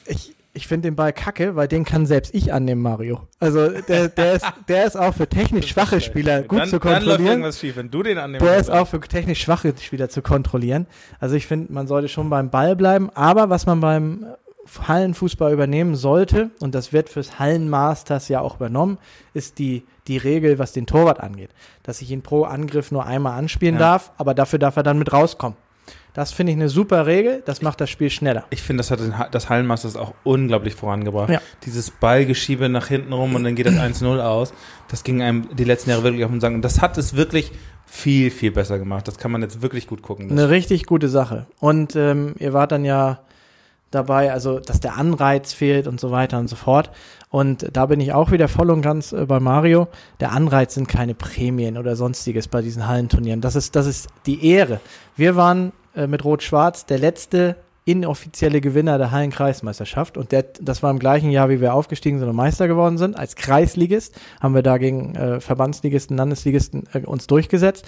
ich, 0.06 0.34
ich 0.52 0.66
finde 0.66 0.88
den 0.88 0.96
Ball 0.96 1.12
kacke, 1.12 1.54
weil 1.56 1.68
den 1.68 1.84
kann 1.84 2.06
selbst 2.06 2.34
ich 2.34 2.52
annehmen, 2.52 2.82
Mario. 2.82 3.20
Also 3.38 3.68
der, 3.68 4.08
der, 4.08 4.32
ist, 4.34 4.46
der 4.68 4.84
ist 4.84 4.96
auch 4.96 5.14
für 5.14 5.28
technisch 5.28 5.68
schwache 5.68 6.00
Spieler 6.00 6.42
gut 6.42 6.58
dann, 6.60 6.68
zu 6.68 6.78
Dann 6.78 6.92
läuft 6.92 7.04
kontrollieren. 7.06 7.26
irgendwas 7.32 7.60
schief, 7.60 7.76
wenn 7.76 7.90
du 7.90 8.02
den 8.02 8.18
annimmst. 8.18 8.44
Der 8.46 8.56
ist 8.56 8.70
auch 8.70 8.88
für 8.88 9.00
technisch 9.00 9.40
schwache 9.42 9.72
Spieler 9.80 10.08
zu 10.08 10.22
kontrollieren. 10.22 10.86
Also 11.20 11.36
ich 11.36 11.46
finde, 11.46 11.72
man 11.72 11.86
sollte 11.86 12.08
schon 12.08 12.30
beim 12.30 12.50
Ball 12.50 12.74
bleiben. 12.76 13.10
Aber 13.14 13.48
was 13.48 13.66
man 13.66 13.80
beim 13.80 14.26
Hallenfußball 14.86 15.52
übernehmen 15.52 15.94
sollte, 15.96 16.50
und 16.60 16.74
das 16.74 16.92
wird 16.92 17.08
fürs 17.08 17.38
Hallenmasters 17.38 18.28
ja 18.28 18.40
auch 18.40 18.56
übernommen, 18.56 18.98
ist 19.34 19.58
die, 19.58 19.84
die 20.06 20.16
Regel, 20.16 20.58
was 20.58 20.72
den 20.72 20.86
Torwart 20.86 21.20
angeht. 21.20 21.50
Dass 21.82 22.02
ich 22.02 22.10
ihn 22.10 22.22
pro 22.22 22.44
Angriff 22.44 22.90
nur 22.90 23.04
einmal 23.06 23.38
anspielen 23.38 23.74
Ja. 23.76 23.80
darf, 23.80 24.12
aber 24.18 24.34
dafür 24.34 24.58
darf 24.58 24.76
er 24.76 24.82
dann 24.82 24.98
mit 24.98 25.12
rauskommen. 25.12 25.56
Das 26.12 26.32
finde 26.32 26.52
ich 26.52 26.58
eine 26.58 26.68
super 26.68 27.06
Regel. 27.06 27.42
Das 27.46 27.62
macht 27.62 27.80
das 27.80 27.90
Spiel 27.90 28.10
schneller. 28.10 28.44
Ich 28.50 28.62
finde, 28.62 28.80
das 28.80 28.90
hat 28.90 29.00
den 29.00 29.14
das 29.30 29.48
Hallenmasters 29.48 29.96
auch 29.96 30.14
unglaublich 30.24 30.74
vorangebracht. 30.74 31.30
Ja. 31.30 31.40
Dieses 31.64 31.90
Ballgeschiebe 31.90 32.68
nach 32.68 32.88
hinten 32.88 33.12
rum 33.12 33.34
und 33.34 33.44
dann 33.44 33.54
geht 33.54 33.66
das 33.66 33.74
1-0 33.76 34.20
aus. 34.20 34.52
Das 34.88 35.04
ging 35.04 35.22
einem 35.22 35.54
die 35.54 35.64
letzten 35.64 35.90
Jahre 35.90 36.02
wirklich 36.02 36.24
auf 36.24 36.30
den 36.30 36.40
Sack. 36.40 36.52
Und 36.52 36.62
das 36.62 36.80
hat 36.80 36.98
es 36.98 37.16
wirklich 37.16 37.52
viel, 37.86 38.30
viel 38.30 38.50
besser 38.50 38.78
gemacht. 38.78 39.06
Das 39.08 39.18
kann 39.18 39.30
man 39.30 39.42
jetzt 39.42 39.62
wirklich 39.62 39.86
gut 39.86 40.02
gucken. 40.02 40.30
Eine 40.30 40.50
richtig 40.50 40.86
gute 40.86 41.08
Sache. 41.08 41.46
Und 41.58 41.96
ähm, 41.96 42.34
ihr 42.38 42.52
wart 42.52 42.72
dann 42.72 42.84
ja 42.84 43.20
dabei, 43.90 44.32
also 44.32 44.60
dass 44.60 44.80
der 44.80 44.96
Anreiz 44.96 45.52
fehlt 45.52 45.86
und 45.86 46.00
so 46.00 46.10
weiter 46.10 46.38
und 46.38 46.48
so 46.48 46.56
fort. 46.56 46.90
Und 47.28 47.68
da 47.72 47.86
bin 47.86 48.00
ich 48.00 48.12
auch 48.12 48.30
wieder 48.30 48.48
voll 48.48 48.70
und 48.70 48.82
ganz 48.82 49.12
äh, 49.12 49.26
bei 49.26 49.40
Mario. 49.40 49.88
Der 50.20 50.32
Anreiz 50.32 50.74
sind 50.74 50.88
keine 50.88 51.14
Prämien 51.14 51.78
oder 51.78 51.96
sonstiges 51.96 52.48
bei 52.48 52.62
diesen 52.62 52.86
Hallenturnieren. 52.86 53.40
Das 53.40 53.56
ist, 53.56 53.76
das 53.76 53.86
ist 53.86 54.08
die 54.26 54.46
Ehre. 54.46 54.80
Wir 55.16 55.36
waren 55.36 55.72
äh, 56.00 56.06
mit 56.06 56.24
Rot-Schwarz 56.24 56.86
der 56.86 56.98
letzte 56.98 57.56
inoffizielle 57.84 58.60
Gewinner 58.60 58.98
der 58.98 59.10
Hallenkreismeisterschaft 59.10 60.16
und 60.16 60.32
der, 60.32 60.44
das 60.60 60.82
war 60.82 60.90
im 60.90 60.98
gleichen 60.98 61.30
Jahr, 61.30 61.48
wie 61.48 61.60
wir 61.60 61.74
aufgestiegen 61.74 62.18
sind 62.18 62.28
und 62.28 62.36
Meister 62.36 62.68
geworden 62.68 62.98
sind. 62.98 63.18
Als 63.18 63.36
Kreisligist 63.36 64.14
haben 64.40 64.54
wir 64.54 64.62
da 64.62 64.78
gegen 64.78 65.14
äh, 65.14 65.40
Verbandsligisten, 65.40 66.16
Landesligisten 66.16 66.84
äh, 66.92 67.00
uns 67.00 67.26
durchgesetzt. 67.26 67.86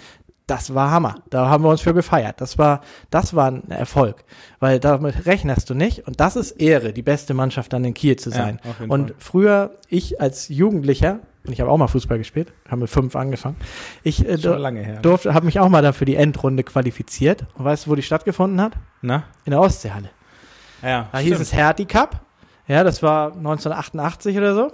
Das 0.49 0.75
war 0.75 0.91
Hammer. 0.91 1.17
Da 1.31 1.49
haben 1.49 1.63
wir 1.63 1.71
uns 1.71 1.83
für 1.83 1.95
gefeiert. 1.95 2.41
Das 2.41 2.59
war, 2.59 2.81
das 3.11 3.35
war 3.35 3.51
ein 3.51 3.71
Erfolg. 3.71 4.25
Weil 4.59 4.81
damit 4.81 5.25
rechnest 5.25 5.71
du 5.71 5.75
nicht. 5.75 6.07
Und 6.09 6.19
das 6.19 6.35
ist 6.35 6.53
Ehre, 6.53 6.93
die 6.93 7.03
beste 7.03 7.33
Mannschaft 7.33 7.73
dann 7.73 7.85
in 7.85 7.95
Kiel 7.95 8.17
zu 8.17 8.31
Ja, 8.31 8.37
sein. 8.37 8.61
jeden 8.81 8.91
und 8.91 9.15
früher, 9.19 9.79
ich 9.89 10.21
als 10.21 10.49
Jugendlicher, 10.49 11.21
und 11.47 11.53
ich 11.53 11.61
habe 11.61 11.71
auch 11.71 11.77
mal 11.77 11.89
Fußball 11.89 12.19
gespielt, 12.19 12.53
haben 12.69 12.81
mit 12.81 12.91
fünf 12.91 13.17
angefangen. 13.17 13.57
Ich 14.05 14.27
äh, 14.27 14.39
Schon 14.39 14.59
lange 14.59 14.81
her. 14.83 15.01
durfte, 15.01 15.35
habe 15.35 15.47
mich 15.47 15.59
auch 15.59 15.69
mal 15.69 15.83
da 15.83 15.93
für 15.93 16.05
die 16.05 16.15
Endrunde 16.17 16.63
qualifiziert. 16.63 17.45
Und 17.55 17.65
weißt 17.65 17.87
du, 17.87 17.91
wo 17.91 17.95
die 17.97 18.03
stattgefunden 18.03 18.61
hat? 18.61 18.75
Na? 19.01 19.25
In 19.45 19.51
der 19.51 19.61
Ostseehalle. 19.61 20.11
Ja. 20.83 21.09
Da 21.11 21.19
hieß 21.19 21.41
es 21.41 21.53
Hertie 21.53 21.87
Cup. 21.87 22.21
Ja, 22.69 22.85
das 22.85 23.03
war 23.03 23.33
1988 23.33 24.37
oder 24.39 24.55
so. 24.55 24.73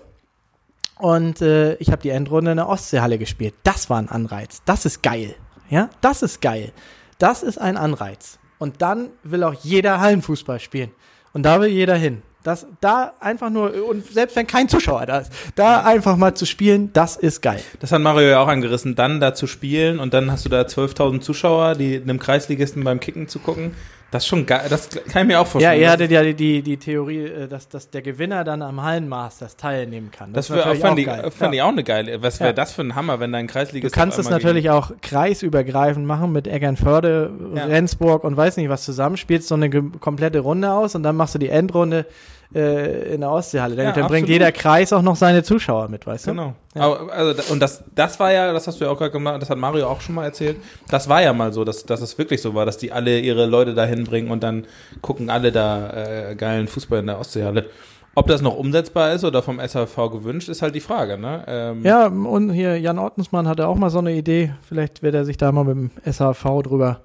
Und 0.98 1.40
äh, 1.40 1.74
ich 1.74 1.90
habe 1.90 2.02
die 2.02 2.10
Endrunde 2.10 2.50
in 2.50 2.56
der 2.56 2.68
Ostseehalle 2.68 3.18
gespielt. 3.18 3.54
Das 3.62 3.88
war 3.88 3.98
ein 3.98 4.08
Anreiz. 4.08 4.62
Das 4.64 4.84
ist 4.84 5.02
geil. 5.02 5.34
Ja, 5.70 5.88
das 6.00 6.22
ist 6.22 6.40
geil. 6.40 6.72
Das 7.18 7.42
ist 7.42 7.58
ein 7.58 7.76
Anreiz. 7.76 8.38
Und 8.58 8.82
dann 8.82 9.10
will 9.22 9.42
auch 9.44 9.54
jeder 9.54 10.00
Hallenfußball 10.00 10.60
spielen. 10.60 10.90
Und 11.32 11.44
da 11.44 11.60
will 11.60 11.68
jeder 11.68 11.94
hin. 11.94 12.22
Das, 12.44 12.66
da 12.80 13.12
einfach 13.20 13.50
nur, 13.50 13.72
und 13.88 14.06
selbst 14.06 14.36
wenn 14.36 14.46
kein 14.46 14.68
Zuschauer 14.68 15.06
da 15.06 15.18
ist, 15.18 15.32
da 15.56 15.82
einfach 15.82 16.16
mal 16.16 16.34
zu 16.34 16.46
spielen, 16.46 16.92
das 16.92 17.16
ist 17.16 17.42
geil. 17.42 17.60
Das 17.80 17.90
hat 17.90 18.00
Mario 18.00 18.28
ja 18.28 18.40
auch 18.40 18.48
angerissen, 18.48 18.94
dann 18.94 19.20
da 19.20 19.34
zu 19.34 19.46
spielen 19.46 19.98
und 19.98 20.14
dann 20.14 20.30
hast 20.30 20.44
du 20.44 20.48
da 20.48 20.62
12.000 20.62 21.20
Zuschauer, 21.20 21.74
die 21.74 21.96
einem 21.96 22.18
Kreisligisten 22.18 22.84
beim 22.84 23.00
Kicken 23.00 23.28
zu 23.28 23.40
gucken. 23.40 23.74
Das 24.10 24.22
ist 24.22 24.28
schon 24.28 24.46
geil, 24.46 24.66
das 24.70 24.88
kann 24.88 25.22
ich 25.22 25.28
mir 25.28 25.38
auch 25.38 25.44
Ja, 25.44 25.50
vorstellen. 25.50 25.80
ihr 25.80 25.84
Das- 25.86 25.92
hattet 25.92 26.10
ja 26.10 26.22
die, 26.22 26.32
die, 26.34 26.62
die 26.62 26.76
Theorie, 26.78 27.24
äh, 27.26 27.46
dass, 27.46 27.68
dass 27.68 27.90
der 27.90 28.00
Gewinner 28.00 28.42
dann 28.42 28.62
am 28.62 28.82
Hallenmasters 28.82 29.56
teilnehmen 29.56 30.10
kann. 30.10 30.32
Das 30.32 30.46
ist 30.48 30.56
wär, 30.56 30.64
natürlich 30.64 30.80
fand, 30.80 30.92
auch 30.94 30.98
ich, 30.98 31.04
geil. 31.06 31.30
fand 31.30 31.54
Ja. 31.54 31.58
ich 31.58 31.62
auch 31.62 31.72
eine 31.72 31.84
geile. 31.84 32.22
Was 32.22 32.40
wäre 32.40 32.48
Ja. 32.50 32.52
das 32.54 32.72
für 32.72 32.80
ein 32.80 32.94
Hammer, 32.94 33.20
wenn 33.20 33.32
dein 33.32 33.46
Du 33.46 33.52
Kreisligist 33.52 33.94
kannst 33.94 34.18
es 34.18 34.30
natürlich 34.30 34.70
auch 34.70 34.92
kreisübergreifend 35.02 36.06
machen 36.06 36.32
mit 36.32 36.46
Eckernförde, 36.46 37.30
Ja. 37.54 37.64
Rendsburg 37.66 38.24
und 38.24 38.34
weiß 38.36 38.56
nicht 38.56 38.70
was 38.70 38.84
zusammen, 38.84 39.18
spielst 39.18 39.48
so 39.48 39.56
eine 39.56 39.68
komplette 39.68 40.40
Runde 40.40 40.72
aus 40.72 40.94
und 40.94 41.02
dann 41.02 41.14
machst 41.16 41.34
du 41.34 41.38
die 41.38 41.50
Endrunde 41.50 42.06
äh, 42.54 43.14
in 43.14 43.20
der 43.20 43.30
Ostseehalle. 43.30 43.76
Dann, 43.76 43.86
Ja, 43.86 43.92
dann 43.92 44.06
bringt 44.06 44.28
jeder 44.28 44.52
Kreis 44.52 44.92
auch 44.92 45.02
noch 45.02 45.16
seine 45.16 45.42
Zuschauer 45.42 45.88
mit, 45.88 46.06
weißt 46.06 46.28
du? 46.28 46.30
Genau. 46.30 46.54
Ja. 46.74 46.82
Aber, 46.82 47.12
also, 47.12 47.52
und 47.52 47.60
das, 47.60 47.84
das 47.94 48.18
war 48.18 48.32
ja, 48.32 48.52
das 48.52 48.66
hast 48.66 48.80
du 48.80 48.84
ja 48.84 48.90
auch 48.90 48.98
gerade 48.98 49.10
gemacht, 49.10 49.42
das 49.42 49.50
hat 49.50 49.58
Mario 49.58 49.86
auch 49.86 50.00
schon 50.00 50.14
mal 50.14 50.24
erzählt. 50.24 50.56
Das 50.88 51.08
war 51.08 51.22
ja 51.22 51.32
mal 51.32 51.52
so, 51.52 51.64
dass, 51.64 51.84
dass 51.84 52.00
es 52.00 52.16
wirklich 52.16 52.40
so 52.40 52.54
war, 52.54 52.64
dass 52.64 52.78
die 52.78 52.92
alle 52.92 53.18
ihre 53.20 53.46
Leute 53.46 53.74
da 53.74 53.84
hinbringen 53.84 54.30
und 54.30 54.42
dann 54.42 54.66
gucken 55.02 55.30
alle 55.30 55.52
da 55.52 56.30
äh, 56.30 56.34
geilen 56.36 56.68
Fußball 56.68 57.00
in 57.00 57.06
der 57.06 57.18
Ostseehalle. 57.20 57.66
Ob 58.14 58.26
das 58.26 58.42
noch 58.42 58.56
umsetzbar 58.56 59.12
ist 59.12 59.24
oder 59.24 59.42
vom 59.42 59.60
SHV 59.60 59.94
gewünscht, 60.10 60.48
ist 60.48 60.60
halt 60.62 60.74
die 60.74 60.80
Frage, 60.80 61.18
ne? 61.18 61.44
Ähm, 61.46 61.84
Ja, 61.84 62.06
und 62.06 62.50
hier 62.50 62.76
Jan 62.80 62.98
Ottensmann 62.98 63.46
hatte 63.46 63.68
auch 63.68 63.76
mal 63.76 63.90
so 63.90 63.98
eine 64.00 64.12
Idee. 64.12 64.54
Vielleicht 64.66 65.02
wird 65.02 65.14
er 65.14 65.24
sich 65.24 65.36
da 65.36 65.52
mal 65.52 65.62
mit 65.64 65.76
dem 65.76 65.90
SHV 66.12 66.62
drüber 66.64 67.00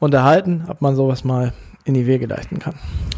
unterhalten, 0.00 0.64
ob 0.68 0.80
man 0.82 0.96
sowas 0.96 1.22
mal 1.22 1.52
in 1.86 1.94
die 1.94 2.06
Wege 2.06 2.26
leiten 2.26 2.58
kann. 2.58 2.74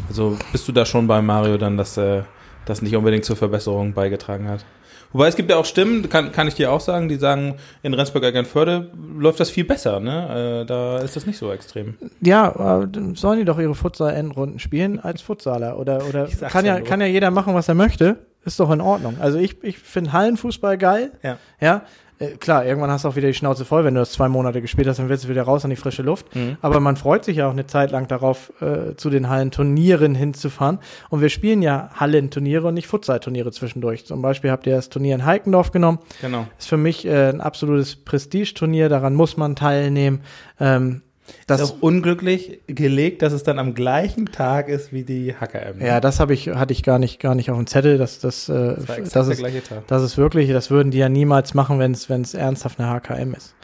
Also 0.07 0.37
bist 0.51 0.67
du 0.67 0.71
da 0.71 0.85
schon 0.85 1.07
bei 1.07 1.21
Mario 1.21 1.57
dann, 1.57 1.75
dass 1.75 1.97
äh, 1.97 2.21
das 2.65 2.81
nicht 2.81 2.95
unbedingt 2.95 3.25
zur 3.25 3.35
Verbesserung 3.35 3.93
beigetragen 3.93 4.47
hat? 4.47 4.63
Wobei 5.11 5.27
es 5.27 5.35
gibt 5.35 5.49
ja 5.49 5.57
auch 5.57 5.65
Stimmen, 5.65 6.07
kann, 6.07 6.31
kann 6.31 6.47
ich 6.47 6.53
dir 6.53 6.71
auch 6.71 6.81
sagen, 6.81 7.09
die 7.09 7.15
sagen, 7.15 7.55
in 7.81 7.95
Rendsburg-Eckernförde 7.95 8.91
läuft 9.17 9.39
das 9.39 9.49
viel 9.49 9.63
besser, 9.63 9.99
ne? 9.99 10.61
Äh, 10.61 10.65
da 10.67 10.99
ist 10.99 11.15
das 11.15 11.25
nicht 11.25 11.39
so 11.39 11.51
extrem. 11.51 11.95
Ja, 12.21 12.81
äh, 12.81 12.87
dann 12.87 13.15
sollen 13.15 13.39
die 13.39 13.45
doch 13.45 13.57
ihre 13.57 13.73
Futsal-Endrunden 13.73 14.59
spielen 14.59 14.99
als 14.99 15.23
Futsaler. 15.23 15.79
Oder, 15.79 16.07
oder 16.07 16.27
kann, 16.27 16.63
ja 16.63 16.77
ja, 16.77 16.81
kann 16.81 17.01
ja 17.01 17.07
jeder 17.07 17.31
machen, 17.31 17.55
was 17.55 17.67
er 17.67 17.73
möchte. 17.73 18.17
Ist 18.45 18.59
doch 18.59 18.69
in 18.69 18.81
Ordnung. 18.81 19.17
Also 19.19 19.39
ich, 19.39 19.63
ich 19.63 19.79
finde 19.79 20.13
Hallenfußball 20.13 20.77
geil. 20.77 21.11
Ja. 21.23 21.37
Ja. 21.59 21.81
Äh, 22.19 22.31
klar, 22.37 22.65
irgendwann 22.65 22.91
hast 22.91 23.05
du 23.05 23.07
auch 23.07 23.15
wieder 23.15 23.27
die 23.27 23.33
Schnauze 23.33 23.65
voll, 23.65 23.85
wenn 23.85 23.95
du 23.95 24.01
das 24.01 24.11
zwei 24.11 24.27
Monate 24.27 24.61
gespielt 24.61 24.87
hast, 24.87 24.99
dann 24.99 25.09
willst 25.09 25.23
du 25.23 25.29
wieder 25.29 25.43
raus 25.43 25.63
an 25.63 25.69
die 25.69 25.75
frische 25.75 26.03
Luft. 26.03 26.35
Mhm. 26.35 26.57
Aber 26.61 26.79
man 26.79 26.97
freut 26.97 27.25
sich 27.25 27.37
ja 27.37 27.47
auch 27.47 27.51
eine 27.51 27.65
Zeit 27.65 27.91
lang 27.91 28.07
darauf, 28.07 28.51
äh, 28.61 28.95
zu 28.95 29.09
den 29.09 29.29
Hallenturnieren 29.29 30.15
hinzufahren. 30.15 30.79
Und 31.09 31.21
wir 31.21 31.29
spielen 31.29 31.61
ja 31.61 31.89
Hallenturniere 31.95 32.67
und 32.67 32.73
nicht 32.73 32.87
Futsal-Turniere 32.87 33.51
zwischendurch. 33.51 34.05
Zum 34.05 34.21
Beispiel 34.21 34.51
habt 34.51 34.67
ihr 34.67 34.75
das 34.75 34.89
Turnier 34.89 35.15
in 35.15 35.25
Heikendorf 35.25 35.71
genommen. 35.71 35.99
Genau. 36.21 36.45
Ist 36.57 36.69
für 36.69 36.77
mich 36.77 37.05
äh, 37.05 37.29
ein 37.29 37.41
absolutes 37.41 37.95
Prestigeturnier, 37.95 38.89
daran 38.89 39.15
muss 39.15 39.37
man 39.37 39.55
teilnehmen. 39.55 40.21
Ähm, 40.59 41.01
Das 41.47 41.61
ist 41.61 41.71
auch 41.71 41.81
unglücklich 41.81 42.59
gelegt, 42.67 43.21
dass 43.21 43.33
es 43.33 43.43
dann 43.43 43.59
am 43.59 43.73
gleichen 43.73 44.27
Tag 44.27 44.69
ist 44.69 44.93
wie 44.93 45.03
die 45.03 45.33
HKM. 45.33 45.79
ne? 45.79 45.87
ja, 45.87 45.99
das 45.99 46.19
habe 46.19 46.33
ich, 46.33 46.49
hatte 46.49 46.73
ich 46.73 46.83
gar 46.83 46.99
nicht, 46.99 47.19
gar 47.19 47.35
nicht 47.35 47.49
auf 47.51 47.57
dem 47.57 47.67
Zettel. 47.67 47.97
Das, 47.97 48.19
das, 48.19 48.49
äh, 48.49 48.75
das 48.75 49.11
das 49.11 49.27
ist. 49.27 49.43
Das 49.87 50.03
ist 50.03 50.17
wirklich, 50.17 50.51
das 50.51 50.69
würden 50.69 50.91
die 50.91 50.97
ja 50.97 51.09
niemals 51.09 51.53
machen, 51.53 51.79
wenn 51.79 51.91
es 51.91 52.09
wenn 52.09 52.21
es 52.21 52.33
ernsthaft 52.33 52.79
eine 52.79 52.89
HKM 52.89 53.33
ist. 53.33 53.55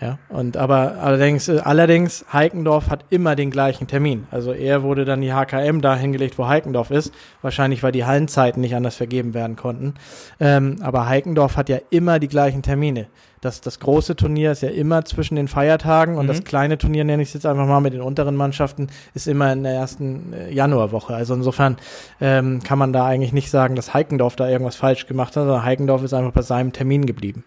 Ja, 0.00 0.18
und 0.30 0.56
aber 0.56 0.94
allerdings, 1.02 1.48
äh, 1.48 1.60
allerdings, 1.62 2.24
Heikendorf 2.32 2.88
hat 2.88 3.04
immer 3.10 3.36
den 3.36 3.50
gleichen 3.50 3.86
Termin. 3.86 4.26
Also 4.30 4.52
er 4.52 4.82
wurde 4.82 5.04
dann 5.04 5.20
die 5.20 5.32
HKM 5.34 5.80
da 5.82 5.94
hingelegt, 5.94 6.38
wo 6.38 6.48
Heikendorf 6.48 6.90
ist. 6.90 7.12
Wahrscheinlich, 7.42 7.82
weil 7.82 7.92
die 7.92 8.06
Hallenzeiten 8.06 8.62
nicht 8.62 8.74
anders 8.74 8.96
vergeben 8.96 9.34
werden 9.34 9.56
konnten. 9.56 9.94
Ähm, 10.40 10.76
aber 10.80 11.06
Heikendorf 11.06 11.58
hat 11.58 11.68
ja 11.68 11.78
immer 11.90 12.18
die 12.18 12.28
gleichen 12.28 12.62
Termine. 12.62 13.08
Das, 13.42 13.60
das 13.60 13.78
große 13.80 14.16
Turnier 14.16 14.52
ist 14.52 14.62
ja 14.62 14.70
immer 14.70 15.04
zwischen 15.04 15.34
den 15.34 15.48
Feiertagen 15.48 16.16
und 16.16 16.24
Mhm. 16.24 16.28
das 16.28 16.44
kleine 16.44 16.78
Turnier, 16.78 17.04
nenne 17.04 17.22
ich 17.22 17.28
es 17.28 17.34
jetzt 17.34 17.46
einfach 17.46 17.66
mal 17.66 17.80
mit 17.80 17.92
den 17.92 18.00
unteren 18.02 18.36
Mannschaften, 18.36 18.88
ist 19.12 19.28
immer 19.28 19.52
in 19.52 19.62
der 19.64 19.72
ersten 19.72 20.32
äh, 20.32 20.50
Januarwoche. 20.52 21.14
Also 21.14 21.34
insofern 21.34 21.76
ähm, 22.22 22.62
kann 22.62 22.78
man 22.78 22.92
da 22.94 23.04
eigentlich 23.06 23.32
nicht 23.34 23.50
sagen, 23.50 23.76
dass 23.76 23.92
Heikendorf 23.92 24.36
da 24.36 24.48
irgendwas 24.48 24.76
falsch 24.76 25.06
gemacht 25.06 25.36
hat, 25.36 25.44
sondern 25.44 25.64
Heikendorf 25.64 26.02
ist 26.02 26.14
einfach 26.14 26.32
bei 26.32 26.42
seinem 26.42 26.72
Termin 26.72 27.04
geblieben. 27.06 27.44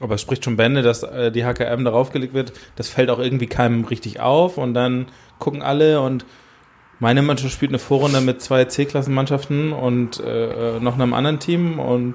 Aber 0.00 0.16
es 0.16 0.20
spricht 0.20 0.44
schon 0.44 0.56
Bände, 0.56 0.82
dass 0.82 1.02
äh, 1.02 1.30
die 1.30 1.44
HKM 1.44 1.84
darauf 1.84 2.10
gelegt 2.10 2.34
wird. 2.34 2.52
Das 2.76 2.88
fällt 2.88 3.10
auch 3.10 3.18
irgendwie 3.18 3.46
keinem 3.46 3.84
richtig 3.84 4.20
auf 4.20 4.58
und 4.58 4.74
dann 4.74 5.06
gucken 5.38 5.62
alle 5.62 6.00
und 6.00 6.24
meine 6.98 7.22
Mannschaft 7.22 7.52
spielt 7.52 7.72
eine 7.72 7.80
Vorrunde 7.80 8.20
mit 8.20 8.40
zwei 8.40 8.64
C-Klassenmannschaften 8.64 9.72
und 9.72 10.20
äh, 10.20 10.76
äh, 10.76 10.80
noch 10.80 10.94
einem 10.94 11.14
anderen 11.14 11.40
Team 11.40 11.80
und 11.80 12.14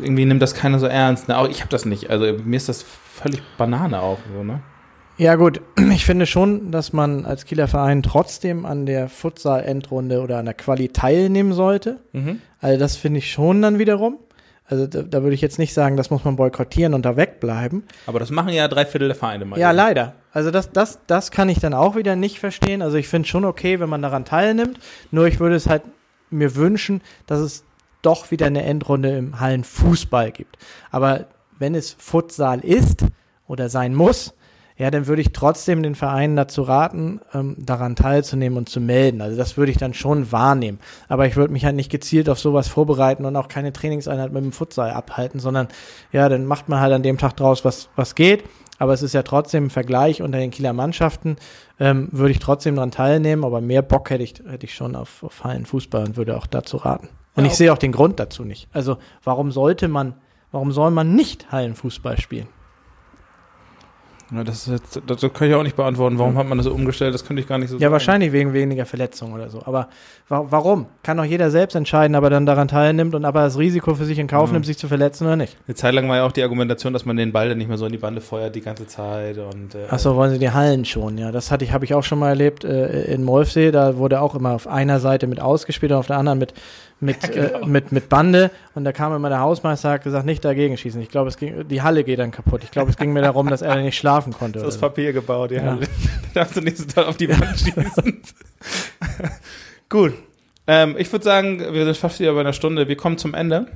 irgendwie 0.00 0.24
nimmt 0.24 0.40
das 0.40 0.54
keiner 0.54 0.78
so 0.78 0.86
ernst. 0.86 1.28
Ne? 1.28 1.36
Auch 1.36 1.48
ich 1.48 1.60
habe 1.60 1.70
das 1.70 1.84
nicht. 1.84 2.08
Also 2.08 2.24
mir 2.42 2.56
ist 2.56 2.68
das 2.68 2.82
völlig 2.82 3.42
Banane 3.58 4.00
auch 4.00 4.18
so, 4.34 4.42
ne? 4.42 4.60
Ja 5.18 5.34
gut, 5.34 5.60
ich 5.92 6.06
finde 6.06 6.26
schon, 6.26 6.70
dass 6.70 6.92
man 6.92 7.26
als 7.26 7.44
Kieler 7.44 7.68
Verein 7.68 8.02
trotzdem 8.02 8.64
an 8.64 8.86
der 8.86 9.08
Futsal-Endrunde 9.08 10.22
oder 10.22 10.38
an 10.38 10.46
der 10.46 10.54
Quali 10.54 10.88
teilnehmen 10.88 11.52
sollte. 11.52 11.98
Mhm. 12.12 12.40
Also 12.60 12.78
das 12.78 12.96
finde 12.96 13.18
ich 13.18 13.30
schon 13.30 13.60
dann 13.60 13.78
wiederum. 13.78 14.18
Also 14.68 14.86
da, 14.86 15.02
da 15.02 15.22
würde 15.22 15.34
ich 15.34 15.40
jetzt 15.40 15.58
nicht 15.58 15.72
sagen, 15.72 15.96
das 15.96 16.10
muss 16.10 16.24
man 16.24 16.36
boykottieren 16.36 16.92
und 16.92 17.04
da 17.04 17.16
wegbleiben. 17.16 17.84
Aber 18.06 18.18
das 18.18 18.30
machen 18.30 18.52
ja 18.52 18.68
drei 18.68 18.84
Viertel 18.84 19.08
der 19.08 19.16
Vereine 19.16 19.46
mal. 19.46 19.58
Ja, 19.58 19.70
eben. 19.70 19.76
leider. 19.76 20.14
Also 20.30 20.50
das, 20.50 20.70
das, 20.72 21.00
das 21.06 21.30
kann 21.30 21.48
ich 21.48 21.58
dann 21.58 21.72
auch 21.72 21.96
wieder 21.96 22.16
nicht 22.16 22.38
verstehen. 22.38 22.82
Also 22.82 22.98
ich 22.98 23.08
finde 23.08 23.28
schon 23.28 23.46
okay, 23.46 23.80
wenn 23.80 23.88
man 23.88 24.02
daran 24.02 24.26
teilnimmt. 24.26 24.78
Nur 25.10 25.26
ich 25.26 25.40
würde 25.40 25.56
es 25.56 25.68
halt 25.68 25.82
mir 26.30 26.54
wünschen, 26.54 27.00
dass 27.26 27.40
es 27.40 27.64
doch 28.02 28.30
wieder 28.30 28.46
eine 28.46 28.62
Endrunde 28.62 29.16
im 29.16 29.40
Hallenfußball 29.40 30.32
gibt. 30.32 30.58
Aber 30.90 31.26
wenn 31.58 31.74
es 31.74 31.96
Futsal 31.98 32.60
ist 32.60 33.06
oder 33.46 33.70
sein 33.70 33.94
muss, 33.94 34.34
ja, 34.78 34.92
dann 34.92 35.08
würde 35.08 35.20
ich 35.20 35.32
trotzdem 35.32 35.82
den 35.82 35.96
Vereinen 35.96 36.36
dazu 36.36 36.62
raten, 36.62 37.20
ähm, 37.34 37.56
daran 37.58 37.96
teilzunehmen 37.96 38.56
und 38.56 38.68
zu 38.68 38.80
melden. 38.80 39.20
Also 39.20 39.36
das 39.36 39.56
würde 39.56 39.72
ich 39.72 39.78
dann 39.78 39.92
schon 39.92 40.30
wahrnehmen. 40.30 40.78
Aber 41.08 41.26
ich 41.26 41.34
würde 41.34 41.52
mich 41.52 41.64
halt 41.64 41.74
nicht 41.74 41.90
gezielt 41.90 42.28
auf 42.28 42.38
sowas 42.38 42.68
vorbereiten 42.68 43.24
und 43.24 43.34
auch 43.34 43.48
keine 43.48 43.72
Trainingseinheit 43.72 44.32
mit 44.32 44.44
dem 44.44 44.52
Futsal 44.52 44.92
abhalten, 44.92 45.40
sondern 45.40 45.66
ja, 46.12 46.28
dann 46.28 46.46
macht 46.46 46.68
man 46.68 46.80
halt 46.80 46.92
an 46.92 47.02
dem 47.02 47.18
Tag 47.18 47.36
draus, 47.36 47.64
was, 47.64 47.88
was 47.96 48.14
geht. 48.14 48.44
Aber 48.78 48.92
es 48.92 49.02
ist 49.02 49.14
ja 49.14 49.24
trotzdem 49.24 49.64
ein 49.64 49.70
Vergleich 49.70 50.22
unter 50.22 50.38
den 50.38 50.52
Kieler 50.52 50.72
Mannschaften. 50.72 51.36
Ähm, 51.80 52.08
würde 52.12 52.30
ich 52.30 52.38
trotzdem 52.38 52.76
daran 52.76 52.92
teilnehmen, 52.92 53.44
aber 53.44 53.60
mehr 53.60 53.82
Bock 53.82 54.10
hätte 54.10 54.22
ich, 54.22 54.34
hätte 54.48 54.66
ich 54.66 54.74
schon 54.74 54.94
auf, 54.94 55.24
auf 55.24 55.42
Hallenfußball 55.42 56.04
und 56.06 56.16
würde 56.16 56.36
auch 56.36 56.46
dazu 56.46 56.76
raten. 56.76 57.08
Und 57.34 57.44
Ja, 57.44 57.50
ich 57.50 57.56
sehe 57.56 57.72
auch 57.72 57.78
den 57.78 57.90
Grund 57.90 58.20
dazu 58.20 58.44
nicht. 58.44 58.68
Also 58.72 58.98
warum 59.24 59.50
sollte 59.50 59.88
man, 59.88 60.14
warum 60.52 60.70
soll 60.70 60.92
man 60.92 61.16
nicht 61.16 61.50
Hallenfußball 61.50 62.20
spielen? 62.20 62.46
Ja, 64.30 64.44
das, 64.44 64.66
ist 64.66 64.68
jetzt, 64.68 65.00
das 65.06 65.20
kann 65.32 65.48
ich 65.48 65.54
auch 65.54 65.62
nicht 65.62 65.76
beantworten. 65.76 66.18
Warum 66.18 66.36
hat 66.36 66.46
man 66.46 66.58
das 66.58 66.66
so 66.66 66.72
umgestellt? 66.72 67.14
Das 67.14 67.24
könnte 67.24 67.40
ich 67.40 67.48
gar 67.48 67.56
nicht 67.56 67.70
so 67.70 67.76
Ja, 67.76 67.80
sagen. 67.80 67.92
wahrscheinlich 67.92 68.32
wegen 68.32 68.52
weniger 68.52 68.84
Verletzungen 68.84 69.32
oder 69.32 69.48
so. 69.48 69.62
Aber 69.64 69.88
wa 70.28 70.44
warum? 70.50 70.84
Kann 71.02 71.16
doch 71.16 71.24
jeder 71.24 71.50
selbst 71.50 71.74
entscheiden, 71.74 72.14
ob 72.14 72.24
er 72.24 72.30
dann 72.30 72.44
daran 72.44 72.68
teilnimmt 72.68 73.14
und 73.14 73.24
ob 73.24 73.34
er 73.34 73.44
das 73.44 73.56
Risiko 73.58 73.94
für 73.94 74.04
sich 74.04 74.18
in 74.18 74.26
Kauf 74.26 74.48
Mhm. 74.50 74.54
nimmt, 74.56 74.66
sich 74.66 74.76
zu 74.76 74.86
verletzen 74.86 75.24
oder 75.26 75.36
nicht. 75.36 75.56
Eine 75.66 75.74
Zeit 75.76 75.94
lang 75.94 76.08
war 76.10 76.16
ja 76.16 76.26
auch 76.26 76.32
die 76.32 76.42
Argumentation, 76.42 76.92
dass 76.92 77.06
man 77.06 77.16
den 77.16 77.32
Ball 77.32 77.48
dann 77.48 77.56
nicht 77.56 77.68
mehr 77.68 77.78
so 77.78 77.86
in 77.86 77.92
die 77.92 77.98
Bande 77.98 78.20
feuert 78.20 78.54
die 78.54 78.60
ganze 78.60 78.86
Zeit. 78.86 79.38
Und, 79.38 79.74
äh, 79.74 79.86
Achso, 79.88 80.14
wollen 80.14 80.30
Sie 80.32 80.38
die 80.38 80.50
Hallen 80.50 80.84
schon? 80.84 81.16
Ja, 81.16 81.32
das 81.32 81.50
hatte 81.50 81.64
ich, 81.64 81.72
habe 81.72 81.86
ich 81.86 81.94
auch 81.94 82.04
schon 82.04 82.18
mal 82.18 82.28
erlebt 82.28 82.64
äh, 82.64 83.04
in 83.12 83.24
Molfsee. 83.24 83.70
Da 83.70 83.96
wurde 83.96 84.20
auch 84.20 84.34
immer 84.34 84.50
auf 84.52 84.66
einer 84.66 85.00
Seite 85.00 85.26
mit 85.26 85.40
ausgespielt 85.40 85.92
und 85.92 85.98
auf 85.98 86.06
der 86.06 86.18
anderen 86.18 86.38
mit 86.38 86.52
mit, 87.00 87.22
Ja, 87.34 87.48
genau. 87.48 87.60
äh, 87.60 87.66
mit 87.66 87.92
mit 87.92 88.08
Bande. 88.08 88.50
Und 88.74 88.84
da 88.84 88.92
kam 88.92 89.14
immer 89.14 89.28
der 89.28 89.40
Hausmeister, 89.40 89.90
hat 89.90 90.04
gesagt, 90.04 90.26
nicht 90.26 90.44
dagegen 90.44 90.76
schießen. 90.76 91.00
Ich 91.00 91.08
glaube, 91.08 91.28
es 91.28 91.36
ging, 91.36 91.66
die 91.68 91.82
Halle 91.82 92.04
geht 92.04 92.18
dann 92.18 92.30
kaputt. 92.30 92.62
Ich 92.64 92.70
glaube, 92.70 92.90
es 92.90 92.96
ging 92.96 93.12
mir 93.12 93.22
darum, 93.22 93.48
dass 93.48 93.62
er 93.62 93.76
nicht 93.76 93.96
schlafen 93.96 94.32
konnte. 94.32 94.64
aus 94.64 94.74
so. 94.74 94.80
Papier 94.80 95.12
gebaut, 95.12 95.50
ja. 95.50 95.62
Ja. 95.62 95.78
da 96.34 96.44
darfst 96.44 96.56
du 96.56 96.70
so 96.76 96.84
toll 96.84 97.04
auf 97.04 97.16
die 97.16 97.28
Wand 97.28 97.58
schießen. 97.58 98.22
Gut. 99.88 100.14
Ähm, 100.66 100.96
ich 100.98 101.10
würde 101.10 101.24
sagen, 101.24 101.60
wir 101.72 101.84
sind 101.84 101.96
fast 101.96 102.20
wieder 102.20 102.34
bei 102.34 102.40
einer 102.40 102.52
Stunde. 102.52 102.88
Wir 102.88 102.96
kommen 102.96 103.16
zum 103.18 103.34
Ende. 103.34 103.66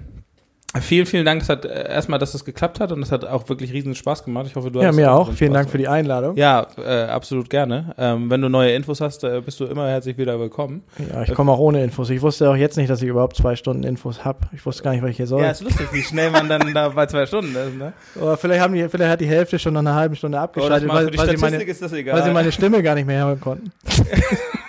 Vielen, 0.81 1.05
vielen 1.05 1.27
Dank. 1.27 1.43
Es 1.43 1.51
hat 1.51 1.67
äh, 1.67 1.89
erstmal, 1.91 2.19
dass 2.19 2.33
es 2.33 2.45
geklappt 2.47 2.81
hat 2.81 2.93
und 2.93 3.03
es 3.03 3.13
hat 3.13 3.27
auch 3.27 3.49
wirklich 3.51 3.73
riesen 3.75 3.95
Spaß 3.95 4.25
gemacht. 4.25 4.47
Ich 4.49 4.57
hoffe, 4.57 4.71
du 4.71 4.79
Ja, 4.79 4.87
hattest 4.87 4.99
mir 5.01 5.13
auch. 5.13 5.27
riesen 5.27 5.37
Vielen 5.37 5.51
Spaß 5.53 5.61
Dank 5.61 5.71
für 5.71 5.79
die 5.79 5.89
Einladung. 5.89 6.37
Ja, 6.37 6.67
äh, 6.79 7.05
absolut 7.05 7.51
gerne. 7.51 7.95
Ähm, 7.99 8.31
wenn 8.31 8.41
du 8.41 8.49
neue 8.49 8.73
Infos 8.73 9.01
hast, 9.03 9.23
äh, 9.25 9.43
bist 9.45 9.61
du 9.61 9.67
immer 9.67 9.89
herzlich 9.89 10.17
wieder 10.17 10.41
willkommen. 10.41 10.83
Ja, 11.13 11.23
ich 11.23 11.35
komme 11.35 11.53
auch 11.53 11.59
ohne 11.59 11.85
Infos. 11.85 12.09
Ich 12.09 12.23
wusste 12.23 12.49
auch 12.51 12.57
jetzt 12.57 12.77
nicht, 12.79 12.89
dass 12.89 13.03
ich 13.03 13.09
überhaupt 13.09 13.37
zwei 13.37 13.55
Stunden 13.55 13.83
Infos 13.83 14.25
habe. 14.25 14.39
Ich 14.53 14.65
wusste 14.65 14.83
gar 14.83 14.93
nicht, 14.93 15.03
was 15.03 15.11
ich 15.11 15.19
hier 15.19 15.27
soll. 15.27 15.43
Ja, 15.43 15.51
ist 15.51 15.63
lustig, 15.63 15.89
wie 15.93 16.03
schnell 16.03 16.31
man 16.31 16.49
dann 16.49 16.73
da 16.73 16.89
bei 16.89 17.05
zwei 17.07 17.27
Stunden 17.27 17.55
ist. 17.55 17.77
Ne? 17.77 17.93
Oder 18.21 18.39
vielleicht, 18.39 18.63
haben 18.63 18.73
die, 18.75 18.89
vielleicht 18.89 19.11
hat 19.11 19.21
die 19.21 19.27
Hälfte 19.29 19.59
schon 19.59 19.75
nach 19.75 19.81
einer 19.81 19.95
halben 19.95 20.17
Stunde 20.17 20.37
das 20.37 20.45
abgeschaltet, 20.45 20.89
mal 20.89 20.95
weil, 20.95 21.05
weil, 21.05 21.13
sie 21.13 21.19
Statistik 21.19 21.41
meine, 21.51 21.63
ist 21.65 21.83
das 21.83 21.93
egal. 21.93 22.17
weil 22.17 22.25
sie 22.25 22.31
meine 22.31 22.51
Stimme 22.53 22.83
gar 22.83 22.95
nicht 22.95 23.07
mehr 23.07 23.27
hören 23.27 23.41
konnten. 23.41 23.73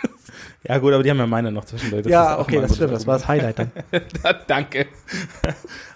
ja 0.68 0.78
gut, 0.78 0.94
aber 0.94 1.04
die 1.04 1.10
haben 1.10 1.18
ja 1.18 1.28
meine 1.28 1.52
noch 1.52 1.66
zwischendurch. 1.66 2.04
Das 2.04 2.12
ja, 2.12 2.40
okay, 2.40 2.62
das 2.62 2.76
stimmt. 2.76 2.94
Das 2.94 3.06
war 3.06 3.16
das 3.16 3.28
Highlight 3.28 3.60
dann. 3.60 3.72
Danke. 4.48 4.88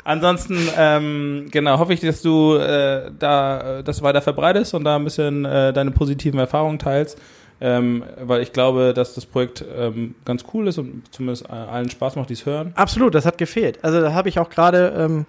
Ansonsten, 0.04 0.58
ähm, 0.78 1.48
genau, 1.52 1.80
hoffe 1.80 1.94
ich, 1.94 2.02
dass 2.02 2.22
du 2.22 2.56
äh, 2.56 3.12
da 3.18 3.82
das 3.82 4.02
weiter 4.02 4.22
verbreitest 4.22 4.74
und 4.74 4.84
da 4.84 4.96
ein 4.96 5.04
bisschen 5.04 5.46
äh, 5.46 5.74
deine 5.74 5.92
positiven 5.92 6.40
Erfahrungen 6.40 6.80
teilst. 6.80 7.18
Ähm, 7.60 8.04
weil 8.22 8.42
ich 8.42 8.54
glaube, 8.54 8.94
dass 8.94 9.16
das 9.16 9.26
Projekt 9.26 9.66
ähm, 9.76 10.14
ganz 10.26 10.44
cool 10.54 10.68
ist 10.68 10.78
und 10.78 11.04
zumindest 11.12 11.50
äh, 11.50 11.54
allen 11.54 11.90
Spaß 11.90 12.16
macht, 12.16 12.30
die 12.30 12.34
es 12.34 12.46
hören. 12.46 12.72
Absolut, 12.76 13.16
das 13.16 13.26
hat 13.26 13.40
gefehlt. 13.40 13.84
Also 13.84 14.00
da 14.00 14.14
habe 14.14 14.30
ich 14.30 14.38
auch 14.38 14.52
gerade 14.52 14.94
ähm, 14.96 15.26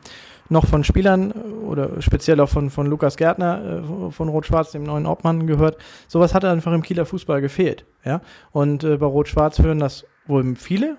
noch 0.48 0.66
von 0.66 0.84
Spielern 0.84 1.30
äh, 1.30 1.34
oder 1.64 2.00
speziell 2.00 2.40
auch 2.40 2.48
von, 2.48 2.70
von 2.70 2.86
Lukas 2.86 3.16
Gärtner 3.16 3.82
äh, 4.08 4.10
von 4.10 4.28
Rot-Schwarz, 4.28 4.72
dem 4.72 4.82
neuen 4.84 5.06
Obmann, 5.06 5.46
gehört. 5.46 5.76
Sowas 6.06 6.34
hat 6.34 6.44
einfach 6.44 6.72
im 6.72 6.82
Kieler 6.82 7.06
Fußball 7.06 7.40
gefehlt. 7.40 7.84
Ja? 8.04 8.20
Und 8.52 8.84
äh, 8.84 8.96
bei 8.96 9.06
Rot-Schwarz 9.06 9.58
hören 9.58 9.78
das 9.78 10.04
wohl 10.26 10.56
viele. 10.56 10.96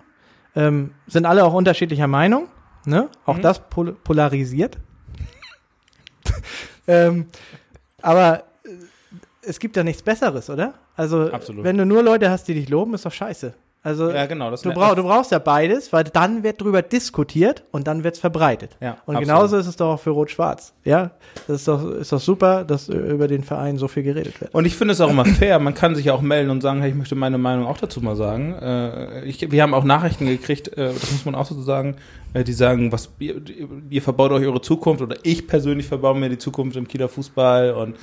Ähm, 0.55 0.91
sind 1.07 1.25
alle 1.25 1.43
auch 1.45 1.53
unterschiedlicher 1.53 2.07
Meinung. 2.07 2.47
Ne? 2.85 3.09
Auch 3.25 3.37
Mhm. 3.37 3.41
das 3.41 3.59
pol 3.69 3.93
polarisiert. 3.93 4.77
ähm, 6.87 7.27
aber 8.01 8.43
es 9.41 9.59
gibt 9.59 9.75
ja 9.77 9.83
nichts 9.83 10.01
Besseres, 10.01 10.49
oder? 10.49 10.73
Also, 10.95 11.31
Absolut. 11.31 11.63
wenn 11.63 11.77
du 11.77 11.85
nur 11.85 12.03
Leute 12.03 12.29
hast, 12.29 12.47
die 12.47 12.53
dich 12.53 12.69
loben, 12.69 12.93
ist 12.93 13.05
doch 13.05 13.11
scheiße. 13.11 13.53
Also 13.81 14.11
Ja, 14.11 14.25
genau, 14.25 14.51
das 14.51 14.61
du, 14.61 14.73
brauch, 14.73 14.93
du 14.93 15.03
brauchst 15.03 15.31
ja 15.31 15.39
beides, 15.39 15.93
weil 15.93 16.03
dann 16.03 16.43
wird 16.43 16.61
drüber 16.61 16.81
diskutiert 16.81 17.63
und 17.71 17.87
dann 17.87 18.03
wird's 18.03 18.19
verbreitet. 18.19 18.75
Ja, 18.81 18.97
und 19.05 19.15
absolut. 19.15 19.19
genauso 19.21 19.57
ist 19.57 19.67
es 19.67 19.77
doch 19.77 19.93
auch 19.93 19.99
für 19.99 20.09
Rot-Schwarz. 20.09 20.73
Ja, 20.83 21.11
das 21.47 21.57
ist 21.61 21.67
doch, 21.69 21.89
ist 21.91 22.11
doch 22.11 22.19
super, 22.19 22.65
dass 22.65 22.89
über 22.89 23.29
den 23.29 23.43
Verein 23.43 23.77
so 23.77 23.87
viel 23.87 24.03
geredet 24.03 24.41
wird. 24.41 24.53
Und 24.53 24.65
ich 24.65 24.75
finde 24.75 24.91
es 24.91 24.99
auch 24.99 25.09
immer 25.09 25.23
fair. 25.23 25.59
Man 25.59 25.75
kann 25.75 25.95
sich 25.95 26.05
ja 26.05 26.13
auch 26.13 26.21
melden 26.21 26.49
und 26.49 26.59
sagen, 26.59 26.81
hey, 26.81 26.89
ich 26.89 26.95
möchte 26.95 27.15
meine 27.15 27.37
Meinung 27.37 27.67
auch 27.67 27.77
dazu 27.77 28.01
mal 28.01 28.17
sagen. 28.17 28.53
Äh, 28.55 29.23
ich, 29.23 29.49
wir 29.49 29.63
haben 29.63 29.73
auch 29.73 29.85
Nachrichten 29.85 30.25
gekriegt, 30.25 30.77
äh, 30.77 30.91
das 30.93 31.11
muss 31.11 31.23
man 31.23 31.35
auch 31.35 31.45
so 31.45 31.61
sagen, 31.61 31.95
äh, 32.33 32.43
die 32.43 32.53
sagen, 32.53 32.91
was 32.91 33.09
ihr, 33.19 33.41
ihr 33.89 34.01
verbaut 34.01 34.31
euch 34.31 34.45
eure 34.45 34.61
Zukunft 34.61 35.01
oder 35.01 35.15
ich 35.23 35.47
persönlich 35.47 35.87
verbaue 35.87 36.19
mir 36.19 36.29
die 36.29 36.37
Zukunft 36.37 36.75
im 36.75 36.85
Kieler 36.85 37.07
Fußball 37.07 37.71
und 37.71 37.95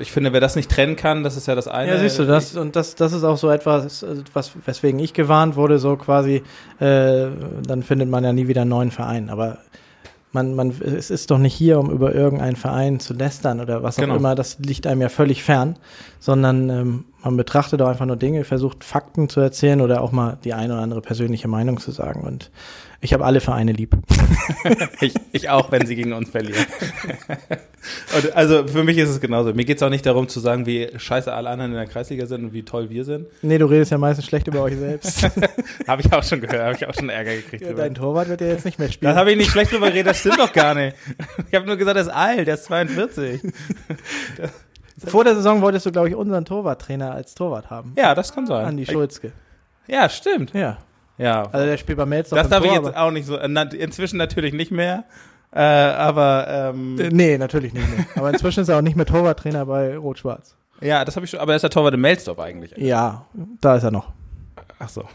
ich 0.00 0.10
finde, 0.12 0.32
wer 0.32 0.40
das 0.40 0.56
nicht 0.56 0.70
trennen 0.70 0.96
kann, 0.96 1.22
das 1.24 1.36
ist 1.36 1.46
ja 1.46 1.54
das 1.54 1.68
eine. 1.68 1.92
Ja, 1.92 1.98
siehst 1.98 2.18
du, 2.18 2.24
das, 2.24 2.56
und 2.56 2.76
das, 2.76 2.94
das 2.94 3.12
ist 3.12 3.24
auch 3.24 3.36
so 3.36 3.50
etwas, 3.50 4.02
äh, 4.02 4.16
was, 4.32 4.52
weswegen 4.66 4.98
ich 5.00 5.12
gewarnt 5.14 5.56
wurde, 5.56 5.78
so 5.78 5.96
quasi, 5.96 6.42
äh, 6.80 7.26
dann 7.66 7.82
findet 7.82 8.08
man 8.08 8.24
ja 8.24 8.32
nie 8.32 8.48
wieder 8.48 8.62
einen 8.62 8.70
neuen 8.70 8.90
Verein. 8.90 9.30
Aber 9.30 9.58
man, 10.32 10.54
man, 10.54 10.70
es 10.80 11.10
ist 11.10 11.30
doch 11.30 11.38
nicht 11.38 11.54
hier, 11.54 11.78
um 11.78 11.90
über 11.90 12.14
irgendeinen 12.14 12.56
Verein 12.56 13.00
zu 13.00 13.14
lästern 13.14 13.60
oder 13.60 13.82
was 13.82 13.98
auch 13.98 14.02
Genau. 14.02 14.16
immer, 14.16 14.34
das 14.34 14.58
liegt 14.60 14.86
einem 14.86 15.00
ja 15.00 15.08
völlig 15.08 15.42
fern, 15.42 15.76
sondern 16.20 16.70
ähm, 16.70 17.04
man 17.22 17.36
betrachtet 17.36 17.80
doch 17.80 17.88
einfach 17.88 18.06
nur 18.06 18.16
Dinge, 18.16 18.44
versucht 18.44 18.84
Fakten 18.84 19.28
zu 19.28 19.40
erzählen 19.40 19.80
oder 19.80 20.02
auch 20.02 20.12
mal 20.12 20.38
die 20.44 20.54
eine 20.54 20.74
oder 20.74 20.82
andere 20.82 21.00
persönliche 21.00 21.48
Meinung 21.48 21.78
zu 21.80 21.90
sagen. 21.90 22.20
Und 22.22 22.50
ich 23.00 23.12
habe 23.12 23.24
alle 23.24 23.40
Vereine 23.40 23.72
lieb. 23.72 23.96
Ich, 25.00 25.14
ich 25.32 25.48
auch, 25.48 25.70
wenn 25.72 25.86
sie 25.86 25.96
gegen 25.96 26.12
uns 26.12 26.30
verlieren. 26.30 26.66
und 28.14 28.36
also 28.36 28.66
für 28.66 28.84
mich 28.84 28.98
ist 28.98 29.08
es 29.08 29.20
genauso. 29.20 29.52
Mir 29.54 29.64
geht 29.64 29.78
es 29.78 29.82
auch 29.82 29.90
nicht 29.90 30.04
darum 30.04 30.28
zu 30.28 30.40
sagen, 30.40 30.66
wie 30.66 30.88
scheiße 30.96 31.32
alle 31.32 31.48
anderen 31.48 31.72
in 31.72 31.76
der 31.78 31.86
Kreisliga 31.86 32.26
sind 32.26 32.44
und 32.44 32.52
wie 32.52 32.62
toll 32.62 32.90
wir 32.90 33.04
sind. 33.04 33.26
Nee, 33.42 33.58
du 33.58 33.66
redest 33.66 33.90
ja 33.90 33.98
meistens 33.98 34.26
schlecht 34.26 34.46
über 34.46 34.62
euch 34.62 34.76
selbst. 34.76 35.22
Habe 35.88 36.02
ich 36.02 36.12
auch 36.12 36.22
schon 36.22 36.40
gehört, 36.40 36.62
habe 36.62 36.76
ich 36.76 36.86
auch 36.86 36.94
schon 36.94 37.08
Ärger 37.08 37.34
gekriegt. 37.34 37.64
ja, 37.64 37.72
dein 37.72 37.94
Torwart 37.94 38.28
wird 38.28 38.40
ja 38.40 38.48
jetzt 38.48 38.64
nicht 38.64 38.78
mehr 38.78 38.90
spielen. 38.90 39.10
Das 39.10 39.18
habe 39.18 39.32
ich 39.32 39.38
nicht 39.38 39.50
schlecht 39.50 39.72
drüber 39.72 39.86
geredet, 39.86 40.08
das 40.08 40.18
stimmt 40.18 40.38
doch 40.38 40.52
gar 40.52 40.74
nicht. 40.74 40.96
Ich 41.48 41.54
habe 41.54 41.66
nur 41.66 41.76
gesagt, 41.76 41.96
er 41.96 42.02
ist 42.02 42.08
alt, 42.08 42.46
der 42.46 42.54
ist 42.54 42.64
42. 42.64 43.40
Vor 45.06 45.24
der 45.24 45.34
Saison 45.34 45.62
wolltest 45.62 45.86
du, 45.86 45.92
glaube 45.92 46.08
ich, 46.08 46.14
unseren 46.14 46.44
Torwarttrainer 46.44 47.12
als 47.12 47.34
Torwart 47.34 47.70
haben. 47.70 47.94
Ja, 47.96 48.14
das 48.14 48.34
kann 48.34 48.46
sein. 48.46 48.66
Andi 48.66 48.86
Schulzke. 48.86 49.32
Ja, 49.86 50.08
stimmt. 50.08 50.52
Ja. 50.52 50.78
Ja. 51.20 51.48
Also 51.52 51.66
der 51.66 51.76
spielt 51.76 51.98
bei 51.98 52.06
Melz 52.06 52.30
das 52.30 52.44
im 52.44 52.50
darf 52.50 52.64
ich 52.64 52.70
Tor, 52.70 52.76
jetzt 52.78 52.94
aber- 52.96 53.06
auch 53.06 53.10
nicht 53.10 53.26
so. 53.26 53.36
Inzwischen 53.38 54.16
natürlich 54.16 54.52
nicht 54.54 54.70
mehr. 54.70 55.04
Äh, 55.52 55.60
aber 55.60 56.46
ähm, 56.48 56.98
Äh, 57.00 57.08
Nee, 57.10 57.36
natürlich 57.38 57.72
nicht 57.74 57.88
mehr. 57.96 58.06
Aber 58.16 58.30
inzwischen 58.30 58.60
ist 58.60 58.68
er 58.68 58.78
auch 58.78 58.82
nicht 58.82 58.96
mehr 58.96 59.06
Torwarttrainer 59.06 59.66
bei 59.66 59.96
Rot-Schwarz. 59.96 60.54
ja, 60.80 61.04
das 61.04 61.16
habe 61.16 61.24
ich 61.24 61.30
schon. 61.30 61.40
Aber 61.40 61.52
er 61.52 61.56
ist 61.56 61.62
der 61.62 61.70
Torwart 61.70 61.94
im 61.94 62.00
Mailstop 62.00 62.38
eigentlich. 62.38 62.72
Ja, 62.76 63.26
da 63.60 63.74
ist 63.76 63.82
er 63.82 63.90
noch. 63.90 64.12
Ach 64.78 64.88
so. 64.88 65.04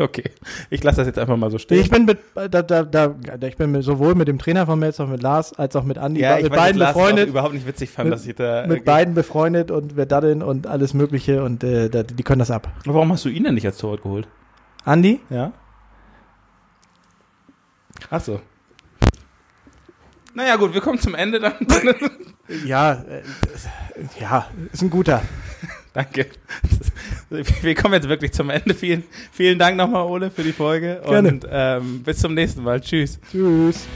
Okay. 0.00 0.30
Ich 0.70 0.84
lasse 0.84 0.98
das 0.98 1.08
jetzt 1.08 1.18
einfach 1.18 1.36
mal 1.36 1.50
so 1.50 1.58
stehen. 1.58 1.80
Ich 1.80 1.90
bin 1.90 2.04
mit, 2.04 2.18
da, 2.36 2.62
da, 2.62 2.84
da, 2.84 3.16
ich 3.44 3.56
bin 3.56 3.72
mit, 3.72 3.82
sowohl 3.82 4.14
mit 4.14 4.28
dem 4.28 4.38
Trainer 4.38 4.64
von 4.64 4.80
auch 4.84 5.06
mit 5.08 5.22
Lars, 5.24 5.52
als 5.58 5.74
auch 5.74 5.82
mit 5.82 5.98
Andi, 5.98 6.20
ja, 6.20 6.36
mit 6.36 6.44
ich 6.44 6.50
weiß, 6.52 6.56
beiden 6.56 6.78
Lars 6.78 6.94
befreundet. 6.94 7.28
überhaupt 7.28 7.52
nicht 7.54 7.66
witzig 7.66 7.90
fand, 7.90 8.08
Mit- 8.08 8.16
dass 8.16 8.24
ich 8.24 8.36
da. 8.36 8.64
Mit 8.68 8.82
äh, 8.82 8.84
beiden 8.84 9.14
befreundet 9.14 9.72
und 9.72 9.96
wir 9.96 10.06
daddeln 10.06 10.40
und 10.44 10.68
alles 10.68 10.94
Mögliche 10.94 11.42
und 11.42 11.64
äh, 11.64 11.88
die 12.04 12.22
können 12.22 12.38
das 12.38 12.52
ab. 12.52 12.68
Warum 12.84 13.10
hast 13.12 13.24
du 13.24 13.28
ihn 13.28 13.42
denn 13.42 13.54
nicht 13.54 13.66
als 13.66 13.78
Torwart 13.78 14.02
geholt? 14.04 14.28
Andi? 14.88 15.20
Ja. 15.28 15.52
Ach 18.08 18.20
so. 18.22 18.40
Naja, 20.32 20.56
gut, 20.56 20.72
wir 20.72 20.80
kommen 20.80 20.98
zum 20.98 21.14
Ende 21.14 21.40
dann. 21.40 21.54
Ja, 22.64 22.92
äh, 22.94 23.22
ja, 24.18 24.46
ist 24.72 24.80
ein 24.80 24.88
guter. 24.88 25.20
Danke. 25.92 26.28
Wir 27.28 27.74
kommen 27.74 27.92
jetzt 27.92 28.08
wirklich 28.08 28.32
zum 28.32 28.48
Ende. 28.48 28.72
Vielen, 28.72 29.04
vielen 29.32 29.58
Dank 29.58 29.76
nochmal, 29.76 30.06
Ole, 30.06 30.30
für 30.30 30.42
die 30.42 30.54
Folge. 30.54 31.02
Gerne. 31.06 31.28
Und 31.28 31.46
ähm, 31.50 32.02
bis 32.02 32.20
zum 32.20 32.32
nächsten 32.32 32.62
Mal. 32.62 32.80
Tschüss. 32.80 33.20
Tschüss. 33.30 33.86